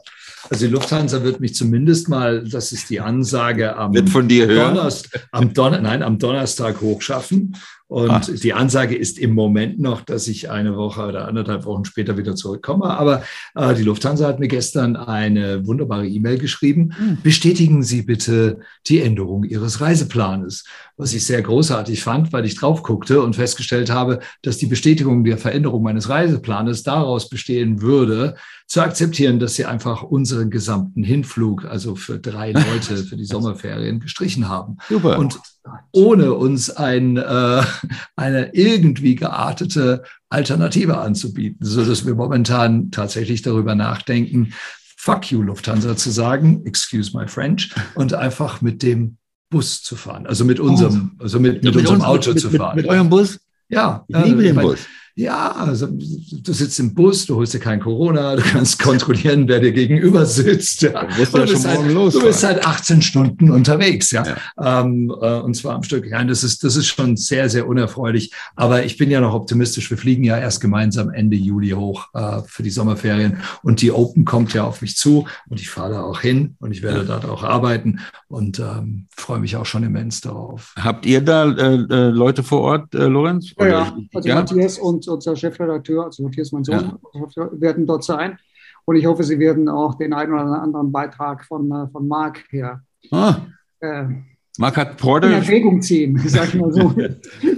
Also 0.51 0.66
die 0.66 0.72
Lufthansa 0.72 1.22
wird 1.22 1.40
mich 1.40 1.55
zumindest 1.55 2.09
mal, 2.09 2.44
das 2.44 2.72
ist 2.72 2.88
die 2.88 3.01
Ansage, 3.01 3.76
am? 3.76 3.92
Donnerstag, 3.92 5.28
am, 5.32 5.53
Don 5.53 5.82
nein, 5.82 6.03
am 6.03 6.18
Donnerstag 6.18 6.80
hochschaffen. 6.80 7.57
Und 7.89 8.11
Ach. 8.11 8.28
die 8.28 8.53
Ansage 8.53 8.95
ist 8.95 9.18
im 9.18 9.32
Moment 9.32 9.80
noch, 9.80 10.03
dass 10.03 10.28
ich 10.28 10.51
eine 10.51 10.76
Woche 10.76 11.07
oder 11.07 11.26
anderthalb 11.26 11.64
Wochen 11.64 11.86
später 11.86 12.18
wieder 12.18 12.36
zurückkomme. 12.36 12.84
Aber 12.84 13.22
äh, 13.55 13.74
die 13.74 13.82
Lufthansa 13.82 14.26
hat 14.28 14.41
mir 14.41 14.49
gestern 14.49 14.95
eine 14.95 15.66
wunderbare 15.66 16.07
E-Mail 16.07 16.36
geschrieben. 16.36 16.95
Hm. 16.99 17.18
Bestätigen 17.22 17.82
Sie 17.82 18.03
bitte 18.03 18.61
die 18.86 19.01
Änderung 19.01 19.45
Ihres 19.45 19.80
Reiseplanes. 19.80 20.64
Was 20.99 21.14
ich 21.14 21.24
sehr 21.24 21.41
großartig 21.41 22.03
fand, 22.03 22.30
weil 22.30 22.45
ich 22.45 22.57
drauf 22.57 22.82
guckte 22.82 23.22
und 23.22 23.36
festgestellt 23.36 23.91
habe, 23.91 24.20
dass 24.43 24.59
die 24.59 24.66
Bestätigung 24.66 25.24
der 25.24 25.39
Veränderung 25.39 25.82
meines 25.82 26.11
Reiseplanes 26.11 26.82
daraus 26.82 27.30
bestehen 27.30 27.80
würde, 27.80 28.34
zu 28.68 28.82
akzeptieren, 28.82 29.40
dass 29.40 29.54
sie 29.54 29.64
einfach 29.64 30.02
unseren 30.02 30.50
gesamten 30.50 31.02
Hinflug, 31.02 31.64
also 31.64 31.96
für 31.96 32.18
drei 32.18 32.52
Leute 32.52 32.98
für 32.98 33.16
die 33.16 33.24
Sommerferien 33.24 33.98
gestrichen 33.98 34.48
haben. 34.48 34.76
Super. 34.88 35.18
Und 35.18 35.40
ohne 35.92 36.34
uns 36.34 36.70
ein, 36.70 37.16
äh, 37.16 37.62
eine 38.16 38.54
irgendwie 38.54 39.14
geartete 39.14 40.02
Alternative 40.28 40.98
anzubieten, 40.98 41.64
so 41.64 41.82
dass 41.82 42.06
wir 42.06 42.14
momentan 42.14 42.90
tatsächlich 42.90 43.40
darüber 43.40 43.74
nachdenken, 43.74 44.52
fuck 44.96 45.30
you 45.30 45.40
Lufthansa 45.40 45.96
zu 45.96 46.10
sagen, 46.10 46.62
excuse 46.66 47.16
my 47.16 47.26
French, 47.26 47.74
und 47.94 48.12
einfach 48.12 48.60
mit 48.60 48.82
dem 48.82 49.16
Bus 49.48 49.82
zu 49.82 49.96
fahren, 49.96 50.26
also 50.26 50.44
mit 50.44 50.60
unserem, 50.60 51.12
also 51.18 51.40
mit, 51.40 51.64
mit, 51.64 51.74
mit 51.74 51.76
unserem 51.76 52.02
Auto 52.02 52.32
mit, 52.32 52.40
zu 52.40 52.50
fahren. 52.50 52.76
Mit, 52.76 52.84
mit, 52.84 52.92
eurem 52.92 53.08
Bus? 53.08 53.40
Ja, 53.70 54.04
ich 54.08 54.16
liebe 54.16 54.42
äh, 54.42 54.52
den 54.52 54.56
Bus. 54.56 54.80
Ja, 55.18 55.50
also 55.50 55.88
du 55.88 56.52
sitzt 56.52 56.78
im 56.78 56.94
Bus, 56.94 57.26
du 57.26 57.34
holst 57.34 57.52
dir 57.52 57.58
kein 57.58 57.80
Corona, 57.80 58.36
du 58.36 58.42
kannst 58.42 58.80
kontrollieren, 58.80 59.48
wer 59.48 59.58
dir 59.58 59.72
gegenüber 59.72 60.24
sitzt. 60.24 60.82
Ja. 60.82 61.06
Du, 61.06 61.16
bist, 61.16 61.34
ja 61.34 61.44
du, 61.44 61.52
bist 61.52 61.66
halt, 61.66 61.90
los, 61.90 62.14
du 62.14 62.22
bist 62.22 62.44
halt 62.44 62.64
18 62.64 63.02
Stunden 63.02 63.50
unterwegs, 63.50 64.12
ja. 64.12 64.22
ja. 64.24 64.80
Ähm, 64.80 65.12
äh, 65.20 65.40
und 65.40 65.54
zwar 65.54 65.74
am 65.74 65.82
Stück. 65.82 66.06
Ja, 66.06 66.22
das 66.22 66.44
ist, 66.44 66.62
das 66.62 66.76
ist 66.76 66.86
schon 66.86 67.16
sehr, 67.16 67.48
sehr 67.48 67.66
unerfreulich. 67.66 68.32
Aber 68.54 68.84
ich 68.84 68.96
bin 68.96 69.10
ja 69.10 69.20
noch 69.20 69.34
optimistisch. 69.34 69.90
Wir 69.90 69.98
fliegen 69.98 70.22
ja 70.22 70.38
erst 70.38 70.60
gemeinsam 70.60 71.10
Ende 71.10 71.36
Juli 71.36 71.70
hoch 71.70 72.06
äh, 72.14 72.42
für 72.46 72.62
die 72.62 72.70
Sommerferien. 72.70 73.38
Und 73.64 73.82
die 73.82 73.90
Open 73.90 74.24
kommt 74.24 74.54
ja 74.54 74.62
auf 74.62 74.82
mich 74.82 74.96
zu 74.96 75.26
und 75.48 75.60
ich 75.60 75.68
fahre 75.68 75.94
da 75.94 76.02
auch 76.02 76.20
hin 76.20 76.54
und 76.60 76.70
ich 76.70 76.82
werde 76.82 77.04
dort 77.04 77.24
auch 77.24 77.42
arbeiten 77.42 77.98
und 78.28 78.60
ähm, 78.60 79.08
freue 79.16 79.40
mich 79.40 79.56
auch 79.56 79.66
schon 79.66 79.82
immens 79.82 80.20
darauf. 80.20 80.74
Habt 80.78 81.06
ihr 81.06 81.22
da 81.22 81.50
äh, 81.50 81.74
äh 81.74 82.08
Leute 82.10 82.44
vor 82.44 82.60
Ort, 82.60 82.94
äh, 82.94 83.06
Lorenz? 83.06 83.52
Ja, 83.58 83.66
ja, 83.66 83.96
also 84.14 84.28
Matthias 84.28 84.78
und 84.78 85.07
unser 85.09 85.36
Chefredakteur, 85.36 86.04
also 86.04 86.22
Matthias, 86.22 86.52
mein 86.52 86.64
Sohn, 86.64 86.98
ja. 87.14 87.50
werden 87.52 87.86
dort 87.86 88.04
sein. 88.04 88.38
Und 88.84 88.96
ich 88.96 89.06
hoffe, 89.06 89.22
Sie 89.22 89.38
werden 89.38 89.68
auch 89.68 89.96
den 89.96 90.14
einen 90.14 90.32
oder 90.32 90.62
anderen 90.62 90.90
Beitrag 90.90 91.44
von, 91.44 91.70
äh, 91.70 91.88
von 91.88 92.09
Marc 92.09 92.44
her. 92.50 92.82
Ah. 93.11 93.36
Äh, 93.80 94.04
Marc 94.59 94.76
hat 94.76 94.96
Porter. 94.96 95.28
In 95.28 95.34
Erwägung 95.34 95.80
ziehen, 95.82 96.20
sag 96.26 96.48
ich 96.48 96.54
mal 96.54 96.72
so. 96.72 96.92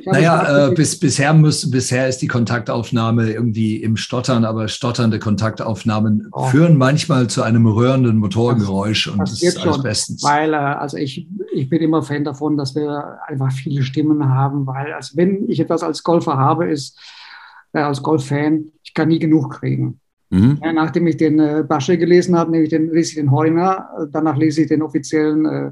naja, 0.04 0.68
äh, 0.68 0.74
bis, 0.74 1.00
bisher, 1.00 1.32
muss, 1.32 1.70
bisher 1.70 2.08
ist 2.08 2.18
die 2.18 2.26
Kontaktaufnahme 2.26 3.32
irgendwie 3.32 3.76
im 3.76 3.96
Stottern, 3.96 4.44
aber 4.44 4.68
stotternde 4.68 5.18
Kontaktaufnahmen 5.18 6.28
oh. 6.32 6.48
führen 6.48 6.76
manchmal 6.76 7.28
zu 7.28 7.42
einem 7.42 7.66
rührenden 7.66 8.18
Motorgeräusch 8.18 9.06
das, 9.06 9.12
und 9.12 9.20
das, 9.20 9.30
das 9.30 9.42
ist 9.42 9.58
alles 9.60 9.74
schon, 9.76 9.82
bestens. 9.82 10.22
Weil, 10.22 10.52
äh, 10.52 10.56
also 10.56 10.98
ich, 10.98 11.26
ich 11.52 11.70
bin 11.70 11.80
immer 11.80 12.02
Fan 12.02 12.24
davon, 12.24 12.58
dass 12.58 12.74
wir 12.74 13.18
einfach 13.26 13.50
viele 13.50 13.82
Stimmen 13.82 14.28
haben, 14.28 14.66
weil, 14.66 14.92
also 14.92 15.16
wenn 15.16 15.48
ich 15.48 15.58
etwas 15.58 15.82
als 15.82 16.02
Golfer 16.02 16.36
habe, 16.36 16.70
ist, 16.70 16.98
äh, 17.72 17.80
als 17.80 18.02
Golffan, 18.02 18.72
ich 18.82 18.94
kann 18.94 19.08
nie 19.08 19.18
genug 19.18 19.50
kriegen. 19.54 20.00
Mhm. 20.30 20.60
Ja, 20.62 20.72
nachdem 20.72 21.06
ich 21.06 21.16
den 21.16 21.38
äh, 21.40 21.64
Basche 21.66 21.98
gelesen 21.98 22.36
habe, 22.36 22.52
nämlich 22.52 22.70
den, 22.70 22.90
lese 22.92 23.10
ich 23.10 23.16
den 23.16 23.32
Heuner, 23.32 24.08
danach 24.12 24.36
lese 24.36 24.62
ich 24.62 24.68
den 24.68 24.82
offiziellen 24.82 25.46
äh, 25.46 25.70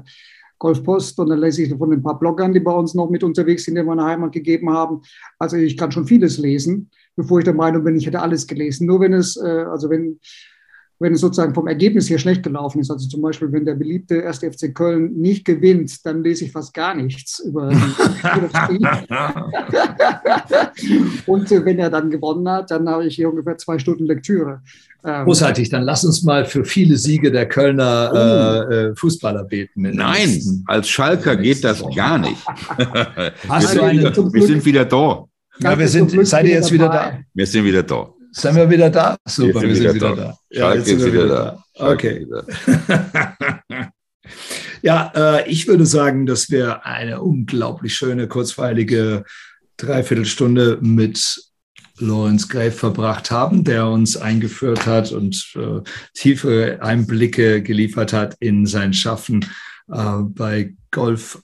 Golfpost 0.59 1.17
und 1.19 1.29
dann 1.29 1.39
lese 1.39 1.63
ich 1.63 1.73
von 1.73 1.93
ein 1.93 2.03
paar 2.03 2.19
Bloggern, 2.19 2.53
die 2.53 2.59
bei 2.59 2.73
uns 2.73 2.93
noch 2.93 3.09
mit 3.09 3.23
unterwegs 3.23 3.63
sind, 3.63 3.75
die 3.75 3.83
meine 3.83 4.03
Heimat 4.03 4.33
gegeben 4.33 4.69
haben. 4.69 5.01
Also 5.39 5.55
ich 5.55 5.77
kann 5.77 5.91
schon 5.91 6.05
vieles 6.05 6.37
lesen, 6.37 6.91
bevor 7.15 7.39
ich 7.39 7.45
der 7.45 7.53
Meinung 7.53 7.85
bin, 7.85 7.95
ich 7.95 8.05
hätte 8.05 8.21
alles 8.21 8.45
gelesen. 8.45 8.85
Nur 8.85 8.99
wenn 8.99 9.13
es, 9.13 9.37
äh, 9.37 9.47
also 9.47 9.89
wenn 9.89 10.19
wenn 10.99 11.13
es 11.13 11.21
sozusagen 11.21 11.53
vom 11.53 11.67
Ergebnis 11.67 12.09
her 12.09 12.19
schlecht 12.19 12.43
gelaufen 12.43 12.81
ist. 12.81 12.91
Also 12.91 13.07
zum 13.07 13.21
Beispiel, 13.21 13.49
wenn 13.51 13.65
der 13.65 13.75
beliebte 13.75 14.27
1. 14.27 14.39
FC 14.39 14.75
Köln 14.75 15.13
nicht 15.13 15.45
gewinnt, 15.45 16.05
dann 16.05 16.23
lese 16.23 16.45
ich 16.45 16.51
fast 16.51 16.73
gar 16.73 16.93
nichts 16.93 17.39
über. 17.39 17.69
Und 21.25 21.51
äh, 21.51 21.65
wenn 21.65 21.79
er 21.79 21.89
dann 21.89 22.09
gewonnen 22.09 22.49
hat, 22.49 22.71
dann 22.71 22.89
habe 22.89 23.05
ich 23.05 23.15
hier 23.15 23.29
ungefähr 23.29 23.57
zwei 23.57 23.79
Stunden 23.79 24.05
Lektüre. 24.05 24.61
Ähm, 25.05 25.23
Großartig, 25.23 25.69
dann 25.69 25.83
lass 25.83 26.03
uns 26.03 26.23
mal 26.23 26.43
für 26.43 26.65
viele 26.65 26.97
Siege 26.97 27.31
der 27.31 27.47
Kölner 27.47 28.11
oh. 28.13 28.71
äh, 28.71 28.95
Fußballer 28.95 29.45
beten. 29.45 29.89
Nein, 29.93 30.41
als 30.65 30.89
Schalker 30.89 31.37
geht 31.37 31.63
das 31.63 31.81
gar 31.95 32.17
nicht. 32.17 32.45
Hast 33.47 33.75
wir, 33.75 33.93
du 33.93 34.13
sind, 34.13 34.33
wir 34.33 34.45
sind 34.45 34.65
wieder 34.65 34.83
da. 34.83 35.25
Ja, 35.61 35.77
wir 35.77 35.87
sind, 35.87 36.27
seid 36.27 36.45
ihr 36.45 36.51
jetzt 36.51 36.71
wieder 36.71 36.89
da? 36.89 37.19
Wir 37.33 37.45
sind 37.45 37.63
wieder 37.63 37.83
da. 37.83 38.13
Sind 38.31 38.55
wir 38.55 38.69
wieder 38.69 38.89
da? 38.89 39.17
Super, 39.25 39.61
wir 39.61 39.75
sind, 39.75 39.95
wieder, 39.95 40.15
da. 40.15 40.23
da. 40.23 40.37
Ja, 40.49 40.73
jetzt 40.75 40.87
sind 40.87 40.99
wir 40.99 41.13
wieder, 41.13 41.27
da. 41.27 41.63
da. 41.77 41.91
Okay. 41.91 42.27
ja, 44.81 45.11
äh, 45.15 45.49
ich 45.49 45.67
würde 45.67 45.85
sagen, 45.85 46.25
dass 46.25 46.49
wir 46.49 46.85
eine 46.85 47.21
unglaublich 47.21 47.95
schöne, 47.95 48.27
kurzweilige 48.27 49.23
Dreiviertelstunde 49.77 50.77
mit 50.81 51.49
Lorenz 51.97 52.47
Grave 52.47 52.71
verbracht 52.71 53.31
haben, 53.31 53.63
der 53.63 53.87
uns 53.87 54.15
eingeführt 54.15 54.85
hat 54.85 55.11
und 55.11 55.53
äh, 55.55 55.81
tiefe 56.13 56.79
Einblicke 56.81 57.61
geliefert 57.61 58.13
hat 58.13 58.35
in 58.39 58.65
sein 58.65 58.93
Schaffen 58.93 59.45
äh, 59.91 60.17
bei 60.21 60.73
Golf 60.91 61.41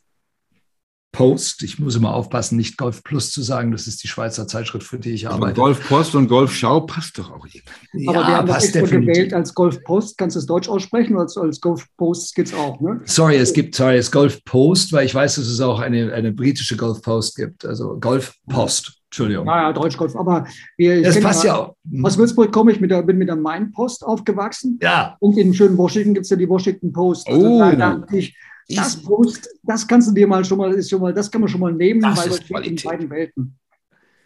Post. 1.15 1.63
Ich 1.63 1.79
muss 1.79 1.95
immer 1.95 2.13
aufpassen, 2.13 2.57
nicht 2.57 2.77
Golf 2.77 3.03
Plus 3.03 3.31
zu 3.31 3.41
sagen. 3.41 3.71
Das 3.71 3.87
ist 3.87 4.03
die 4.03 4.07
Schweizer 4.07 4.47
Zeitschrift, 4.47 4.85
für 4.85 4.99
die 4.99 5.11
ich 5.11 5.27
arbeite. 5.27 5.43
Aber 5.43 5.53
Golf 5.53 5.87
Post 5.87 6.13
und 6.15 6.27
Golf 6.27 6.53
Schau 6.53 6.81
passt 6.81 7.17
doch 7.17 7.31
auch 7.31 7.45
irgendwie. 7.45 8.07
Aber 8.09 8.21
ja, 8.21 8.27
wir 8.27 8.37
haben 8.37 8.47
das 8.47 8.65
extra 8.65 8.81
gewählt 8.81 9.33
als 9.33 9.53
Golf 9.53 9.81
Post. 9.83 10.17
Kannst 10.17 10.35
du 10.35 10.39
es 10.41 10.45
Deutsch 10.45 10.67
aussprechen 10.67 11.15
oder 11.15 11.29
als 11.41 11.61
Golf 11.61 11.85
Post 11.97 12.35
gibt 12.35 12.49
es 12.49 12.53
auch, 12.53 12.81
ne? 12.81 12.99
Sorry, 13.05 13.37
es 13.37 13.53
gibt, 13.53 13.75
sorry, 13.75 13.95
es 13.95 14.11
Golf 14.11 14.43
Post, 14.43 14.91
weil 14.91 15.05
ich 15.05 15.15
weiß, 15.15 15.35
dass 15.35 15.47
es 15.47 15.61
auch 15.61 15.79
eine, 15.79 16.11
eine 16.11 16.33
britische 16.33 16.75
Golf 16.75 17.01
Post 17.01 17.37
gibt. 17.37 17.65
Also 17.65 17.97
Golf 17.99 18.33
Post. 18.49 19.01
Entschuldigung. 19.05 19.45
Naja, 19.45 19.71
Deutschgolf. 19.71 20.15
Aber 20.17 20.45
wir, 20.75 21.01
das 21.01 21.19
passt 21.21 21.45
ja 21.45 21.55
auch. 21.55 21.75
Aus 22.03 22.17
Würzburg 22.17 22.51
komme 22.51 22.73
ich, 22.73 22.81
mit 22.81 22.91
der, 22.91 23.01
bin 23.03 23.17
mit 23.17 23.29
der 23.29 23.37
Main 23.37 23.71
Post 23.71 24.05
aufgewachsen. 24.05 24.77
Ja. 24.81 25.15
Und 25.19 25.37
in 25.37 25.53
schönen 25.53 25.77
Washington 25.77 26.13
gibt 26.13 26.25
es 26.25 26.29
ja 26.31 26.35
die 26.35 26.49
Washington 26.49 26.91
Post. 26.91 27.25
Also 27.27 27.47
oh. 27.47 27.59
da 27.59 27.73
dachte 27.73 28.17
ich, 28.17 28.35
das 28.67 29.01
Post, 29.01 29.49
das 29.63 29.87
kannst 29.87 30.09
du 30.09 30.13
dir 30.13 30.27
mal 30.27 30.43
schon 30.43 30.57
mal, 30.57 30.73
ist 30.73 30.89
schon 30.89 31.01
mal, 31.01 31.13
das 31.13 31.29
kann 31.29 31.41
man 31.41 31.49
schon 31.49 31.61
mal 31.61 31.73
nehmen, 31.73 32.01
das 32.01 32.17
weil 32.17 32.63
ist 32.63 32.67
in 32.67 32.75
beiden 32.83 33.09
Welten. 33.09 33.57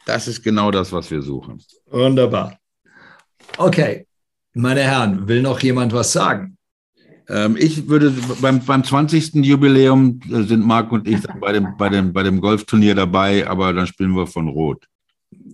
Das 0.05 0.27
ist 0.27 0.41
genau 0.41 0.71
das, 0.71 0.91
was 0.91 1.11
wir 1.11 1.21
suchen. 1.21 1.61
Wunderbar. 1.87 2.57
Okay, 3.57 4.07
meine 4.53 4.81
Herren, 4.81 5.27
will 5.27 5.41
noch 5.41 5.59
jemand 5.59 5.93
was 5.93 6.11
sagen? 6.11 6.57
Ähm, 7.27 7.55
ich 7.59 7.87
würde 7.87 8.11
beim, 8.41 8.59
beim 8.65 8.83
20. 8.83 9.35
Jubiläum 9.35 10.19
äh, 10.31 10.43
sind 10.43 10.65
Marc 10.65 10.91
und 10.91 11.07
ich 11.07 11.21
bei 11.39 11.51
dem, 11.51 11.77
bei, 11.77 11.89
dem, 11.89 12.11
bei 12.11 12.23
dem 12.23 12.41
Golfturnier 12.41 12.95
dabei, 12.95 13.47
aber 13.47 13.71
dann 13.73 13.85
spielen 13.85 14.15
wir 14.15 14.25
von 14.25 14.47
Rot. 14.47 14.87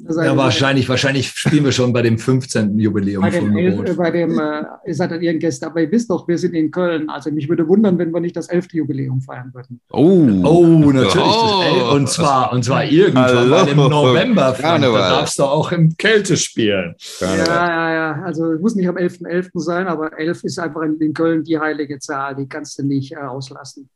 Ja, 0.07 0.37
wahrscheinlich, 0.37 0.87
wahrscheinlich 0.87 1.29
spielen 1.29 1.65
wir 1.65 1.71
schon 1.71 1.91
bei 1.91 2.01
dem 2.03 2.19
15. 2.19 2.77
Jubiläum 2.77 3.23
bei 3.23 3.31
von 3.31 3.57
elf, 3.57 3.77
Rot. 3.77 3.97
Bei 3.97 4.11
dem, 4.11 4.37
äh, 4.37 4.63
ihr 4.85 4.93
seid 4.93 5.11
dann 5.11 5.21
ihren 5.21 5.39
Gäste, 5.39 5.65
aber 5.65 5.81
ihr 5.81 5.91
wisst 5.91 6.09
doch, 6.09 6.27
wir 6.27 6.37
sind 6.37 6.53
in 6.53 6.69
Köln. 6.69 7.09
Also 7.09 7.31
mich 7.31 7.49
würde 7.49 7.67
wundern, 7.67 7.97
wenn 7.97 8.11
wir 8.11 8.19
nicht 8.19 8.35
das 8.35 8.47
11. 8.47 8.73
Jubiläum 8.73 9.21
feiern 9.21 9.51
würden. 9.53 9.81
Oh, 9.91 10.27
oh 10.47 10.91
natürlich. 10.91 11.25
Oh. 11.25 11.95
und 11.95 12.07
zwar, 12.07 12.53
und 12.53 12.63
zwar 12.63 12.85
irgendwann 12.85 13.49
mal 13.49 13.67
im 13.67 13.77
November, 13.77 14.53
Frank, 14.53 14.83
da 14.83 14.91
darfst 14.91 15.39
du 15.39 15.43
auch 15.43 15.71
im 15.71 15.97
Kälte 15.97 16.37
spielen. 16.37 16.93
Ja, 17.19 17.35
ja, 17.35 17.93
ja. 17.93 18.21
Also 18.23 18.51
es 18.51 18.61
muss 18.61 18.75
nicht 18.75 18.87
am 18.87 18.97
11.11. 18.97 19.25
.11. 19.25 19.49
sein, 19.55 19.87
aber 19.87 20.17
11 20.17 20.43
ist 20.43 20.59
einfach 20.59 20.83
in, 20.83 21.13
Köln 21.13 21.43
die 21.43 21.57
heilige 21.57 21.97
Zahl. 21.99 22.35
Die 22.35 22.47
kannst 22.47 22.77
du 22.77 22.83
nicht 22.83 23.13
äh, 23.13 23.17
auslassen. 23.17 23.89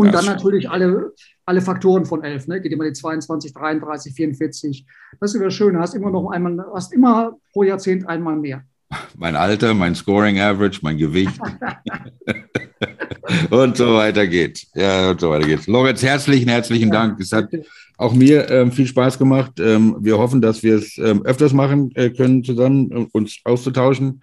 Und 0.00 0.06
ja, 0.06 0.12
dann 0.12 0.24
natürlich 0.24 0.70
alle, 0.70 1.12
alle 1.44 1.60
Faktoren 1.60 2.06
von 2.06 2.24
11, 2.24 2.48
ne? 2.48 2.62
geht 2.62 2.72
immer 2.72 2.84
die 2.84 2.94
22, 2.94 3.52
33, 3.52 4.14
44. 4.14 4.86
Das 5.20 5.34
ist 5.34 5.44
das 5.44 5.52
Schöne, 5.52 5.78
hast 5.78 5.94
immer 5.94 6.10
noch 6.10 6.30
einmal, 6.30 6.56
hast 6.72 6.94
immer 6.94 7.36
pro 7.52 7.64
Jahrzehnt 7.64 8.08
einmal 8.08 8.36
mehr. 8.36 8.64
Mein 9.18 9.36
Alter, 9.36 9.74
mein 9.74 9.94
Scoring 9.94 10.40
Average, 10.40 10.80
mein 10.80 10.96
Gewicht. 10.96 11.38
und 13.50 13.76
so 13.76 13.92
weiter 13.92 14.26
geht. 14.26 14.66
Ja, 14.74 15.10
und 15.10 15.20
so 15.20 15.28
weiter 15.28 15.46
geht. 15.46 15.66
Lorenz, 15.66 16.02
herzlichen, 16.02 16.48
herzlichen 16.48 16.88
ja, 16.88 16.94
Dank. 16.94 17.20
Es 17.20 17.32
hat 17.32 17.50
auch 17.98 18.14
mir 18.14 18.48
ähm, 18.48 18.72
viel 18.72 18.86
Spaß 18.86 19.18
gemacht. 19.18 19.60
Ähm, 19.60 19.98
wir 20.00 20.16
hoffen, 20.16 20.40
dass 20.40 20.62
wir 20.62 20.76
es 20.76 20.96
ähm, 20.96 21.26
öfters 21.26 21.52
machen 21.52 21.94
äh, 21.94 22.08
können, 22.08 22.42
zusammen 22.42 22.90
äh, 22.90 23.06
uns 23.12 23.38
auszutauschen. 23.44 24.22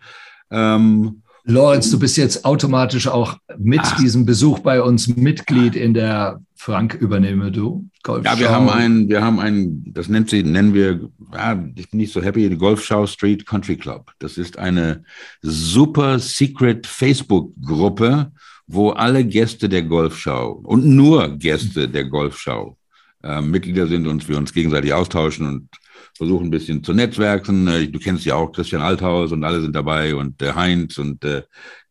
Ähm, 0.50 1.22
Lorenz, 1.50 1.90
du 1.90 1.98
bist 1.98 2.18
jetzt 2.18 2.44
automatisch 2.44 3.08
auch 3.08 3.38
mit 3.58 3.80
Ach. 3.82 3.98
diesem 3.98 4.26
Besuch 4.26 4.60
bei 4.60 4.82
uns 4.82 5.08
Mitglied 5.08 5.78
in 5.78 5.94
der 5.94 6.42
Frank 6.56 6.94
übernehme 6.96 7.52
du 7.52 7.88
Golfschau. 8.04 8.34
Ja, 8.34 8.40
wir 8.40 8.50
haben 8.50 8.70
ein, 8.70 9.08
wir 9.08 9.22
haben 9.24 9.40
ein, 9.40 9.84
das 9.94 10.10
nennt 10.10 10.30
sie, 10.30 10.44
nennen 10.44 10.74
wir, 10.74 11.10
ja, 11.34 11.64
ich 11.76 11.90
bin 11.90 12.00
nicht 12.00 12.12
so 12.12 12.22
happy, 12.22 12.50
die 12.50 12.58
Golfschau 12.58 13.08
Street 13.08 13.46
Country 13.46 13.78
Club. 13.78 14.12
Das 14.20 14.38
ist 14.38 14.60
eine 14.60 15.06
super 15.42 16.20
secret 16.20 16.86
Facebook-Gruppe, 16.86 18.32
wo 18.66 18.90
alle 18.90 19.24
Gäste 19.24 19.70
der 19.70 19.84
Golfschau 19.84 20.52
und 20.52 20.86
nur 20.86 21.38
Gäste 21.38 21.88
der 21.88 22.06
Golfschau 22.06 22.76
äh, 23.24 23.42
Mitglieder 23.42 23.88
sind 23.88 24.06
und 24.06 24.28
wir 24.28 24.38
uns 24.38 24.52
gegenseitig 24.52 24.94
austauschen 24.94 25.48
und 25.48 25.70
versuchen 26.16 26.48
ein 26.48 26.52
bisschen 26.52 26.84
zu 26.84 26.94
netzwerken. 26.94 27.68
Äh, 27.68 27.88
du 27.88 28.00
kennst 28.00 28.26
ja 28.26 28.36
auch 28.36 28.52
Christian 28.52 28.82
Althaus 28.82 29.32
und 29.32 29.44
alle 29.44 29.62
sind 29.62 29.76
dabei 29.76 30.16
und 30.16 30.42
äh, 30.42 30.54
Heinz 30.54 30.98
und 30.98 31.24
äh, 31.24 31.44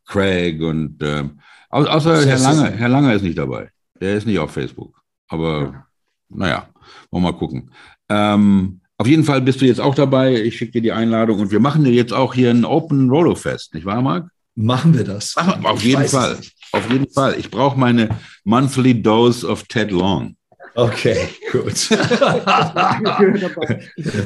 Craig 0.07 0.61
und 0.63 1.03
äh, 1.03 1.25
außer 1.71 2.27
Herr 2.27 2.39
Lange, 2.39 2.71
Herr 2.71 2.89
Lange 2.89 3.15
ist 3.15 3.23
nicht 3.23 3.39
dabei. 3.39 3.71
Der 4.01 4.17
ist 4.17 4.27
nicht 4.27 4.39
auf 4.39 4.53
Facebook. 4.53 5.01
Aber 5.29 5.63
ja. 5.63 5.87
naja, 6.29 6.69
wollen 7.11 7.25
wir 7.25 7.33
mal 7.33 7.39
gucken. 7.39 7.71
Ähm, 8.09 8.81
auf 8.99 9.07
jeden 9.07 9.25
Fall 9.25 9.43
bist 9.43 9.61
du 9.61 9.67
jetzt 9.67 9.81
auch 9.81 9.95
dabei. 9.95 10.41
Ich 10.41 10.57
schicke 10.57 10.73
dir 10.73 10.83
die 10.83 10.93
Einladung 10.93 11.41
und 11.41 11.51
wir 11.51 11.61
machen 11.61 11.85
dir 11.85 11.93
jetzt 11.93 12.13
auch 12.13 12.35
hier 12.35 12.51
ein 12.51 12.65
Open 12.65 13.11
Rollo 13.11 13.35
Fest, 13.35 13.75
nicht 13.75 13.85
wahr, 13.85 14.01
Marc? 14.01 14.29
Machen 14.55 14.95
wir 14.95 15.05
das. 15.05 15.35
Ach, 15.37 15.63
auf 15.65 15.81
ich 15.81 15.91
jeden 15.91 16.09
Fall. 16.09 16.39
Auf 16.73 16.91
jeden 16.91 17.11
Fall. 17.11 17.39
Ich 17.39 17.51
brauche 17.51 17.79
meine 17.79 18.09
monthly 18.45 19.01
dose 19.01 19.47
of 19.47 19.65
Ted 19.65 19.91
Long. 19.91 20.37
Okay, 20.77 21.29
gut. 21.53 21.75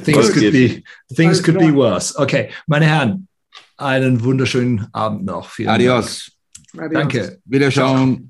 things 0.03 0.33
could 0.33 0.53
be, 0.53 0.83
things 1.15 1.41
could 1.41 1.59
be 1.59 1.73
worse. 1.73 2.19
Okay, 2.19 2.51
meine 2.67 2.87
Herren, 2.87 3.29
einen 3.77 4.25
wunderschönen 4.25 4.89
Abend 4.93 5.25
noch. 5.25 5.51
Vielen 5.51 5.71
Adios. 5.71 6.33
Dank. 6.73 6.93
Danke. 6.93 7.41
Wiederschauen. 7.45 8.30